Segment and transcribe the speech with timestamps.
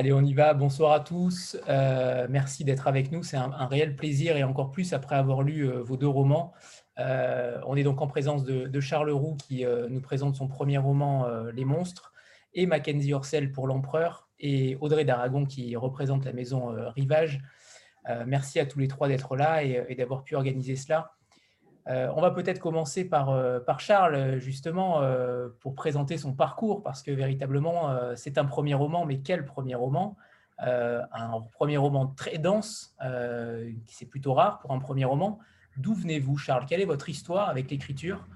[0.00, 0.54] Allez, on y va.
[0.54, 1.56] Bonsoir à tous.
[1.68, 3.24] Euh, merci d'être avec nous.
[3.24, 6.52] C'est un, réel plaisir et encore plus après avoir lu euh, vos deux romans.
[7.00, 11.26] Euh, on est donc en présence de, Charles Roux qui nous présente son premier roman
[11.52, 12.12] Les Monstres
[12.54, 17.40] et Mackenzie Orsel pour L'Empereur et Audrey d'Aragon qui représente la maison Rivage.
[18.24, 21.17] merci à tous les trois d'être là et d'avoir pu organiser cela.
[21.88, 27.02] Euh, on va peut-être commencer par, euh, Charles, justement, euh, pour présenter son parcours, parce
[27.02, 30.16] que véritablement, c'est un premier roman, mais quel premier roman?
[30.58, 32.96] Un premier roman très dense,
[33.86, 35.38] qui c'est plutôt rare pour un premier roman.
[35.76, 36.66] D'où venez-vous, Charles?
[36.66, 38.26] Quelle est votre histoire avec l'écriture?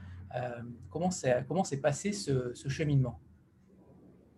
[0.88, 3.18] Comment s'est passé ce cheminement?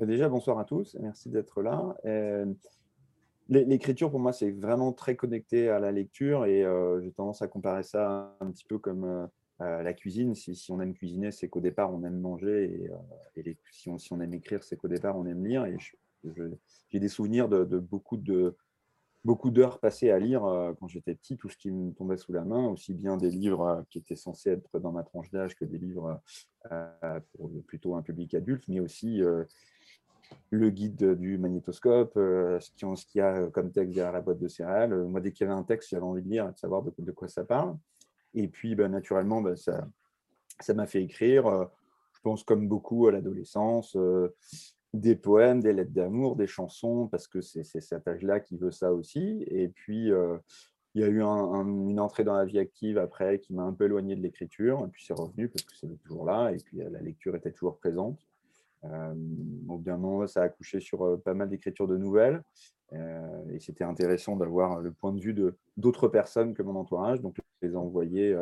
[0.01, 1.95] Déjà, bonsoir à tous, merci d'être là.
[3.49, 7.49] L'écriture, pour moi, c'est vraiment très connecté à la lecture et euh, j'ai tendance à
[7.49, 9.05] comparer ça un petit peu comme
[9.61, 10.35] euh, la cuisine.
[10.35, 12.91] Si, on aime cuisiner, c'est qu'au départ, on aime manger et,
[13.47, 15.67] euh, si, on, aime écrire, c'est qu'au départ, on aime lire.
[15.67, 15.77] Et
[16.91, 18.57] j'ai des souvenirs de, beaucoup de
[19.25, 20.43] beaucoup d'heures passées à lire
[20.79, 23.83] quand j'étais petit, tout ce qui me tombait sous la main, aussi bien des livres
[23.89, 26.21] qui étaient censés être dans ma tranche d'âge que des livres
[27.33, 29.23] pour plutôt un public adulte, mais aussi
[30.51, 32.71] le guide du magnétoscope, euh, ce
[33.07, 34.93] qu'il y a comme texte derrière la boîte de céréales.
[34.93, 37.13] Euh, moi, dès qu'il y avait un texte, j'avais envie de lire de savoir de,
[37.13, 37.77] quoi ça parle.
[38.35, 41.65] Et puis, ben, naturellement, ben, ça m'a fait écrire, euh,
[42.13, 43.97] je pense comme beaucoup à l'adolescence,
[44.93, 48.93] des poèmes, des lettres d'amour, des chansons, parce que c'est cet âge-là qui veut ça
[48.93, 49.45] aussi.
[49.49, 50.11] Et puis,
[50.95, 53.85] il y a eu une entrée dans la vie active après qui m'a un peu
[53.85, 57.01] éloigné de l'écriture, et puis c'est revenu parce que c'est toujours là, et puis la
[57.01, 58.25] lecture était toujours présente.
[58.85, 59.15] Euh,
[59.69, 62.43] au bout d'un moment, ça a accouché sur euh, pas mal d'écritures de nouvelles.
[62.93, 65.35] Euh, et c'était intéressant d'avoir le point de vue
[65.77, 67.21] d'autres personnes que mon entourage.
[67.21, 68.37] Donc, je les ai envoyés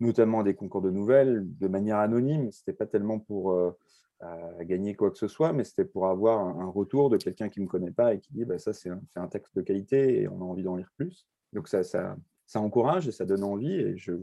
[0.00, 2.50] notamment à des concours de nouvelles de manière anonyme.
[2.52, 3.74] Ce n'était pas tellement pour
[4.60, 7.64] gagner quoi que ce soit, mais c'était pour avoir un, retour de quelqu'un qui ne
[7.64, 10.40] me connaît pas et qui dit bah, ça, c'est un, texte de qualité et on
[10.40, 11.26] a envie d'en lire plus.
[11.52, 12.16] Donc, ça, ça,
[12.54, 13.74] encourage et ça donne envie.
[13.74, 14.14] Et je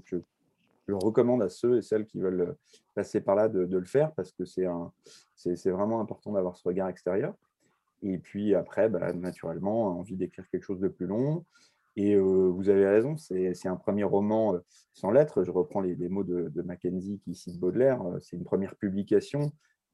[0.88, 2.54] je recommande à ceux et celles qui veulent euh,
[2.94, 7.34] passer par là de, le faire parce que c'est vraiment important d'avoir ce regard extérieur.
[8.02, 11.46] Et puis après, bah, naturellement, envie d'écrire quelque chose de plus long.
[11.98, 14.60] Et euh, vous avez raison, c'est un premier roman euh,
[14.94, 15.44] sans lettres.
[15.44, 18.02] Je reprends les, mots de, Mackenzie qui cite Baudelaire.
[18.22, 19.52] c'est une première publication,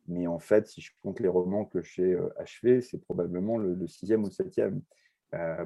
[0.07, 4.23] mais en fait, si je compte les romans que j'ai achevés, c'est probablement le, sixième
[4.23, 4.81] ou le septième.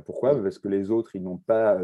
[0.06, 0.42] Pourquoi?
[0.42, 1.78] Parce que les autres, ils n'ont pas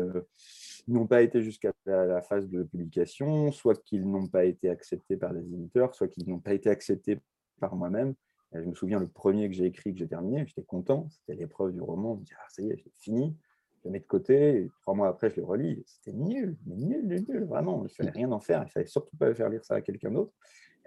[0.87, 5.33] n'ont pas été jusqu'à la, phase de publication, soit qu'ils n'ont pas été acceptés par
[5.33, 7.19] les éditeurs, soit qu'ils n'ont pas été acceptés
[7.59, 8.13] par moi-même.
[8.53, 11.73] Je me souviens, le premier que j'ai écrit, que j'ai terminé, j'étais content, c'était l'épreuve
[11.73, 13.33] du roman, je me ah, ça y est, j'ai fini,
[13.77, 17.07] je le mets de côté, et trois mois après, je le relis, c'était nul, nul,
[17.07, 19.49] nul, nul, vraiment, il ne fallait rien en faire, il ne fallait surtout pas faire
[19.49, 20.33] lire ça à quelqu'un d'autre.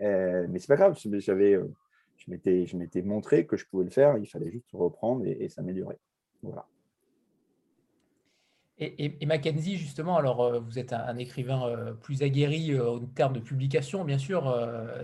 [0.02, 1.72] Euh, mais c'est pas grave, j'avais, euh,
[2.18, 5.96] je m'étais montré que je pouvais le faire, il fallait juste reprendre et, et s'améliorer.
[6.42, 6.66] Voilà.
[8.78, 13.32] Et, Mackenzie, justement, alors euh, vous êtes un, écrivain euh, plus aguerri euh, en termes
[13.32, 14.52] de publication, bien sûr,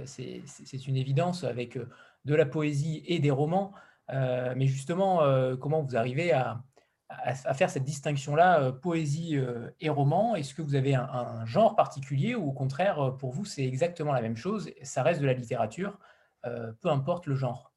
[0.06, 1.78] c'est une évidence avec
[2.24, 3.72] de la poésie et des romans.
[4.08, 5.20] mais justement,
[5.58, 6.62] comment vous arrivez à,
[7.54, 9.38] faire cette distinction-là, poésie
[9.80, 10.34] et roman?
[10.34, 14.12] Est-ce que vous avez un, un, genre particulier ou au contraire, pour vous, c'est exactement
[14.12, 15.98] la même chose Ça reste de la littérature,
[16.42, 17.69] peu importe le genre?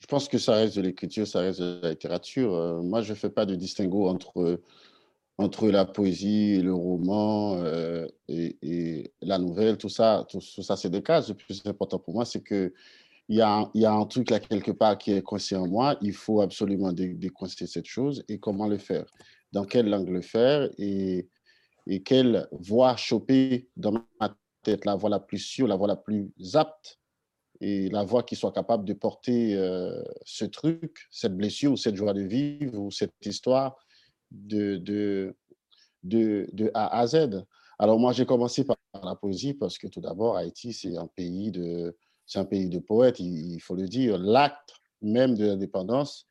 [0.00, 2.54] Je pense que ça reste de l'écriture, ça reste de la littérature.
[2.54, 4.60] Euh, moi, je ne fais pas de distinguo entre,
[5.38, 11.02] entre la poésie le roman euh, et, la nouvelle, tout ça, tout, ça, c'est des
[11.02, 11.22] cas.
[11.26, 12.72] Le plus important pour moi, c'est que
[13.30, 15.98] il y, a, un truc là quelque part qui est coincé en moi.
[16.00, 19.04] Il faut absolument décoincer cette chose et comment le faire?
[19.52, 20.70] Dans quelle langue le faire?
[20.78, 21.28] Et,
[21.86, 25.96] et quelle voix choper dans ma tête, la voix la plus sûre, la voix la
[25.96, 26.97] plus apte
[27.60, 31.96] et la voix qui soit capable de porter euh, ce truc, cette blessure ou cette
[31.96, 33.76] joie de vivre ou cette histoire
[34.30, 35.34] de, de,
[36.02, 37.44] de, de A à Z.
[37.78, 41.50] Alors moi, j'ai commencé par la poésie parce que tout d'abord, Haïti, c'est un pays
[41.50, 41.96] de,
[42.34, 44.18] un pays de poètes, il, faut le dire.
[44.18, 46.26] L'acte même de l'indépendance,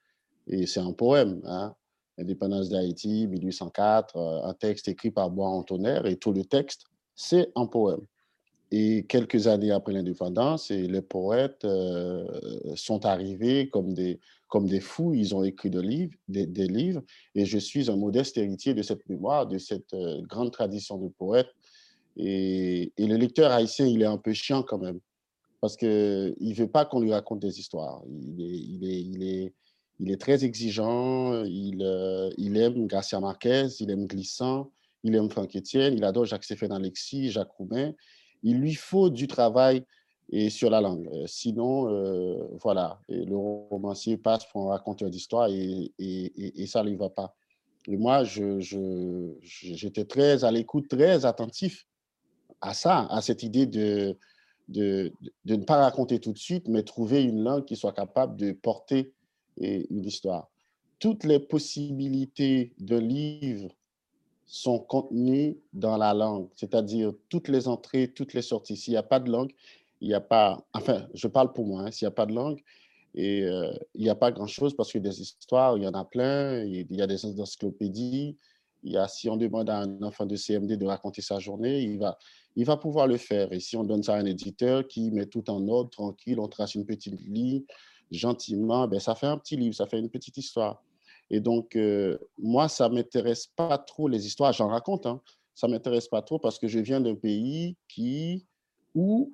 [0.47, 1.73] et c'est un poème, hein.
[2.19, 6.85] L'indépendance d'Haïti, 1804, euh, un texte écrit par Bois Antonnerre, et tout le texte,
[7.15, 8.01] c'est un poème.
[8.71, 12.25] Et quelques années après l'indépendance, les poètes euh,
[12.75, 14.19] sont arrivés comme des,
[14.49, 15.13] comme des fous.
[15.13, 17.01] Ils ont écrit des livres, des, livres.
[17.33, 21.07] Et je suis un modeste héritier de cette mémoire, de cette euh, grande tradition de
[21.07, 21.51] poètes.
[22.17, 24.99] Et, le lecteur haïtien, il est un peu chiant quand même.
[25.61, 28.03] Parce qu'il ne veut pas qu'on lui raconte des histoires.
[28.09, 29.53] Il est, il est, il est,
[29.99, 31.45] il est très exigeant.
[31.45, 34.71] Il, euh, aime Garcia Marquez, il aime Glissant,
[35.03, 37.93] il aime Franck Etienne, il adore Jacques Stéphane Alexis, Jacques Roumain
[38.43, 39.83] il lui faut du travail
[40.29, 41.09] et sur la langue.
[41.25, 41.87] Sinon,
[42.61, 47.09] voilà, le romancier passe pour un raconteur d'histoire et, et, et, ça ne lui va
[47.09, 47.35] pas.
[47.87, 51.87] Et moi, j'étais très à l'écoute, très attentif
[52.59, 54.17] à ça, à cette idée de,
[54.67, 55.13] de,
[55.45, 58.51] de, ne pas raconter tout de suite, mais trouver une langue qui soit capable de
[58.51, 59.13] porter
[59.57, 60.49] une histoire.
[60.99, 63.69] Toutes les possibilités d'un livre
[64.47, 68.77] sont contenues dans la langue, c'est-à-dire toutes les entrées, toutes les sorties.
[68.77, 69.51] S'il n'y a pas de langue,
[69.99, 72.33] il n'y a pas, enfin, je parle pour moi, hein, s'il n'y a pas de
[72.33, 72.61] langue,
[73.13, 76.05] et euh, il n'y a pas grand-chose parce que des histoires, il y en a
[76.05, 78.37] plein, il y a des encyclopédies,
[78.83, 81.81] il y a, si on demande à un enfant de CMD de raconter sa journée,
[81.81, 82.17] il va,
[82.55, 83.51] il va pouvoir le faire.
[83.51, 86.47] Et si on donne ça à un éditeur qui met tout en ordre, tranquille, on
[86.47, 87.63] trace une petite ligne,
[88.11, 90.83] gentiment, ben, ça fait un petit livre, ça fait une petite histoire.
[91.29, 95.21] Et donc, euh, moi, ça ne m'intéresse pas trop les histoires, j'en raconte, hein,
[95.55, 98.45] ça ne m'intéresse pas trop parce que je viens d'un pays qui,
[98.95, 99.33] où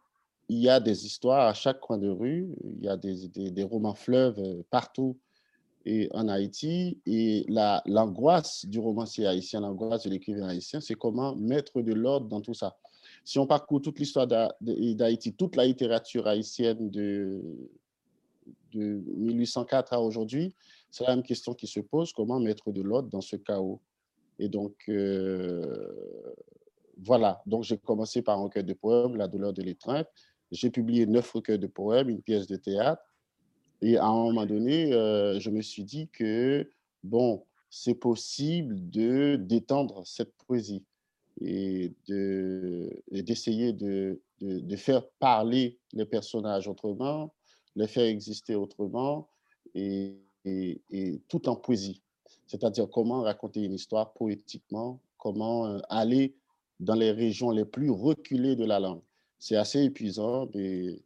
[0.50, 3.64] il y a des histoires à chaque coin de rue, il y a des, des,
[3.64, 5.18] romans fleuves euh, partout
[5.86, 6.98] et en Haïti.
[7.06, 7.46] Et
[7.86, 12.54] l'angoisse du romancier haïtien, l'angoisse de l'écrivain haïtien, c'est comment mettre de l'ordre dans tout
[12.54, 12.78] ça.
[13.26, 17.42] Si on parcourt toute l'histoire d'Haïti, toute la littérature haïtienne de,
[18.74, 20.54] de 1804 à aujourd'hui,
[20.94, 23.82] c'est la même question qui se pose, comment mettre de l'ordre dans ce chaos?
[24.38, 25.92] Et donc, euh,
[27.04, 30.08] voilà, donc j'ai commencé par un recueil de poèmes, La douleur de l'étreinte.
[30.52, 33.02] J'ai publié neuf recueils de poèmes, une pièce de théâtre.
[33.82, 36.70] Et à un moment donné, euh, je me suis dit que,
[37.04, 40.84] bon, c'est possible de d'étendre cette poésie
[41.42, 41.92] et
[43.12, 47.34] d'essayer de, de, de, faire parler les personnages autrement,
[47.76, 49.28] les faire exister autrement
[49.74, 52.02] et, et, tout en poésie.
[52.48, 56.36] C'est-à-dire comment raconter une histoire poétiquement, comment euh, aller
[56.80, 59.02] dans les régions les plus reculées de la langue.
[59.40, 61.00] C'est assez épuisant, mais,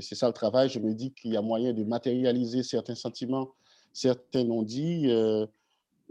[0.00, 0.68] c'est ça le travail.
[0.68, 3.50] Je me dis qu'il y a moyen de matérialiser certains sentiments,
[3.92, 5.46] certains non-dits, euh,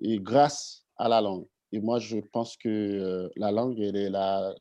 [0.02, 1.46] grâce à la langue.
[1.72, 4.54] Et moi, je pense que euh, la langue, elle est la,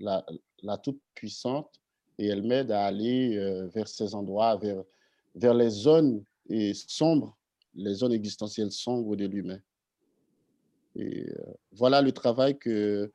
[0.00, 0.24] la,
[0.62, 1.70] la toute puissante
[2.18, 3.38] et elle m'aide à aller
[3.74, 4.58] vers ces endroits,
[5.34, 6.24] vers les zones
[6.72, 7.36] sombres,
[7.76, 9.60] les zones existentielles sombres de l'humain.
[10.96, 13.12] Et euh, voilà le travail que,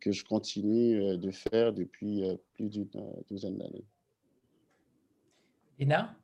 [0.00, 2.88] que je continue euh, de faire depuis euh, plus d'une
[3.30, 3.84] douzaine d'années.
[5.78, 6.14] Léna,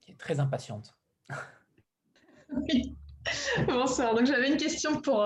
[0.00, 0.94] qui est très impatiente.
[2.52, 2.96] Oui.
[3.68, 4.12] Bonsoir.
[4.16, 5.24] Donc j'avais une question pour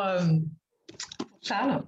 [1.41, 1.83] Charles.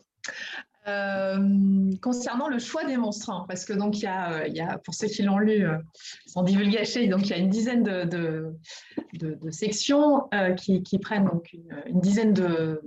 [0.88, 4.60] Euh, concernant le choix des monstres, parce que donc il y, a, euh, il y
[4.60, 5.78] a, pour ceux qui l'ont lu, euh,
[6.26, 8.54] sans divulgacher, donc il y a une dizaine de,
[9.50, 12.80] sections qui, prennent donc une, dizaine de,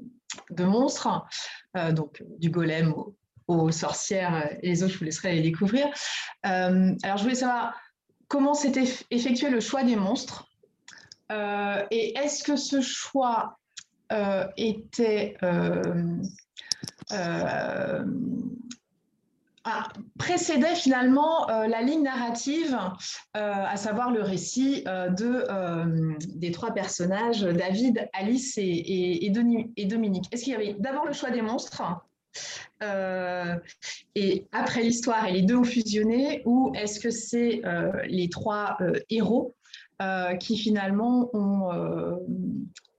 [0.59, 1.25] monstres,
[1.91, 2.93] donc du golem
[3.47, 5.87] aux, sorcières et les autres, je vous laisserai les découvrir.
[6.43, 7.75] alors je voulais savoir
[8.29, 10.47] comment s'était effectué le choix des monstres
[11.31, 13.59] et est-ce que ce choix
[14.55, 15.35] était
[19.66, 22.78] ah, précédait finalement euh, la ligne narrative,
[23.35, 30.25] euh, à savoir le récit de, des trois personnages, David, Alice et, et, Dominique.
[30.31, 31.83] Est-ce qu'il y avait d'abord le choix des monstres
[34.16, 37.61] et après l'histoire et les deux ont fusionné, ou est-ce que c'est
[38.07, 38.78] les trois
[39.09, 39.56] héros
[40.39, 42.19] qui finalement ont,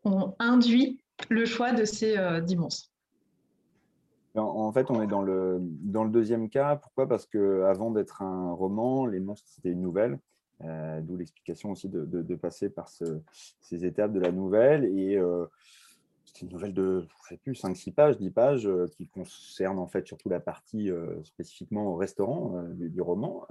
[0.05, 1.00] ont, induit
[1.31, 2.89] le choix de ces dix monstres?
[4.35, 6.77] En fait, on est dans le, dans le deuxième cas.
[6.77, 7.09] Pourquoi?
[7.09, 10.19] Parce qu'avant d'être un roman, Les Monstres, c'était une nouvelle.
[10.65, 14.85] Euh, d'où l'explication aussi de, passer par ces étapes de la nouvelle.
[14.85, 15.47] Et euh,
[16.25, 19.87] c'était une nouvelle de, je sais plus, 5-6 pages, 10 pages, euh, qui concerne en
[19.87, 20.91] fait surtout la partie
[21.25, 23.47] spécifiquement au restaurant du, roman.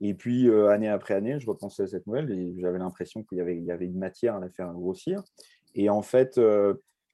[0.00, 3.40] et puis, année après année, je repensais à cette nouvelle et j'avais l'impression qu'il y
[3.40, 5.22] avait, y avait une matière à la faire grossir.
[5.74, 6.38] Et en fait,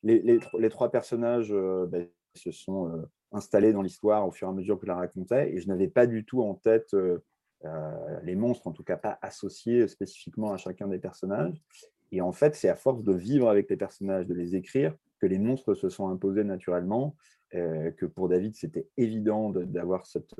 [0.03, 4.55] les, les, trois personnages, ben, se sont euh, installés dans l'histoire au fur et à
[4.55, 7.19] mesure que je la racontais, et je n'avais pas du tout en tête euh,
[7.64, 11.61] euh, les monstres, en tout cas pas associés spécifiquement à chacun des personnages.
[12.12, 15.26] Et en fait, c'est à force de vivre avec les personnages, de les écrire, que
[15.26, 17.17] les monstres se sont imposés naturellement,
[17.50, 20.35] que pour David, c'était évident d'avoir cette,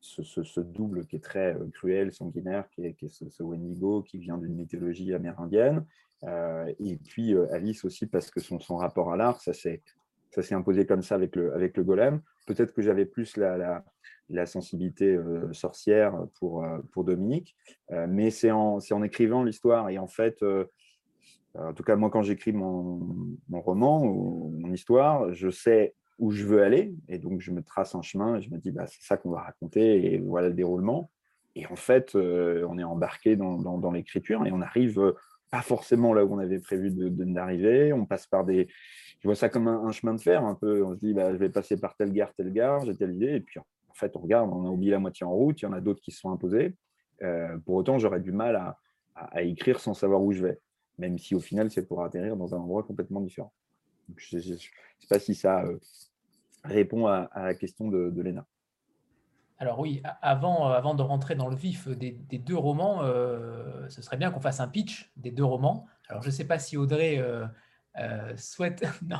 [0.00, 5.12] ce, double qui est très cruel, sanguinaire, qui est, ce, Wendigo, qui vient d'une mythologie
[5.12, 5.84] amérindienne.
[6.24, 9.82] et puis Alice aussi, parce que son, son rapport à l'art, ça s'est
[10.30, 12.20] ça s'est imposé comme ça avec le, avec le golem.
[12.46, 13.84] Peut-être que j'avais plus la,
[14.28, 17.56] la, sensibilité euh, sorcière pour, euh, pour Dominique,
[17.90, 20.44] euh, mais c'est en, en, écrivant l'histoire et en fait,
[21.54, 26.30] en tout cas moi quand j'écris mon, mon, roman ou mon histoire, je sais où
[26.30, 26.94] je veux aller.
[27.08, 29.30] Et donc, je me trace un chemin et je me dis, bah, c'est ça qu'on
[29.30, 31.10] va raconter et voilà le déroulement.
[31.56, 35.14] Et en fait, on est embarqué dans, dans, l'écriture et on arrive
[35.50, 37.88] pas forcément là où on avait prévu d'arriver.
[37.88, 38.68] De, on passe par des.
[39.20, 40.84] Je vois ça comme un, chemin de fer un peu.
[40.84, 43.34] On se dit, bah, je vais passer par telle gare, telle gare, j'ai telle idée.
[43.34, 45.60] Et puis, en fait, on regarde, on a oublié la moitié en route.
[45.60, 46.74] Il y en a d'autres qui se sont imposés.
[47.22, 48.78] Euh, pour autant, j'aurais du mal à,
[49.42, 50.58] écrire sans savoir où je vais,
[50.96, 53.52] même si au final, c'est pour atterrir dans un endroit complètement différent.
[54.16, 54.70] je ne sais
[55.10, 55.62] pas si ça
[56.64, 58.46] répond à, la question de, de Léna.
[59.60, 64.16] Alors oui, avant, avant de rentrer dans le vif des, deux romans, euh, ce serait
[64.16, 65.86] bien qu'on fasse un pitch des deux romans.
[66.08, 67.44] Alors je ne sais pas si Audrey euh,
[67.98, 68.88] euh, souhaite...
[69.02, 69.18] non,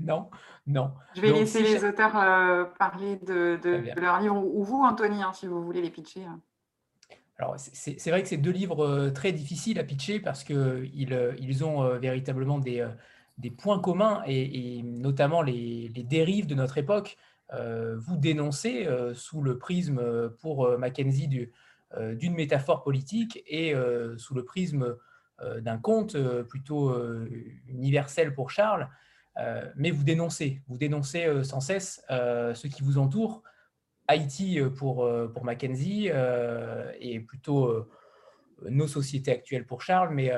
[0.00, 0.28] non,
[0.66, 0.92] non.
[1.14, 2.12] Je vais laisser les auteurs
[2.78, 6.24] parler de, de, leur livre, ou vous, Anthony, hein, si vous voulez les pitcher.
[6.24, 6.40] Hein.
[7.38, 11.96] Alors, c'est vrai que c'est deux livres très difficiles à pitcher parce qu'ils ils ont
[11.96, 12.84] véritablement des,
[13.38, 17.16] des points communs et, notamment les, dérives de notre époque.
[17.54, 21.28] Euh, vous dénoncez euh, sous le prisme euh, pour Mackenzie
[22.10, 23.72] d'une métaphore politique et
[24.18, 24.94] sous le prisme
[25.40, 26.94] d'un conte plutôt
[27.66, 28.90] universel pour Charles.
[29.74, 33.42] mais vous dénoncez, vous dénoncez sans cesse ce qui vous entoure.
[34.06, 36.10] Haïti pour, pour Mackenzie
[37.00, 37.88] et plutôt
[38.68, 40.30] nos sociétés actuelles pour Charles, mais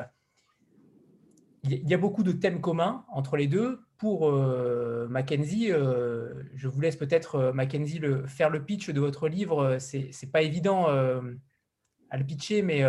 [1.64, 3.80] il y a beaucoup de thèmes communs entre les deux.
[4.00, 8.98] Pour euh, Mackenzie, euh, je vous laisse peut-être, euh, Mackenzie, le, faire le pitch de
[8.98, 9.76] votre livre.
[9.78, 12.82] C'est n'est pas évident à le pitcher, mais,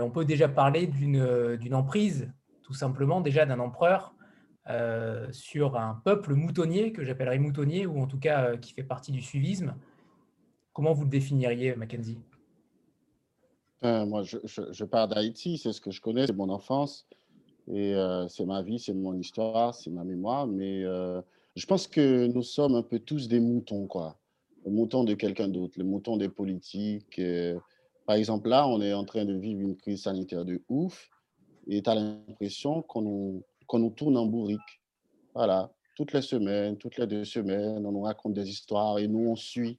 [0.00, 2.28] on peut déjà parler d'une emprise,
[2.64, 4.14] tout simplement, déjà d'un empereur
[5.30, 9.22] sur un peuple moutonnier, que j'appellerais moutonnier, ou en tout cas qui fait partie du
[9.22, 9.76] suivisme.
[10.72, 12.18] Comment vous le définiriez, Mackenzie?
[13.82, 17.06] Moi, je, je, je pars d'Haïti, c'est ce que je connais, c'est mon enfance.
[17.72, 20.46] Et euh, c'est ma vie, c'est mon histoire, c'est ma mémoire.
[20.46, 21.20] Mais euh,
[21.56, 24.16] je pense que nous sommes un peu tous des moutons, quoi.
[24.64, 27.18] Le mouton de quelqu'un d'autre, le mouton des politiques.
[27.18, 27.58] Euh.
[28.06, 31.08] par exemple, là, on est en train de vivre une crise sanitaire de ouf.
[31.68, 33.42] Et tu as l'impression qu'on nous,
[33.72, 34.60] nous tourne en bourrique.
[35.34, 35.70] Voilà.
[35.96, 39.36] Toutes les semaines, toutes les deux semaines, on nous raconte des histoires et nous, on
[39.36, 39.78] suit.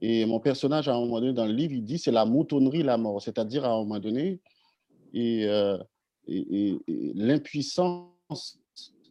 [0.00, 2.84] Et mon personnage, à un moment donné, dans le livre, il dit c'est la moutonnerie,
[2.84, 3.20] la mort.
[3.20, 4.40] C'est-à-dire, à un moment donné,
[5.14, 5.48] et
[6.28, 6.78] et,
[7.14, 8.58] l'impuissance,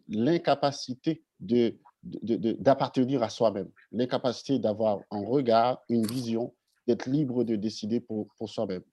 [0.08, 6.54] l'incapacité de, d'appartenir à soi-même, l'incapacité d'avoir un regard, une vision,
[6.88, 8.84] d'être libre de décider pour, pour soi-même.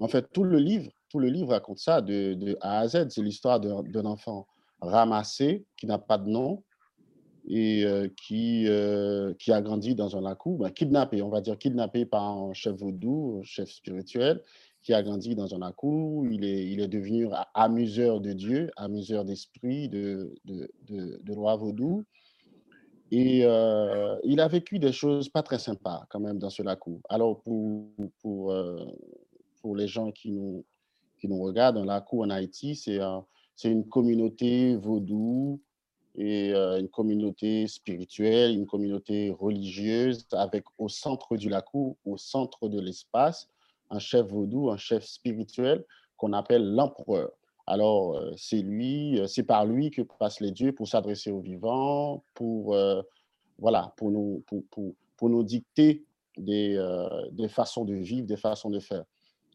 [0.00, 3.08] En fait, tout le livre, tout le livre raconte ça de, A à Z.
[3.10, 4.46] C'est l'histoire d'un enfant
[4.80, 6.62] ramassé, qui n'a pas de nom,
[7.46, 11.58] et euh, qui, euh, qui a grandi dans un lacou, ben, kidnappé, on va dire
[11.58, 14.42] kidnappé par un chef vaudou, un chef spirituel,
[14.84, 16.28] qui a grandi dans un acou.
[16.30, 22.04] Il est, il est devenu amuseur de Dieu, amuseur d'esprit, de, de, de, loi vaudou.
[23.10, 27.00] Et euh, il a vécu des choses pas très sympas quand même dans ce lacou.
[27.08, 27.88] Alors pour,
[28.20, 28.84] pour, euh,
[29.62, 30.64] pour les gens qui nous,
[31.18, 33.00] qui nous regardent, un lacou en Haïti, c'est
[33.56, 35.60] c'est une communauté vaudou
[36.16, 42.68] et euh, une communauté spirituelle, une communauté religieuse avec au centre du lacou, au centre
[42.68, 43.48] de l'espace,
[43.90, 45.84] un chef vaudou, un chef spirituel
[46.16, 47.30] qu'on appelle l'empereur.
[47.66, 51.40] Alors, euh, c'est lui, euh, c'est par lui que passent les dieux pour s'adresser aux
[51.40, 53.02] vivants, pour, euh,
[53.58, 54.62] voilà, pour, nous, pour,
[55.16, 56.04] pour, nous dicter
[56.36, 56.78] des,
[57.32, 59.04] des, façons de vivre, des façons de faire.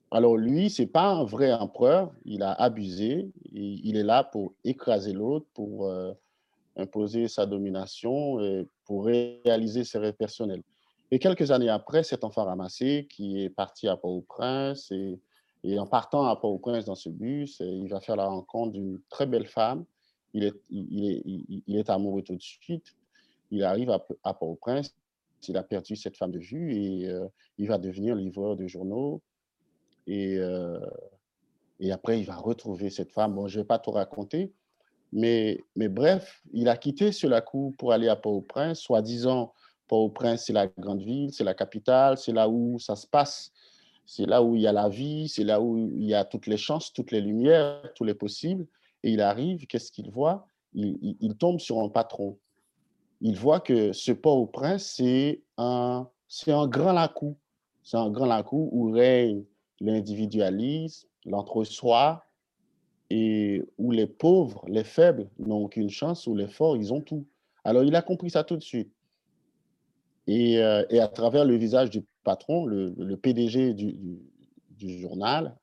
[0.09, 5.13] Alors, lui, c'est pas un vrai empereur, il a abusé, il est là pour écraser
[5.13, 5.93] l'autre, pour
[6.75, 10.63] imposer sa domination, et pour réaliser ses rêves personnels.
[11.11, 16.25] Et quelques années après, cet enfant ramassé qui est parti à Port-au-Prince et, en partant
[16.25, 19.85] à Port-au-Prince dans ce bus, il va faire la rencontre d'une très belle femme.
[20.33, 22.95] Il est, il, est, il est, amoureux tout de suite.
[23.49, 24.95] Il arrive à, à Port-au-Prince.
[25.47, 29.21] Il a perdu cette femme de vue et euh, il va devenir livreur de journaux.
[30.05, 30.79] Et, euh,
[31.79, 33.33] et après, il va retrouver cette femme.
[33.33, 34.53] Bon, je ne vais pas tout raconter,
[35.11, 39.53] mais, mais bref, il a quitté Sulaco pour aller à Port-au-Prince, soi-disant
[39.89, 43.51] Port-au-Prince, c'est la grande ville, c'est la capitale, c'est là où ça se passe,
[44.05, 46.47] c'est là où il y a la vie, c'est là où il y a toutes
[46.47, 48.65] les chances, toutes les lumières, tous les possibles.
[49.03, 50.47] Et il arrive, qu'est-ce qu'il voit?
[50.73, 52.37] Il, tombe sur un patron.
[53.21, 57.35] Il voit que ce Port-au-Prince, c'est un, c'est un grand lacou.
[57.83, 59.43] C'est un grand lacou où règne
[59.79, 62.23] l'individualisme, l'entre-soi,
[63.09, 67.25] et où les pauvres, les faibles n'ont aucune chance, où les forts, ils ont tout.
[67.63, 68.91] Alors, il a compris ça tout de suite.
[70.29, 75.55] Euh, et, à travers le visage du patron, le, PDG du, journal,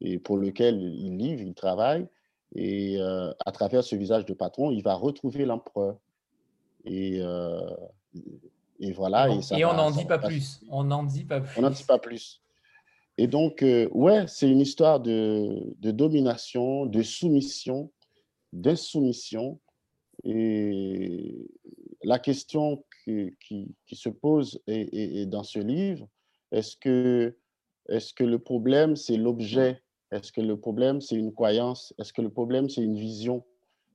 [0.00, 2.06] et pour lequel il livre, il travaille,
[2.54, 5.96] et euh, à travers ce visage de patron, il va retrouver l'empereur.
[6.84, 7.20] Et,
[8.78, 9.28] et voilà.
[9.28, 10.60] Et, on n'en dit pas plus.
[10.70, 11.58] On n'en dit pas plus.
[11.58, 12.40] On n'en dit pas plus.
[13.18, 17.90] Et donc, ouais, c'est une histoire de, de, domination, de soumission,
[18.52, 19.58] d'insoumission.
[20.22, 21.48] Et
[22.04, 26.08] la question qui, se pose est, dans ce livre,
[26.52, 27.36] est-ce que,
[27.88, 29.82] est que le problème, c'est l'objet?
[30.12, 31.94] Est-ce que le problème, c'est une croyance?
[31.98, 33.44] Est-ce que le problème, c'est une vision?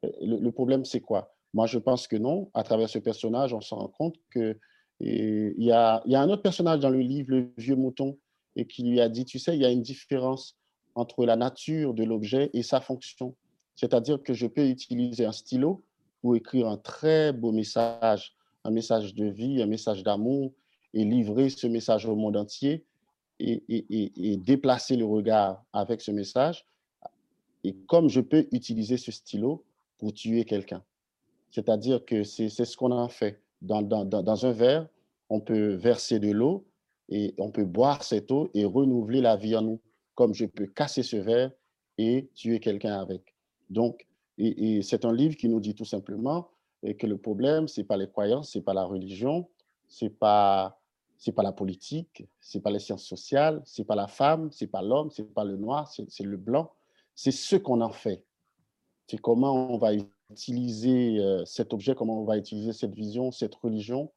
[0.03, 1.34] Le, le problème, c'est quoi?
[1.53, 2.50] Moi, je pense que non.
[2.53, 4.58] À travers ce personnage, on se rend compte que
[5.00, 8.18] il y y a un autre personnage dans le livre, le vieux mouton,
[8.56, 10.58] et qui lui a dit, tu sais, il y a une différence
[10.96, 13.36] entre la nature de l'objet et sa fonction.
[13.75, 15.84] C'est-à-dire que je peux utiliser un stylo
[16.22, 20.51] pour écrire un très beau message, un message de vie, un message d'amour,
[20.94, 22.86] et livrer ce message au monde entier
[23.39, 26.65] et, déplacer le regard avec ce message.
[27.63, 29.63] Et comme je peux utiliser ce stylo
[29.98, 30.84] pour tuer quelqu'un.
[31.51, 33.41] C'est-à-dire que c'est ce qu'on a fait.
[33.62, 34.88] Dans, dans, dans un verre,
[35.30, 36.65] on peut verser de l'eau
[37.10, 39.80] et on peut boire cette eau et renouveler la vie en nous,
[40.15, 41.51] comme je peux casser ce verre
[41.98, 43.36] et tuer quelqu'un avec.
[43.70, 46.50] Donc, et, c'est un livre qui nous dit tout simplement
[46.82, 49.48] que le problème, ce n'est pas les croyances, ce n'est pas la religion,
[49.88, 50.80] ce n'est pas,
[51.36, 54.64] pas la politique, ce n'est pas les sciences sociales, ce n'est pas la femme, ce
[54.64, 56.72] n'est pas l'homme, ce n'est pas le noir, c'est le blanc.
[57.16, 58.26] C'est ce qu'on en fait.
[59.08, 59.92] C'est comment on va
[60.32, 64.12] utiliser euh, cet objet, comment on va utiliser cette vision, cette religion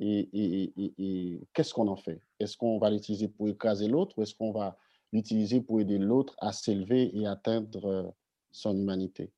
[0.00, 2.20] et, qu'est-ce qu'on en fait?
[2.38, 4.78] Est-ce qu'on va l'utiliser pour écraser l'autre ou est-ce qu'on va
[5.12, 8.02] l'utiliser pour aider l'autre à s'élever et atteindre euh,
[8.52, 9.30] son humanité?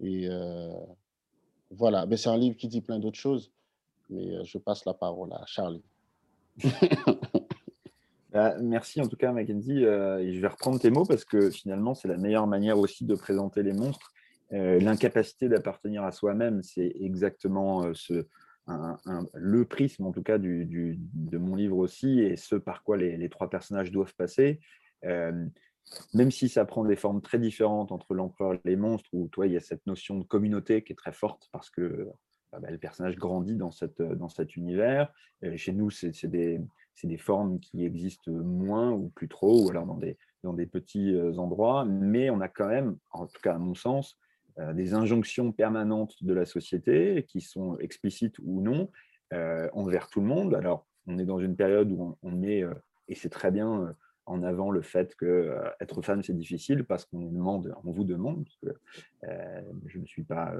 [0.00, 0.72] Et euh,
[1.70, 3.52] voilà, mais c'est un livre qui dit plein d'autres choses,
[4.10, 5.84] mais euh, je passe la parole à Charlie.
[8.30, 9.84] Bah, merci en tout cas, Mackenzie.
[9.84, 13.14] et je vais reprendre tes mots parce que finalement, c'est la meilleure manière aussi de
[13.14, 14.12] présenter les monstres.
[14.50, 17.90] L'incapacité d'appartenir à soi-même, c'est exactement
[19.32, 23.48] le prisme, en tout cas, de mon livre aussi, et ce par quoi les, trois
[23.48, 24.60] personnages doivent passer.
[25.92, 29.28] Euh, même si ça prend des formes très différentes entre l'empereur et les monstres, où
[29.28, 32.08] toi, il y a cette notion de communauté qui est très forte parce que
[32.52, 35.12] bah, bah, le personnage grandit dans, cette, dans cet univers.
[35.56, 36.60] chez nous, c'est des,
[37.04, 41.14] des, formes qui existent moins ou plus trop, ou alors dans des, dans des petits
[41.14, 44.18] euh, endroits, mais on a quand même, en tout cas à mon sens,
[44.60, 48.90] euh, des injonctions permanentes de la société qui sont explicites ou non
[49.32, 50.54] euh, envers tout le monde.
[50.54, 52.74] Alors, on est dans une période où on, met, euh,
[53.06, 53.94] et c'est très bien,
[54.28, 58.46] en avant le fait que être femme c'est difficile parce qu'on demande, on vous demande,
[58.62, 58.68] que
[59.86, 60.54] je ne suis pas,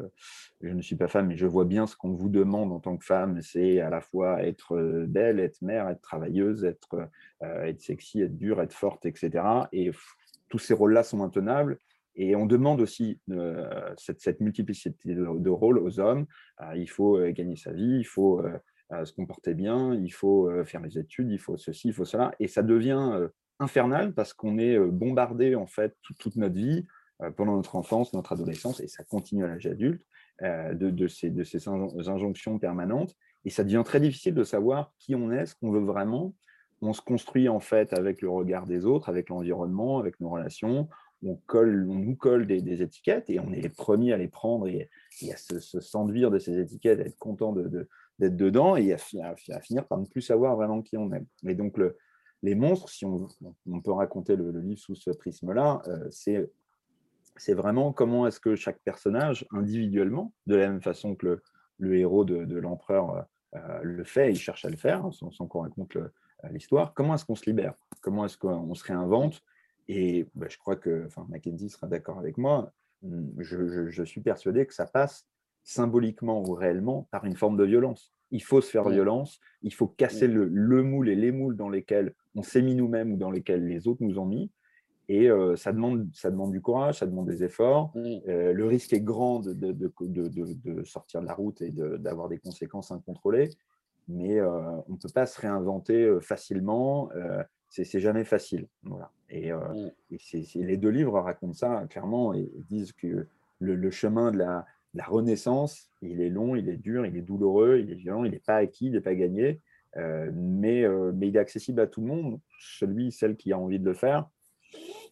[0.60, 2.96] je ne suis pas femme, mais je vois bien ce qu'on vous demande en tant
[2.96, 7.08] que femme, c'est à la fois être belle, être mère, être travailleuse, être,
[7.40, 9.44] être sexy, être dure, être forte, etc.
[9.72, 9.90] Et
[10.48, 11.78] tous ces rôles-là sont intenables
[12.18, 16.26] et on demande aussi euh, cette, multiplicité de, rôles aux hommes.
[16.60, 18.42] Euh, il faut euh, gagner sa vie, il faut
[19.04, 22.34] se comporter bien, il faut faire les études, il faut ceci, il faut cela.
[22.40, 23.28] Et ça devient
[23.60, 26.86] infernal parce qu'on est bombardé en fait toute, notre vie
[27.36, 30.04] pendant notre enfance, notre adolescence, et ça continue à l'âge adulte,
[30.40, 33.14] de, ces, de ces injonctions permanentes.
[33.44, 36.34] Et ça devient très difficile de savoir qui on est, ce qu'on veut vraiment.
[36.80, 40.88] On se construit en fait avec le regard des autres, avec l'environnement, avec nos relations
[41.22, 44.68] on, colle, on nous colle des, étiquettes et on est les premiers à les prendre
[44.68, 44.88] et,
[45.32, 49.98] à se, s'enduire de ces étiquettes, à être content d'être dedans et à, finir par
[49.98, 51.24] ne plus savoir vraiment qui on est.
[51.46, 51.96] Et donc, le,
[52.42, 53.28] les monstres, si on,
[53.66, 56.50] on peut raconter le, livre sous ce prisme-là, euh, c'est,
[57.36, 61.40] c'est vraiment comment est-ce que chaque personnage, individuellement, de la même façon que
[61.78, 65.96] le, héros de, l'empereur euh, le fait, il cherche à le faire, sans, qu'on raconte
[66.50, 67.74] l'histoire, comment est-ce qu'on se libère?
[68.00, 69.42] Comment est-ce qu'on se réinvente?
[69.88, 72.72] Et bah, je crois que enfin, Mackenzie sera d'accord avec moi.
[73.04, 75.26] Hum, je, suis persuadé que ça passe
[75.64, 78.12] symboliquement ou réellement par une forme de violence.
[78.30, 82.14] Il faut se faire violence, il faut casser le, moule et les moules dans lesquels
[82.38, 84.50] on s'est mis nous-mêmes ou dans lesquels les autres nous ont mis.
[85.08, 87.92] Et euh, ça, demande, ça demande du courage, ça demande des efforts.
[87.96, 92.92] Euh, le risque est grand de, de, sortir de la route et d'avoir des conséquences
[92.92, 93.48] incontrôlées,
[94.06, 94.50] mais euh,
[94.88, 97.10] on ne peut pas se réinventer facilement
[97.70, 98.66] c'est jamais facile.
[98.82, 99.10] Voilà.
[99.28, 99.90] Et, mm.
[100.54, 103.26] les deux livres racontent ça clairement et, disent que
[103.60, 104.66] le, chemin de la,
[105.06, 108.40] renaissance, il est long, il est dur, il est douloureux, il est violent, il n'est
[108.40, 109.60] pas acquis, il n'est pas gagné,
[109.96, 113.58] euh, mais, euh, mais il est accessible à tout le monde, celui, celle qui a
[113.58, 114.28] envie de le faire.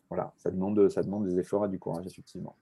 [0.09, 2.57] Voilà, ça demande, ça demande des efforts et du courage, effectivement.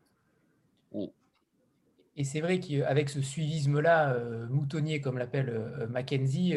[2.16, 6.56] Et c'est vrai qu'avec ce suivisme-là, moutonnier, comme l'appelle Mackenzie,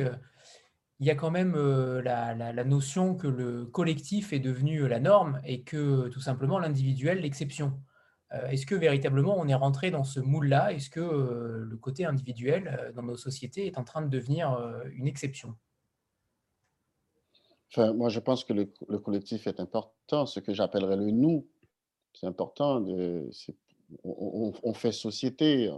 [1.00, 5.39] il y a quand même euh, la, notion que le collectif est devenu la norme
[5.46, 7.80] et que tout simplement l'individuel l'exception.
[8.32, 10.74] Est-ce que véritablement on est rentré dans ce moule-là?
[10.74, 14.58] Est-ce que le côté individuel dans nos sociétés est en train de devenir
[14.92, 15.56] une exception?
[17.72, 18.66] Enfin, Moi, je pense que le,
[19.00, 21.48] collectif est important, ce que j'appellerais le nous.
[22.13, 22.84] C'est important.
[24.04, 25.72] On, fait société.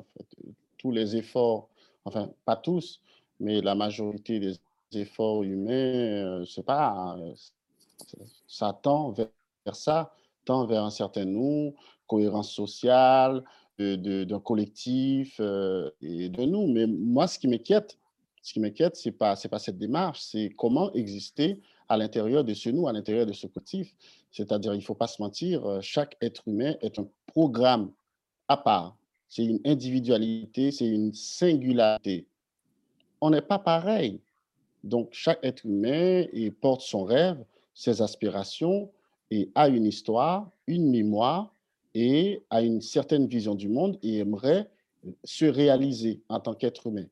[0.77, 1.69] Tous les efforts,
[2.05, 3.01] enfin, pas tous,
[3.39, 4.59] mais la majorité des
[4.93, 7.17] efforts humains, c'est pas,
[8.47, 9.27] ça tend vers,
[9.73, 10.13] ça,
[10.45, 11.75] tend vers un certain nous,
[12.09, 13.43] cohérence sociale,
[13.79, 16.67] d'un collectif euh, et de nous.
[16.67, 17.97] Mais moi, ce qui m'inquiète,
[18.41, 22.69] ce qui m'inquiète, c'est pas, pas cette démarche, c'est comment exister à l'intérieur de ce
[22.69, 23.95] nous, à l'intérieur de ce collectif.
[24.31, 27.91] C'est-à-dire, il faut pas se mentir, euh, chaque être humain est un programme
[28.47, 28.97] à part.
[29.29, 32.27] C'est une individualité, c'est une singularité.
[33.21, 34.19] On n'est pas pareil.
[34.83, 36.25] Donc, chaque être humain
[36.61, 37.43] porte son rêve,
[37.73, 38.89] ses aspirations
[39.31, 41.53] et a une histoire, une mémoire
[41.99, 44.69] et a une certaine vision du monde et aimerait
[45.23, 47.05] se réaliser en tant qu'être humain.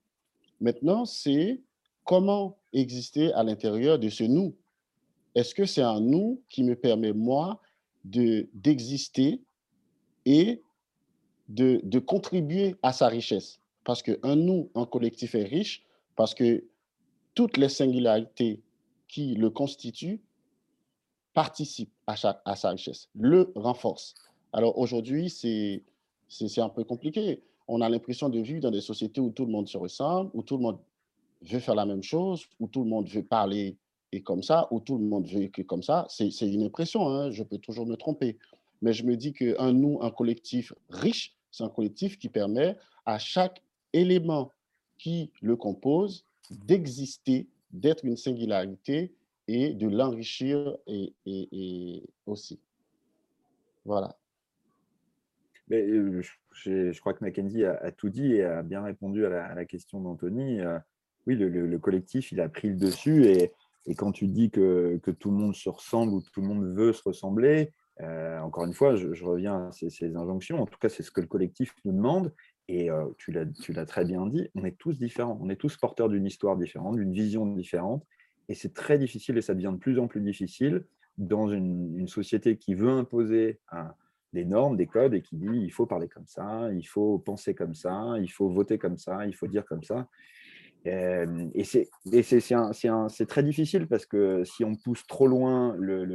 [0.62, 1.62] Maintenant, c'est
[2.06, 4.56] comment exister à l'intérieur de ce nous.
[5.36, 7.62] Est-ce que c'est un nous qui me permet, moi,
[8.06, 9.42] d'exister
[10.26, 10.64] et
[11.50, 13.60] de, contribuer à sa richesse?
[13.84, 15.84] Parce qu'un nous, un collectif est riche
[16.16, 16.64] parce que
[17.36, 18.62] toutes les singularités
[19.08, 20.22] qui le constituent
[21.34, 24.16] participent à, à sa richesse, le renforcent.
[24.54, 25.82] Alors aujourd'hui, c'est
[26.58, 27.42] un peu compliqué.
[27.68, 30.42] On a l'impression de vivre dans des sociétés où tout le monde se ressemble, où
[30.42, 30.80] tout le monde
[31.42, 33.76] veut faire la même chose, où tout le monde veut parler
[34.12, 36.06] et comme ça, où tout le monde veut écrire comme ça.
[36.10, 38.38] C'est une impression, hein, je peux toujours me tromper.
[38.82, 43.20] Mais je me dis qu'un nous, un collectif riche, c'est un collectif qui permet à
[43.20, 43.62] chaque
[43.94, 44.52] élément
[44.98, 49.14] qui le compose d'exister, d'être une singularité
[49.48, 52.60] et de l'enrichir et, et, aussi.
[53.86, 54.16] Voilà.
[55.72, 56.22] Euh,
[56.54, 60.62] je, crois que Mackenzie a, tout dit et a bien répondu à la, question d'Anthony.
[60.62, 60.80] Euh,
[61.26, 63.52] oui, le, collectif, il a pris le dessus et,
[63.96, 67.04] quand tu dis que, tout le monde se ressemble ou tout le monde veut se
[67.04, 70.62] ressembler, euh, encore une fois, je, reviens à ces, ces, injonctions.
[70.62, 72.34] En tout cas, c'est ce que le collectif nous demande.
[72.70, 76.26] Et tu l'as très bien dit, on est tous différents, on est tous porteurs d'une
[76.26, 78.06] histoire différente, d'une vision différente.
[78.50, 80.84] Et c'est très difficile et ça devient de plus en plus difficile
[81.18, 83.60] dans une, société qui veut imposer
[84.38, 87.56] des normes, des codes et qui dit il faut parler comme ça, il faut penser
[87.56, 90.08] comme ça, il faut voter comme ça, il faut dire comme ça.
[90.86, 96.06] Et c'est très difficile parce que si on pousse trop loin le,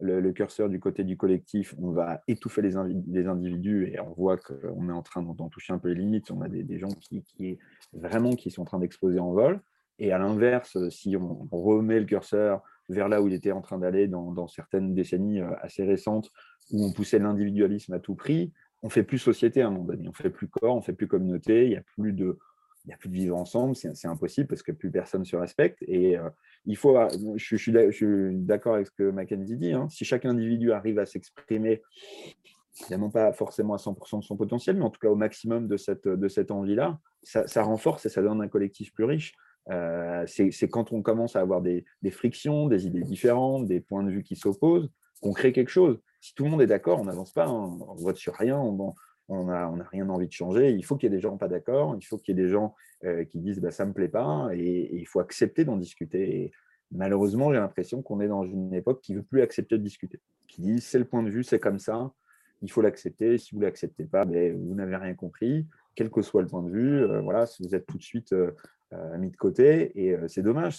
[0.00, 4.88] le, curseur du côté du collectif, on va étouffer les, individus et on voit qu'on
[4.88, 6.32] est en train d'en toucher un peu les limites.
[6.32, 7.58] On a des, gens qui,
[7.92, 9.60] vraiment qui sont en train d'exploser en vol.
[10.00, 13.78] Et à l'inverse, si on remet le curseur vers là où il était en train
[13.78, 16.30] d'aller dans, certaines décennies euh, assez récentes,
[16.70, 20.08] où on poussait l'individualisme à tout prix, on fait plus société à un moment donné,
[20.08, 22.38] on fait plus corps, on fait plus communauté, il n'y a plus de,
[22.84, 25.78] il n'y a plus de vivre ensemble, c'est impossible parce que plus personne se respecte.
[25.82, 26.28] Et euh,
[26.64, 26.96] il faut,
[27.36, 29.88] je, je suis d'accord avec ce que Mackenzie dit, hein.
[29.90, 31.82] si chaque individu arrive à s'exprimer,
[32.82, 35.76] évidemment pas forcément à 100% de son potentiel, mais en tout cas au maximum de
[35.76, 39.34] cette, de cette envie-là, ça, renforce et ça donne un collectif plus riche.
[39.70, 44.10] Euh, c'est quand on commence à avoir des, frictions, des idées différentes, des points de
[44.10, 46.00] vue qui s'opposent, qu'on crée quelque chose.
[46.20, 47.78] Si tout le monde est d'accord, on n'avance pas, hein.
[47.86, 50.70] on vote sur rien, on, n'a rien envie de changer.
[50.70, 52.50] Il faut qu'il y ait des gens pas d'accord, il faut qu'il y ait des
[52.50, 55.76] gens euh, qui disent bah, ça ne me plaît pas, et, il faut accepter d'en
[55.76, 56.50] discuter.
[56.90, 60.20] Malheureusement, j'ai l'impression qu'on est dans une époque qui ne veut plus accepter de discuter,
[60.46, 62.10] qui dit c'est le point de vue, c'est comme ça,
[62.62, 63.36] il faut l'accepter.
[63.36, 66.62] Si vous ne l'acceptez pas, ben, vous n'avez rien compris, quel que soit le point
[66.62, 67.02] de vue.
[67.02, 68.34] Euh, voilà, vous êtes tout de suite
[69.18, 70.78] mis de côté, et c'est dommage.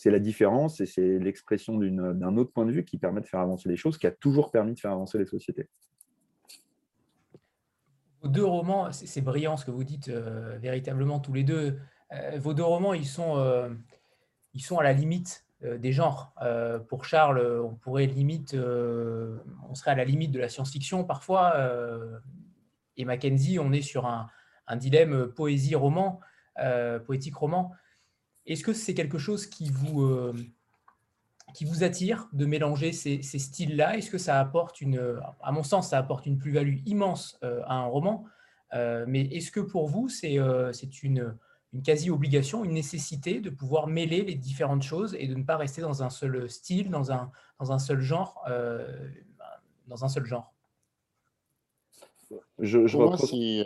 [0.00, 3.40] C'est la différence et c'est l'expression d'un autre point de vue qui permet de faire
[3.40, 5.68] avancer les choses, qui a toujours permis de faire avancer les sociétés.
[8.22, 11.78] Vos deux romans, c'est brillant ce que vous dites euh, véritablement tous les deux.
[12.12, 13.70] Euh, vos deux romans, ils sont, euh,
[14.52, 16.32] ils sont à la limite des genres.
[16.88, 21.54] pour Charles, on pourrait limite, on serait à la limite de la science-fiction parfois.
[22.96, 24.30] et Mackenzie, on est sur un,
[24.66, 26.20] un dilemme poésie-roman,
[27.06, 27.72] poétique-roman.
[28.46, 30.32] Est-ce que c'est quelque chose qui vous
[31.54, 33.96] qui vous attire de mélanger ces, styles-là?
[33.96, 37.74] Est-ce que ça apporte une, à mon sens, ça apporte une plus-value immense euh, à
[37.74, 38.24] un roman?
[38.72, 41.36] Euh, Mais est-ce que pour vous, c'est euh, une,
[41.72, 45.82] une quasi-obligation, une nécessité de pouvoir mêler les différentes choses et de ne pas rester
[45.82, 48.44] dans un seul style, dans un, dans un seul genre,
[49.86, 50.52] dans un seul genre?
[52.58, 53.16] Je, je reprends...
[53.16, 53.64] si,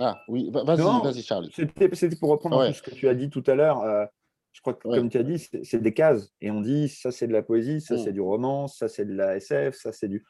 [0.00, 1.48] Ah oui, vas-y, vas-y Charles.
[1.52, 1.88] C'était
[2.20, 4.08] pour reprendre ce que tu as dit tout à l'heure
[4.56, 6.32] je crois que, comme tu as dit, c'est des cases.
[6.40, 8.14] Et on dit, ça, c'est de la poésie, ça, c'est mmh.
[8.14, 10.24] du roman, ça, c'est de la SF, ça, c'est du.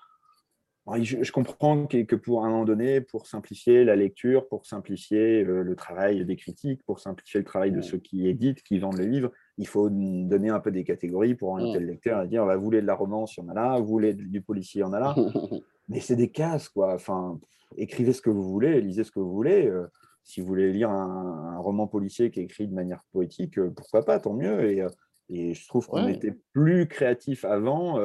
[1.00, 6.24] je, comprends que, pour un moment donné, pour simplifier la lecture, pour simplifier le, travail
[6.24, 9.68] des critiques, pour simplifier le travail de ceux qui éditent, qui vendent les livres, il
[9.68, 12.83] faut donner un peu des catégories pour orienter le lecteur et dire bah, vous voulez
[12.83, 14.92] de la romance, il y en a là, vous voulez du policier, il y en
[14.92, 15.14] a là.
[15.88, 16.94] Mais c'est des cases, quoi.
[16.94, 17.38] Enfin,
[17.76, 19.66] écrivez ce que vous voulez, lisez ce que vous voulez.
[19.66, 19.87] Euh,
[20.24, 24.05] si vous voulez lire un, roman policier qui est écrit de manière poétique, euh, pourquoi
[24.05, 24.70] pas, tant mieux.
[24.70, 24.88] Et, euh,
[25.29, 27.98] et je trouve qu'on était plus créatif avant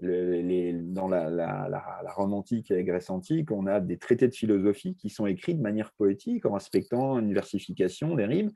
[0.00, 4.34] les, dans la, la, la, romantique et la Grèce antique, on a des traités de
[4.34, 8.50] philosophie qui sont écrits de manière poétique, en respectant une versification des rimes,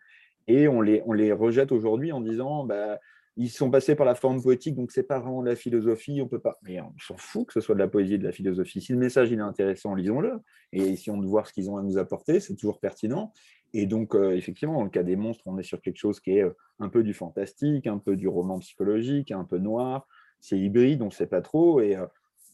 [0.49, 2.99] et on les, on les rejette aujourd'hui en disant bah,
[3.40, 6.27] ils sont passés par la forme poétique, donc c'est pas vraiment de la philosophie, on
[6.27, 6.59] peut pas.
[6.64, 8.81] Mais on s'en fout que ce soit de la poésie et de la philosophie.
[8.81, 10.40] Si le message il est intéressant, lisons-le.
[10.72, 13.33] Et si on veut voir ce qu'ils ont à nous apporter, c'est toujours pertinent.
[13.74, 16.33] Et donc, euh, effectivement, dans le cas des monstres, on est sur quelque chose qui
[16.33, 20.09] est euh, un peu du fantastique, un peu du roman psychologique, un peu noir,
[20.40, 21.81] c'est hybride, on ne sait pas trop.
[21.81, 22.07] Et, euh,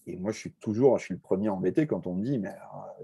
[0.07, 2.53] et, moi, je suis toujours, je suis le premier embêté quand on me dit, mais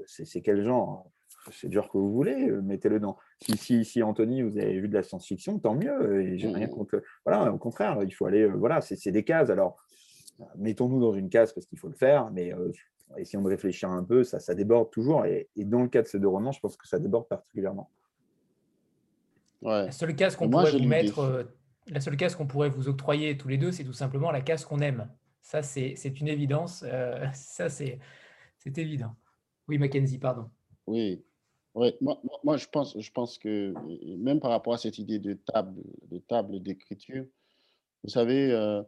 [0.05, 1.11] c'est quel genre?
[1.53, 3.17] C'est dur que vous voulez, euh, mettez-le dans.
[3.41, 6.23] Si, si, si, Anthony, vous avez vu de la science-fiction, tant mieux.
[6.23, 6.71] Et j'ai rien mmh.
[6.71, 7.03] contre.
[7.25, 8.47] Voilà, au contraire, il faut aller.
[8.47, 9.51] Voilà, c'est des cases.
[9.51, 9.77] Alors,
[10.57, 12.53] mettons-nous dans une case parce qu'il faut le faire, mais
[13.17, 15.25] essayons de réfléchir un peu, ça, ça déborde toujours.
[15.25, 17.91] Et, dans le cas de ces deux romans, je pense que ça déborde particulièrement.
[19.63, 19.87] Ouais.
[19.87, 21.47] La seule case qu'on pourrait vous mettre
[21.91, 24.65] la seule case qu'on pourrait vous octroyer tous les deux, c'est tout simplement la case
[24.65, 25.09] qu'on aime.
[25.43, 26.85] Ça, c'est une évidence.
[26.87, 27.99] Euh, ça, c'est
[28.77, 29.15] évident.
[29.69, 30.51] Oui, Mackenzie, pardon.
[30.87, 31.25] Oui,
[31.75, 31.95] oui.
[32.01, 33.75] Moi, moi, je, pense, je pense que
[34.17, 37.27] même par rapport à cette idée de table de table d'écriture,
[38.03, 38.83] vous savez, euh,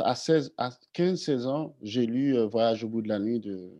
[0.00, 3.70] à, 16, à 15-16 ans, j'ai lu euh, Voyage au bout de la nuit de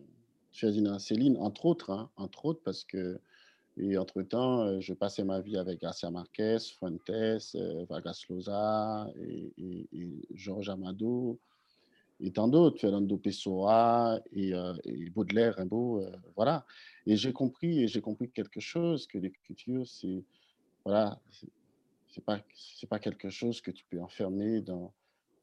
[0.51, 3.19] Ferdinand Céline, entre autres, hein, entre autres parce que
[3.79, 7.55] et entre-temps, euh, je passais ma vie avec Garcia Marquez, Fuentes,
[7.87, 9.87] Vargas Llosa et,
[10.33, 11.39] Georges Amado
[12.19, 16.03] et tant d'autres, Fernando Pessoa et, euh, et Baudelaire, Rimbaud,
[16.35, 16.65] voilà.
[17.05, 20.23] Et j'ai compris, et j'ai compris quelque chose, que l'écriture, c'est
[20.83, 21.19] voilà,
[22.09, 24.93] c'est pas c'est pas quelque chose que tu peux enfermer dans,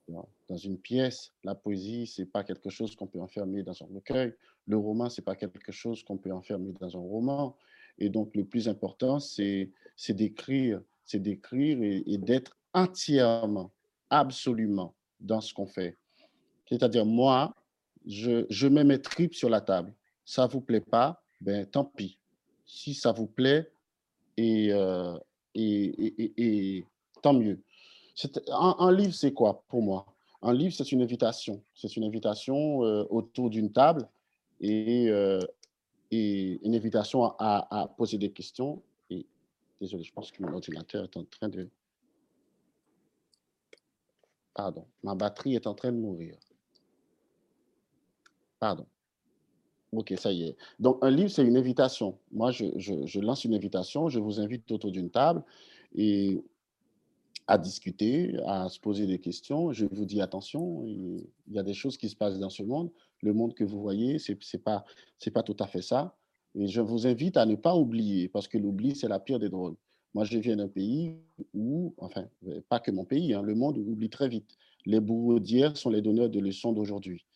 [0.09, 1.33] dans, une pièce.
[1.43, 4.35] La poésie, c'est pas quelque chose qu'on peut enfermer dans un recueil.
[4.67, 7.57] Le roman, c'est pas quelque chose qu'on peut enfermer dans un roman.
[7.99, 9.71] Et donc, le plus important, c'est
[10.11, 13.71] d'écrire, c'est d'écrire et, d'être entièrement,
[14.11, 15.97] absolument dans ce qu'on fait.
[16.69, 17.55] C'est-à-dire, moi,
[18.07, 19.93] je, je, mets mes tripes sur la table.
[20.25, 22.19] Ça ne vous plaît pas, ben tant pis.
[22.67, 23.71] Si ça vous plaît,
[24.37, 25.17] et, euh,
[25.55, 26.85] et, et,
[27.23, 27.61] tant mieux.
[28.49, 30.07] Un, livre, c'est quoi pour moi?
[30.43, 31.63] Un livre, c'est une invitation.
[31.75, 34.09] C'est une invitation euh, autour d'une table
[34.61, 35.41] et, euh,
[36.11, 38.83] une invitation à, poser des questions.
[39.11, 39.27] Et
[39.81, 41.69] désolé, je pense que mon ordinateur est en train de...
[44.55, 46.37] Pardon, ma batterie est en train de mourir.
[48.65, 48.87] Pardon.
[49.93, 50.57] Ok, ça y est.
[50.79, 52.19] Donc, un livre, c'est une invitation.
[52.33, 55.45] Moi, je, lance une invitation, je vous invite autour d'une table
[55.95, 56.43] et
[57.47, 59.71] à discuter, à se poser des questions.
[59.73, 62.91] Je vous dis attention, il y a des choses qui se passent dans ce monde
[63.21, 64.87] le monde que vous voyez, ce n'est pas,
[65.35, 66.17] pas tout à fait ça.
[66.55, 69.51] Et je vous invite à ne pas oublier, parce que l'oubli, c'est la pire des
[69.51, 69.77] drogues.
[70.15, 71.19] Moi, je viens d'un pays
[71.53, 72.25] où, enfin,
[72.71, 74.57] pas que mon pays, hein, le monde oublie très vite.
[74.87, 77.27] Les bourreaux d'hier sont les donneurs de leçons d'aujourd'hui.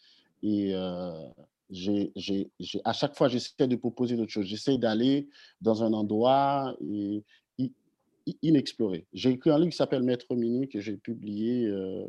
[0.42, 1.12] Et euh,
[2.84, 4.46] à chaque fois, j'essaie de proposer d'autres choses.
[4.46, 5.28] J'essaie d'aller
[5.60, 6.76] dans un endroit
[8.42, 9.06] inexploré.
[9.12, 12.04] J'ai écrit un livre qui s'appelle Maître Mini que j'ai publié euh,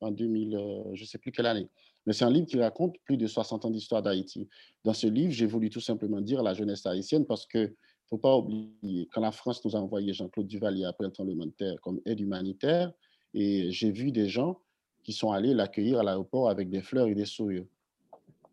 [0.00, 1.68] en 2000, euh, je ne sais plus quelle année.
[2.06, 4.48] Mais c'est un livre qui raconte plus de 60 ans d'histoire d'Haïti.
[4.84, 7.74] Dans ce livre, j'ai voulu tout simplement dire la jeunesse haïtienne parce que
[8.08, 11.50] faut pas oublier, quand la France nous a envoyé Jean-Claude Duvalier après le tremblement de
[11.50, 12.90] terre comme aide humanitaire,
[13.34, 14.58] et j'ai vu des gens
[15.08, 17.64] qui sont allés l'accueillir à l'aéroport avec des fleurs et des sourires.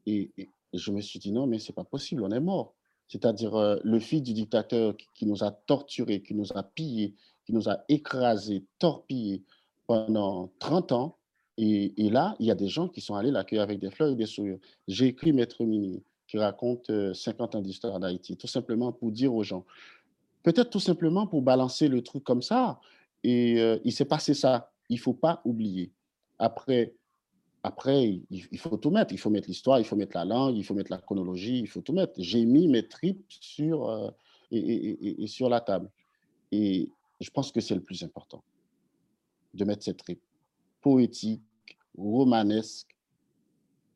[0.06, 0.32] Et,
[0.72, 2.74] je me suis dit, non, mais c'est pas possible, on est mort.
[3.10, 7.14] C'est-à-dire euh, le fils du dictateur qui, nous a torturés, qui nous a pillés,
[7.46, 9.44] qui nous a écrasés, torpillés
[9.86, 11.18] pendant 30 ans,
[11.58, 14.16] et, là, il y a des gens qui sont allés l'accueillir avec des fleurs et
[14.16, 14.60] des sourires.
[14.88, 19.34] J'ai écrit Maître Mini, qui raconte 50 euh, ans d'histoire d'Haïti, tout simplement pour dire
[19.34, 19.66] aux gens,
[20.42, 22.80] peut-être tout simplement pour balancer le truc comme ça.
[23.26, 24.72] Et euh, il s'est passé ça.
[24.88, 25.92] Il ne faut pas oublier.
[26.40, 26.94] Après,
[27.64, 29.14] après, il, faut tout mettre.
[29.14, 31.68] Il faut mettre l'histoire, il faut mettre la langue, il faut mettre la chronologie, il
[31.68, 32.14] faut tout mettre.
[32.18, 34.12] J'ai mis mes tripes sur, euh,
[34.52, 35.90] et, sur la table.
[36.52, 38.44] Et je pense que c'est le plus important,
[39.54, 40.22] de mettre ces tripes
[40.86, 41.42] poétique,
[41.98, 42.96] romanesque,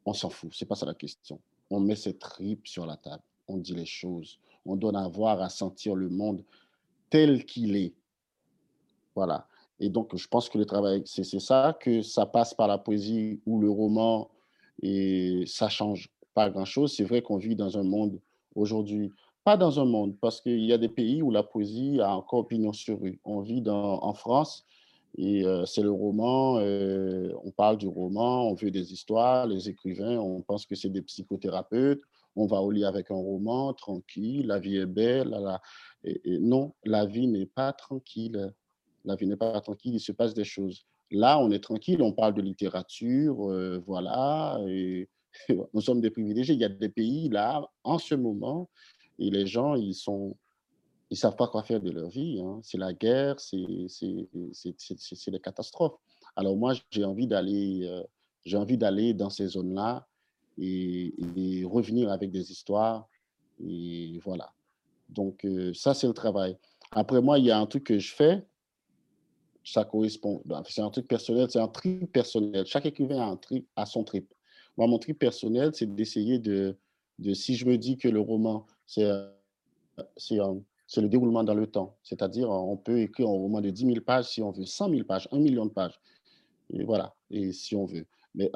[0.04, 1.40] on s'en fout, c'est pas ça la question.
[1.70, 5.40] On met ses tripes sur la table, on dit les choses, on donne à voir,
[5.40, 6.44] à sentir le monde
[7.12, 7.94] tel qu'il est.
[9.14, 9.48] Voilà.
[9.80, 13.42] Et donc, je pense que le travail, c'est ça, que ça passe par la poésie
[13.46, 14.30] ou le roman,
[14.82, 16.94] et ça change pas grand-chose.
[16.96, 18.20] C'est vrai qu'on vit dans un monde
[18.56, 19.12] aujourd'hui,
[19.44, 22.40] pas dans un monde, parce qu'il y a des pays où la poésie a encore
[22.40, 23.20] opinion sur rue.
[23.24, 24.66] On vit en France,
[25.18, 29.70] et euh, c'est le roman, euh, on parle du roman, on veut des histoires, les
[29.70, 32.02] écrivains, on pense que c'est des psychothérapeutes,
[32.36, 35.36] on va au lit avec un roman, tranquille, la vie est belle.
[36.04, 38.54] et, non, la vie n'est pas tranquille.
[39.06, 40.86] La vie n'est pas tranquille, il se passe des choses.
[41.12, 45.08] Là, on est tranquille, on parle de littérature, euh, voilà, et
[45.74, 46.56] nous sommes des privilégiés.
[46.56, 48.70] Il y a des pays, là, en ce moment,
[49.18, 50.36] et les gens, ils sont,
[51.10, 52.40] ils savent pas quoi faire de leur vie.
[52.40, 52.60] Hein.
[52.64, 55.98] C'est la guerre, c'est les catastrophes.
[56.36, 58.04] Alors moi, j'ai envie d'aller, euh,
[58.46, 60.08] j'ai envie d'aller dans ces zones-là
[60.58, 61.14] et,
[61.66, 63.08] revenir avec des histoires.
[63.62, 64.54] Et voilà.
[65.10, 66.58] Donc euh, ça, c'est le travail.
[66.92, 68.46] Après moi, il y a un truc que je fais.
[69.64, 70.42] Ça correspond.
[70.46, 71.48] Ben, c'est un truc personnel.
[71.50, 72.66] C'est un trip personnel.
[72.66, 74.34] Chaque écrivain a un trip, a son trip.
[74.78, 76.78] Moi, mon trip personnel, c'est d'essayer de,
[77.20, 79.04] de, si je me dis que le roman, c'est
[80.38, 81.98] le déroulement dans le temps.
[82.04, 85.04] C'est-à-dire, on peut écrire un roman de 10 000 pages si on veut, 100 000
[85.04, 86.00] pages, 1 million de pages.
[86.86, 88.06] Voilà, et si on veut.
[88.36, 88.52] Mais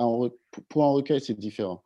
[0.69, 1.83] pour un recueil, c'est différent.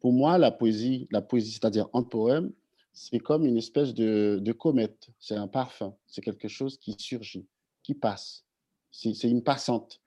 [0.00, 2.52] Pour moi, la poésie, la poésie, c'est-à-dire un poème,
[2.92, 5.08] c'est comme une espèce de, de comète.
[5.18, 5.94] C'est un parfum.
[6.06, 7.46] C'est quelque chose qui surgit,
[7.82, 8.44] qui passe.
[8.90, 10.00] C'est une passante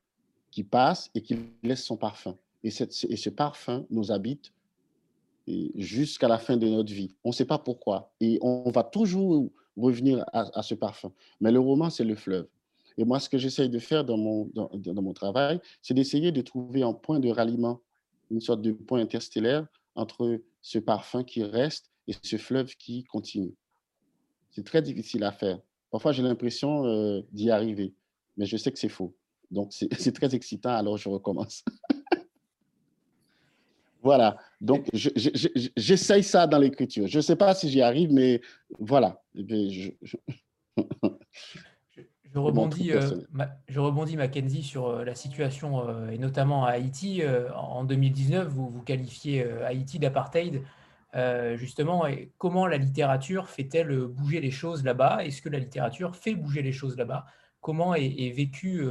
[0.51, 2.37] qui passe et qui laisse son parfum.
[2.63, 4.53] Et, ce parfum nous habite
[5.75, 7.15] jusqu'à la fin de notre vie.
[7.23, 8.13] On ne sait pas pourquoi.
[8.21, 11.11] Et on va toujours revenir à, ce parfum.
[11.41, 12.47] Mais le roman, c'est le fleuve.
[12.97, 16.41] Et moi, ce que j'essaye de faire dans mon, dans, mon travail, c'est d'essayer de
[16.41, 17.81] trouver un point de ralliement,
[18.29, 19.65] une sorte de point interstellaire
[19.95, 23.53] entre ce parfum qui reste et ce fleuve qui continue.
[24.51, 25.59] C'est très difficile à faire.
[25.89, 27.93] Parfois, j'ai l'impression euh, d'y arriver,
[28.37, 29.15] mais je sais que c'est faux.
[29.51, 31.63] Donc, c'est très excitant, alors je recommence.
[34.03, 34.37] Voilà.
[34.59, 37.07] Donc, j'essaye ça dans l'écriture.
[37.07, 38.41] Je ne sais pas si j'y arrive, mais
[38.77, 39.21] voilà.
[39.33, 40.17] Je, je,
[42.35, 43.21] rebondis, euh,
[43.67, 47.21] je rebondis, Mackenzie, sur euh, la situation, euh, et notamment à Haïti.
[47.55, 50.63] en 2019, vous, vous qualifiez Haïti d'apartheid.
[51.55, 55.23] justement, et comment la littérature fait-elle bouger les choses là-bas?
[55.23, 57.25] Est-ce que la littérature fait bouger les choses là-bas?
[57.63, 58.85] Comment est, vécu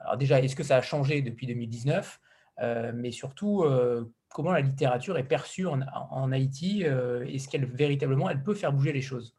[0.00, 2.20] Alors déjà, est-ce que ça a changé depuis 2019
[2.60, 6.84] euh, mais surtout euh, comment la littérature est perçue en, Haïti.
[6.84, 9.34] Euh, est-ce qu'elle véritablement elle peut faire bouger les choses?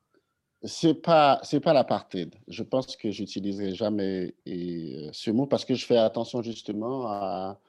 [0.64, 2.36] C'est pas c'est pas l'apartheid.
[2.48, 7.60] Je pense que j'utiliserai jamais ce mot parce que je fais attention justement à,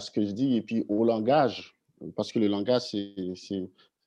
[0.00, 1.76] ce que je dis et puis au langage
[2.16, 2.96] parce que le langage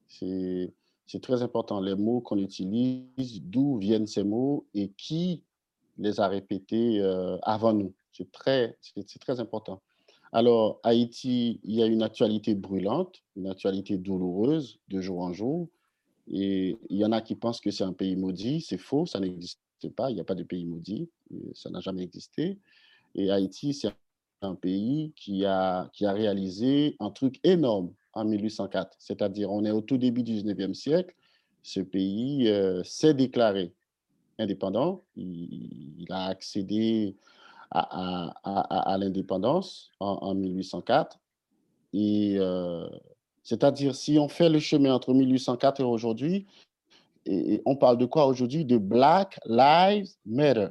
[0.07, 1.79] c'est très important.
[1.79, 5.43] Les mots qu'on utilise, d'où viennent ces mots et qui
[5.97, 7.01] les a répétés
[7.43, 7.93] avant nous.
[8.11, 8.77] C'est très
[9.19, 9.81] très important.
[10.35, 15.69] Alors, Haïti, il y a une actualité brûlante, une actualité douloureuse de jour en jour.
[16.29, 18.59] Et il y en a qui pensent que c'est un pays maudit.
[18.59, 19.59] C'est faux, ça n'existe
[19.95, 20.09] pas.
[20.09, 21.09] Il n'y a pas de pays maudit.
[21.53, 22.57] Ça n'a jamais existé.
[23.15, 23.89] Et Haïti, c'est
[24.41, 28.97] un pays qui a, qui a réalisé un truc énorme en 1804.
[28.99, 31.15] C'est-à-dire, on est au tout début du 19e siècle.
[31.63, 33.73] Ce pays euh, s'est déclaré
[34.39, 35.03] indépendant.
[35.15, 37.15] il, a accédé
[37.71, 41.19] à, l'indépendance en, 1804.
[41.93, 42.87] Et euh,
[43.43, 46.45] c'est-à-dire, si on fait le chemin entre 1804 et aujourd'hui,
[47.65, 48.65] on parle de quoi aujourd'hui?
[48.65, 50.67] De Black Lives Matter.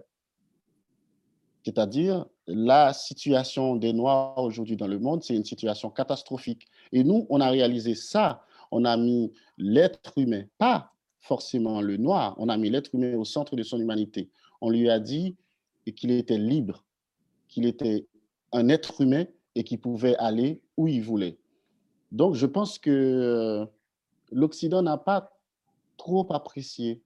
[1.64, 6.68] C'est-à-dire, la situation des Noirs aujourd'hui dans le monde, c'est une situation catastrophique.
[6.92, 8.44] Et nous, on a réalisé ça.
[8.70, 10.93] On a mis l'être humain, pas
[11.24, 14.30] forcément le noir, on a mis l'être humain au centre de son humanité.
[14.60, 15.36] On lui a dit
[15.96, 16.84] qu'il était libre
[17.54, 18.08] qu'il était
[18.52, 21.38] un être humain et qu'il pouvait aller où il voulait.
[22.10, 23.66] Donc, je pense que euh,
[24.32, 25.30] l'Occident n'a pas
[25.96, 27.00] trop apprécié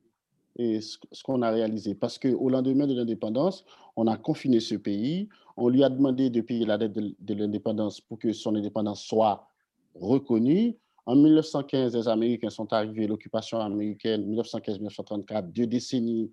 [0.59, 1.95] ce qu'on a réalisé.
[1.95, 3.65] Parce qu'au lendemain de l'indépendance,
[3.95, 8.01] on a confiné ce pays, on lui a demandé de payer la dette de, l'indépendance
[8.01, 9.49] pour que son indépendance soit
[9.95, 10.77] reconnue.
[11.09, 16.31] En 1915, les Américains sont arrivés, l'occupation américaine, 1915-1934, deux décennies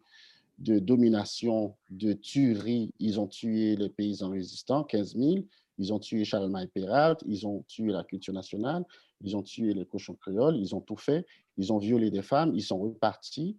[0.60, 2.92] de domination, de tuerie.
[3.00, 5.46] Ils ont tué les paysans résistants, 15 000.
[5.78, 8.84] Ils ont tué Charlemagne Perrault, ils ont tué la culture nationale,
[9.22, 11.26] ils ont tué les cochons créoles, ils ont tout fait.
[11.58, 13.56] Ils ont violé des femmes, ils sont repartis.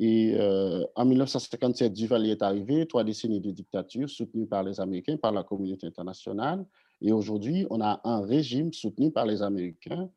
[0.00, 5.18] Et euh, en 1957, Duvalier est arrivé, trois décennies de dictature soutenues par les Américains,
[5.18, 6.64] par la communauté internationale.
[7.02, 10.08] Et aujourd'hui, on a un régime soutenu par les Américains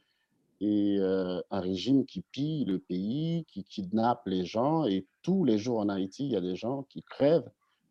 [0.61, 4.85] et un régime qui pille le pays, qui kidnappe les gens.
[4.85, 7.49] Et tous les jours en Haïti, il y a des gens qui crèvent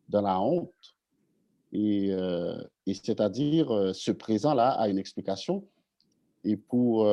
[0.09, 0.95] dans la honte.
[1.73, 2.11] Et,
[2.87, 5.65] et c'est-à-dire, ce présent-là a une explication.
[6.43, 7.07] et pour,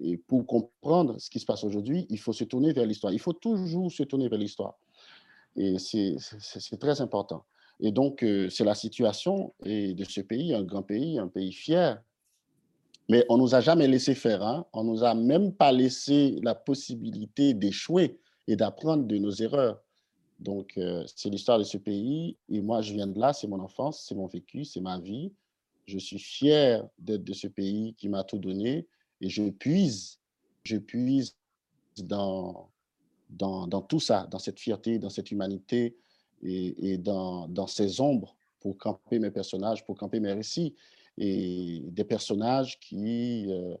[0.00, 3.12] et pour comprendre ce qui se passe aujourd'hui, il faut se tourner vers l'histoire.
[3.12, 4.76] Il faut toujours se tourner vers l'histoire.
[5.56, 6.16] Et c'est
[6.78, 7.44] très important.
[7.80, 12.02] Et donc, c'est la situation de ce pays, un grand pays, un pays fier.
[13.08, 14.42] Mais on ne nous a jamais laissé faire.
[14.42, 14.66] Hein?
[14.72, 19.82] On ne nous a même pas laissé la possibilité d'échouer et d'apprendre de nos erreurs.
[20.40, 20.78] Donc,
[21.16, 22.36] c'est l'histoire de ce pays.
[22.48, 25.32] Et moi, je viens de là, c'est mon enfance, c'est mon vécu, c'est ma vie.
[25.86, 28.86] Je suis fier d'être de ce pays qui m'a tout donné.
[29.20, 30.20] Et je puise,
[30.62, 31.34] je puise
[31.96, 32.68] dans,
[33.30, 35.96] dans, tout ça, dans cette fierté, dans cette humanité
[36.42, 40.74] et, et dans, dans, ces ombres pour camper mes personnages, pour camper mes récits.
[41.18, 43.74] Et des personnages qui, euh,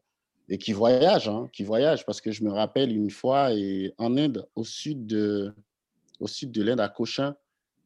[0.48, 3.50] et qui voyagent, hein, qui voyagent, parce que je me rappelle une fois
[3.98, 5.54] en Inde, au sud de,
[6.20, 7.36] au sud de l'Inde, à Cochin,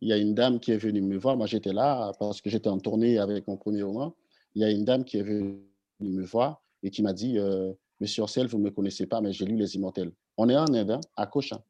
[0.03, 1.37] il y a une dame qui est venue me voir.
[1.37, 4.17] Moi, j'étais là parce que j'étais en tournée avec mon premier roman.
[4.55, 5.61] Il y a une dame qui est venue
[6.01, 9.33] me voir et qui m'a dit euh, Monsieur Orsel, vous ne me connaissez pas, mais
[9.33, 10.11] j'ai lu Les Immortels.
[10.37, 11.63] On est en Inde, hein, à Cochin.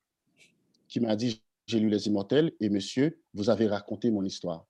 [0.88, 4.66] Qui m'a dit J'ai lu Les Immortels et monsieur, vous avez raconté mon histoire.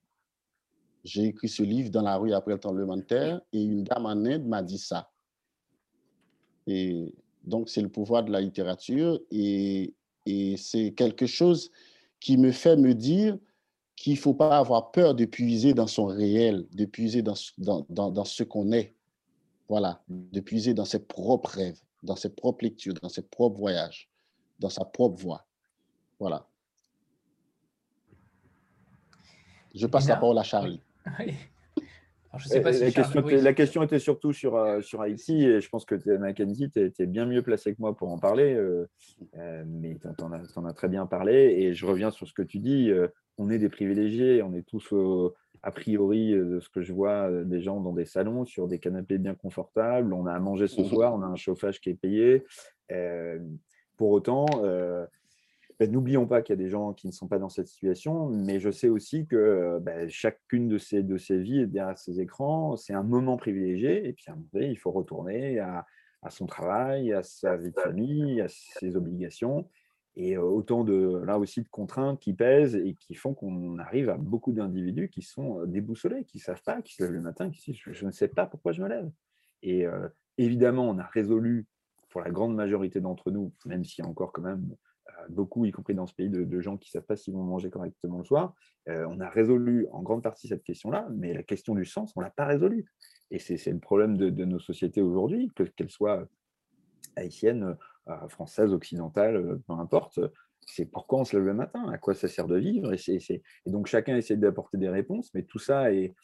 [1.05, 4.07] J'ai écrit ce livre dans la rue après le tremblement de terre et une dame
[4.07, 5.11] en Inde m'a dit ça.
[6.67, 9.95] Et donc, c'est le pouvoir de la littérature et,
[10.27, 11.71] et c'est quelque chose
[12.21, 13.37] qui me fait me dire
[13.97, 17.85] qu'il ne faut pas avoir peur de puiser dans son réel, de puiser dans, dans,
[17.89, 18.95] dans, dans ce qu'on est.
[19.69, 24.09] Voilà, de puiser dans ses propres rêves, dans ses propres lectures, dans ses propres voyages,
[24.59, 25.47] dans sa propre voix.
[26.21, 26.47] Voilà.
[29.75, 30.81] Je passe la parole à Charlie.
[33.43, 37.27] la, question, était surtout sur, euh, sur Haïti et je pense que Mackenzie, tu bien
[37.27, 38.89] mieux placé que moi pour en parler, euh,
[39.37, 42.59] euh, mais tu en, as très bien parlé et je reviens sur ce que tu
[42.59, 42.91] dis.
[43.37, 44.95] on est des privilégiés, on est tous
[45.63, 49.19] a priori de ce que je vois des gens dans des salons sur des canapés
[49.19, 51.95] bien confortables, on a à manger ce mmh soir, on a un chauffage qui est
[51.95, 52.45] payé.
[53.97, 54.47] pour autant,
[55.83, 58.29] ben, n'oublions pas qu'il y a des gens qui ne sont pas dans cette situation,
[58.29, 62.77] mais je sais aussi que ben, chacune de ces, de ces vies derrière ces écrans,
[62.77, 65.85] c'est un moment privilégié, et puis à un moment donné, il faut retourner à,
[66.31, 69.69] son travail, à sa vie de famille, à ses obligations,
[70.15, 74.17] et autant de, là aussi de contraintes qui pèsent et qui font qu'on arrive à
[74.17, 77.73] beaucoup d'individus qui sont déboussolés, qui ne savent pas, qui se lèvent le matin, qui
[77.73, 79.11] disent je, ne sais pas pourquoi je me lève.
[79.63, 79.85] Et
[80.39, 81.67] évidemment, on a résolu
[82.09, 84.77] pour la grande majorité d'entre nous, même s'il y a encore quand même
[85.29, 87.71] beaucoup, y compris dans ce pays, de, gens qui ne savent pas s'ils vont manger
[87.71, 88.55] correctement le soir.
[88.89, 92.21] Euh, on a résolu en grande partie cette question-là, mais la question du sens, on
[92.21, 92.87] ne l'a pas résolue.
[93.31, 96.27] Et c'est le problème de, nos sociétés aujourd'hui, qu'elles soient
[97.17, 97.77] haïtiennes,
[98.09, 100.21] euh, françaises, occidentales, euh, peu importe.
[100.67, 102.93] C'est pourquoi on se lève le matin, à quoi ça sert de vivre.
[102.93, 106.15] Et, donc chacun essaie d'apporter des réponses, mais tout ça est,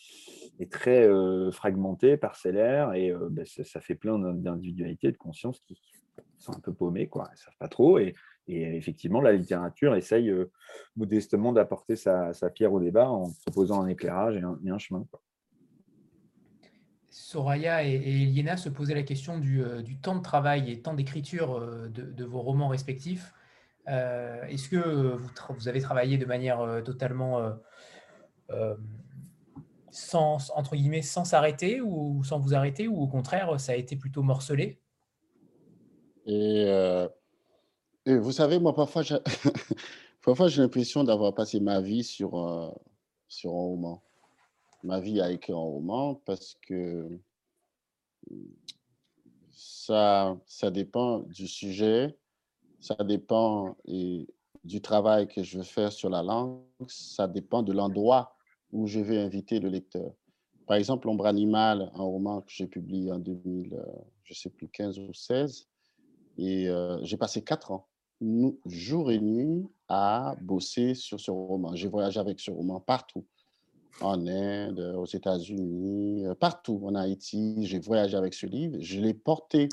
[0.70, 1.08] très
[1.50, 5.80] fragmenté, parcellaire, et ben, ça, fait plein d'individualités, de conscience qui
[6.38, 7.24] sont un peu paumées, quoi.
[7.26, 7.98] Elles ne savent pas trop.
[7.98, 8.14] Et,
[8.48, 10.50] et effectivement, la littérature essaye euh,
[10.96, 15.06] modestement d'apporter sa, pierre au débat en proposant un éclairage et un, chemin.
[17.10, 21.58] Soraya et, Eliena se posaient la question du, euh, temps de travail et temps d'écriture
[21.58, 23.32] euh, de, vos romans respectifs.
[23.86, 25.16] Est-ce que
[25.48, 27.54] vous, avez travaillé de manière totalement
[29.90, 33.96] sans, entre guillemets, sans s'arrêter ou sans vous arrêter, ou au contraire, ça a été
[33.96, 34.78] plutôt morcelé?
[36.26, 36.66] Et
[38.16, 39.16] vous savez, moi, parfois, j'ai
[40.22, 42.70] parfois, j'ai l'impression d'avoir passé ma vie sur, euh,
[43.28, 44.02] sur un roman.
[44.82, 47.08] Ma vie à écrire un roman parce que
[49.50, 52.16] ça, ça dépend du sujet,
[52.80, 53.76] ça dépend
[54.64, 58.36] du travail que je veux faire sur la langue, ça dépend de l'endroit
[58.70, 60.12] où je vais inviter le lecteur.
[60.66, 63.84] Par exemple, L'ombre animale, un roman que j'ai publié en 2000, euh,
[64.24, 65.66] je sais plus, 15 ou 16,
[66.36, 67.87] et euh, j'ai passé quatre ans
[68.66, 71.74] jour et nuit à bosser sur ce roman.
[71.74, 73.24] J'ai voyagé avec ce roman partout,
[74.00, 77.66] en Inde, aux États-Unis, euh, partout, en Haïti.
[77.66, 78.76] J'ai voyagé avec ce livre.
[78.80, 79.68] Je l'ai porté,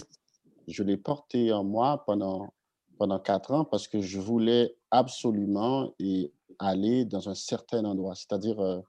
[0.68, 2.54] je l'ai porté en moi pendant,
[2.98, 8.60] pendant quatre ans parce que je voulais absolument y aller dans un certain endroit, c'est-à-dire
[8.60, 8.80] euh,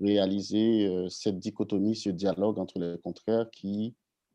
[0.00, 3.94] réaliser euh, cette dichotomie, ce dialogue entre les contraires qui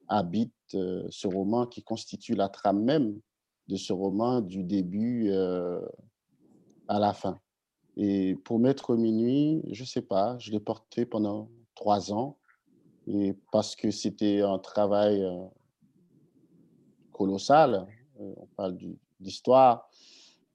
[0.09, 3.19] habite ce roman, qui constitue la trame même
[3.67, 5.81] de ce roman du début euh,
[6.87, 7.39] à la fin.
[7.95, 12.37] Et pour Maître Minuit, je ne sais pas, je l'ai porté pendant trois ans,
[13.07, 15.45] et parce que c'était un travail euh,
[17.11, 17.87] colossal.
[18.19, 18.77] Euh, on parle
[19.19, 19.89] d'histoire,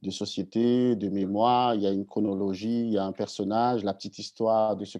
[0.02, 3.94] de société, de mémoire, il y a une chronologie, il y a un personnage, la
[3.94, 4.98] petite histoire de ce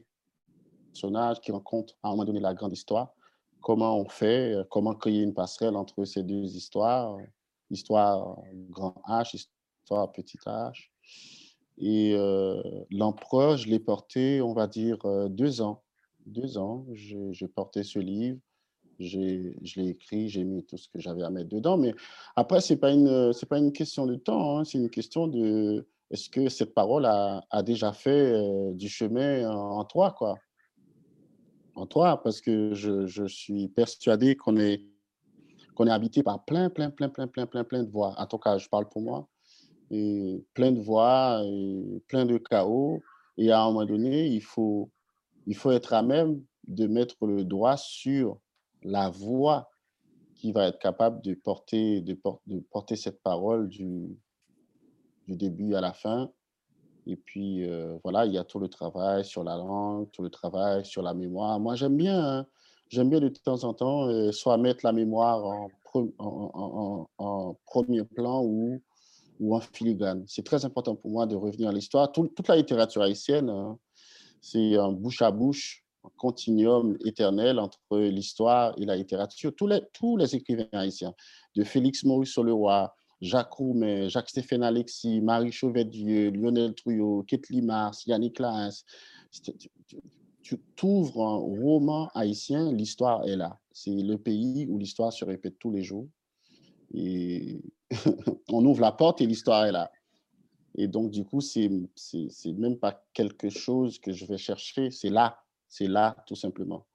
[0.93, 3.15] personnage qui rencontre à un moment donné la grande histoire.
[3.61, 7.17] comment on fait, comment créer une passerelle entre ces deux histoires,
[7.71, 8.41] histoire
[8.71, 10.91] grand H, histoire petit H.
[11.79, 12.17] Et
[12.91, 14.99] l'empereur, je l'ai porté, on va dire,
[15.31, 15.83] deux ans.
[16.27, 18.39] Deux ans, j'ai porté ce livre
[19.01, 21.77] je l'ai écrit, j'ai mis tout ce que j'avais à mettre dedans.
[21.77, 21.95] Mais
[22.37, 25.87] après, ce n'est pas, une, pas une question de temps, hein, c'est une question de
[26.11, 30.37] est-ce que cette parole a, déjà fait euh, du chemin en, toi, quoi?
[31.75, 34.83] En toi, parce que je, je suis persuadé qu'on est,
[35.79, 38.13] qu'on est habité par plein, plein, plein, plein, plein, plein, plein de voix.
[38.19, 39.29] En tout cas, je parle pour moi.
[39.89, 41.41] Plein de voix,
[42.09, 43.01] plein de chaos.
[43.37, 44.91] Et à un moment donné, il faut,
[45.47, 48.41] il faut être à même de mettre le doigt sur
[48.83, 49.71] la voix
[50.35, 52.19] qui va être capable de porter, de,
[52.49, 54.19] de porter cette parole du,
[55.29, 56.33] du, début à la fin.
[57.07, 60.31] Et puis, euh, voilà, il y a tout le travail sur la langue, tout le
[60.31, 61.61] travail sur la mémoire.
[61.61, 62.47] Moi, j'aime bien, hein,
[62.91, 65.69] j'aime bien de temps en temps, euh, soit mettre la mémoire en,
[67.65, 68.81] premier plan ou,
[69.51, 70.25] en filigrane.
[70.27, 72.13] C'est très important pour moi de revenir à l'histoire.
[72.13, 73.79] toute la littérature haïtienne, hein,
[74.41, 75.85] c'est un bouche à bouche
[76.17, 79.53] continuum éternel entre l'histoire et la littérature.
[79.55, 79.67] Tous
[80.17, 81.15] les, écrivains haïtiens,
[81.57, 88.39] de Félix Maurice Soleroy, Jacques Roumet, Jacques-Stéphane Alexis, Marie Chauvet-Dieu, Lionel Trouillot, Ketli Mars, Yannick
[88.39, 88.85] Lins,
[90.49, 93.59] tu, ouvres un roman haïtien, l'histoire est là.
[93.73, 96.09] C'est le pays où l'histoire se répète tous les jours.
[96.95, 97.61] Et
[98.49, 99.91] on ouvre la porte et l'histoire est là.
[100.77, 101.71] Et donc, du coup, c'est
[102.57, 105.39] même pas quelque chose que je vais chercher, c'est là.
[105.69, 106.87] C'est là, tout simplement,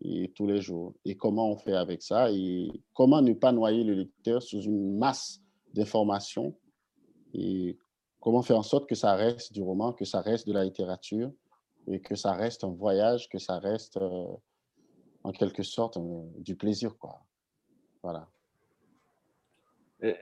[0.00, 0.94] et tous les jours.
[1.04, 4.96] Et comment on fait avec ça et comment ne pas noyer le lecteur sous une
[4.96, 5.42] masse
[5.74, 6.54] d'informations
[7.34, 7.76] et
[8.20, 11.30] comment faire en sorte que ça reste du roman, que ça reste de la littérature
[11.86, 14.26] et que ça reste un voyage, que ça reste euh,
[15.24, 15.98] en quelque sorte
[16.38, 16.96] du plaisir.
[16.98, 17.20] Quoi.
[18.02, 18.28] Voilà.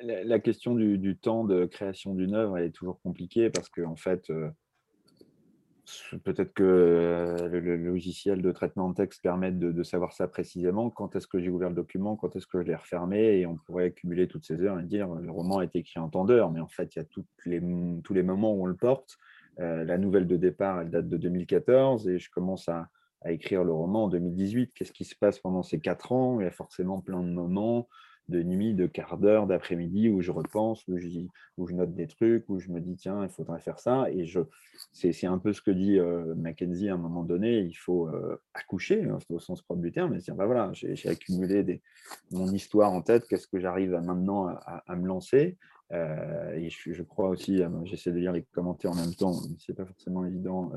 [0.02, 4.28] La, question du, temps de création d'une œuvre est toujours compliquée parce qu'en en fait,
[4.28, 4.50] euh,
[6.22, 10.90] peut-être que euh, le, logiciel de traitement de texte permet de, savoir ça précisément.
[10.90, 12.14] Quand est-ce que j'ai ouvert le document?
[12.16, 13.38] Quand est-ce que je l'ai refermé?
[13.38, 16.10] Et on pourrait cumuler toutes ces heures et dire le roman a été écrit en
[16.10, 19.16] temps d'heure, mais en fait, il y a tous les moments où on le porte.
[19.60, 22.88] Euh, la nouvelle de départ, elle date de 2014 et je commence à,
[23.26, 24.72] écrire le roman en 2018.
[24.74, 26.40] Qu'est-ce qui se passe pendant ces quatre ans?
[26.40, 27.86] Il y a forcément plein de moments
[28.30, 32.58] de nuit, de quart d'heure, d'après-midi où je repense, où je, note des trucs, où
[32.58, 34.06] je me dis tiens, il faudrait faire ça.
[34.10, 34.40] Et je,
[34.92, 38.40] c'est, un peu ce que dit euh, Mackenzie à un moment donné, il faut euh,
[38.54, 41.82] accoucher, hein, au sens propre du terme, et dire bah voilà, j'ai, accumulé
[42.30, 45.58] mon histoire en tête, qu'est-ce que j'arrive maintenant à, me lancer?
[45.92, 49.84] Euh, et je, crois aussi, j'essaie de lire les commentaires en même temps, c'est pas
[49.84, 50.72] forcément évident.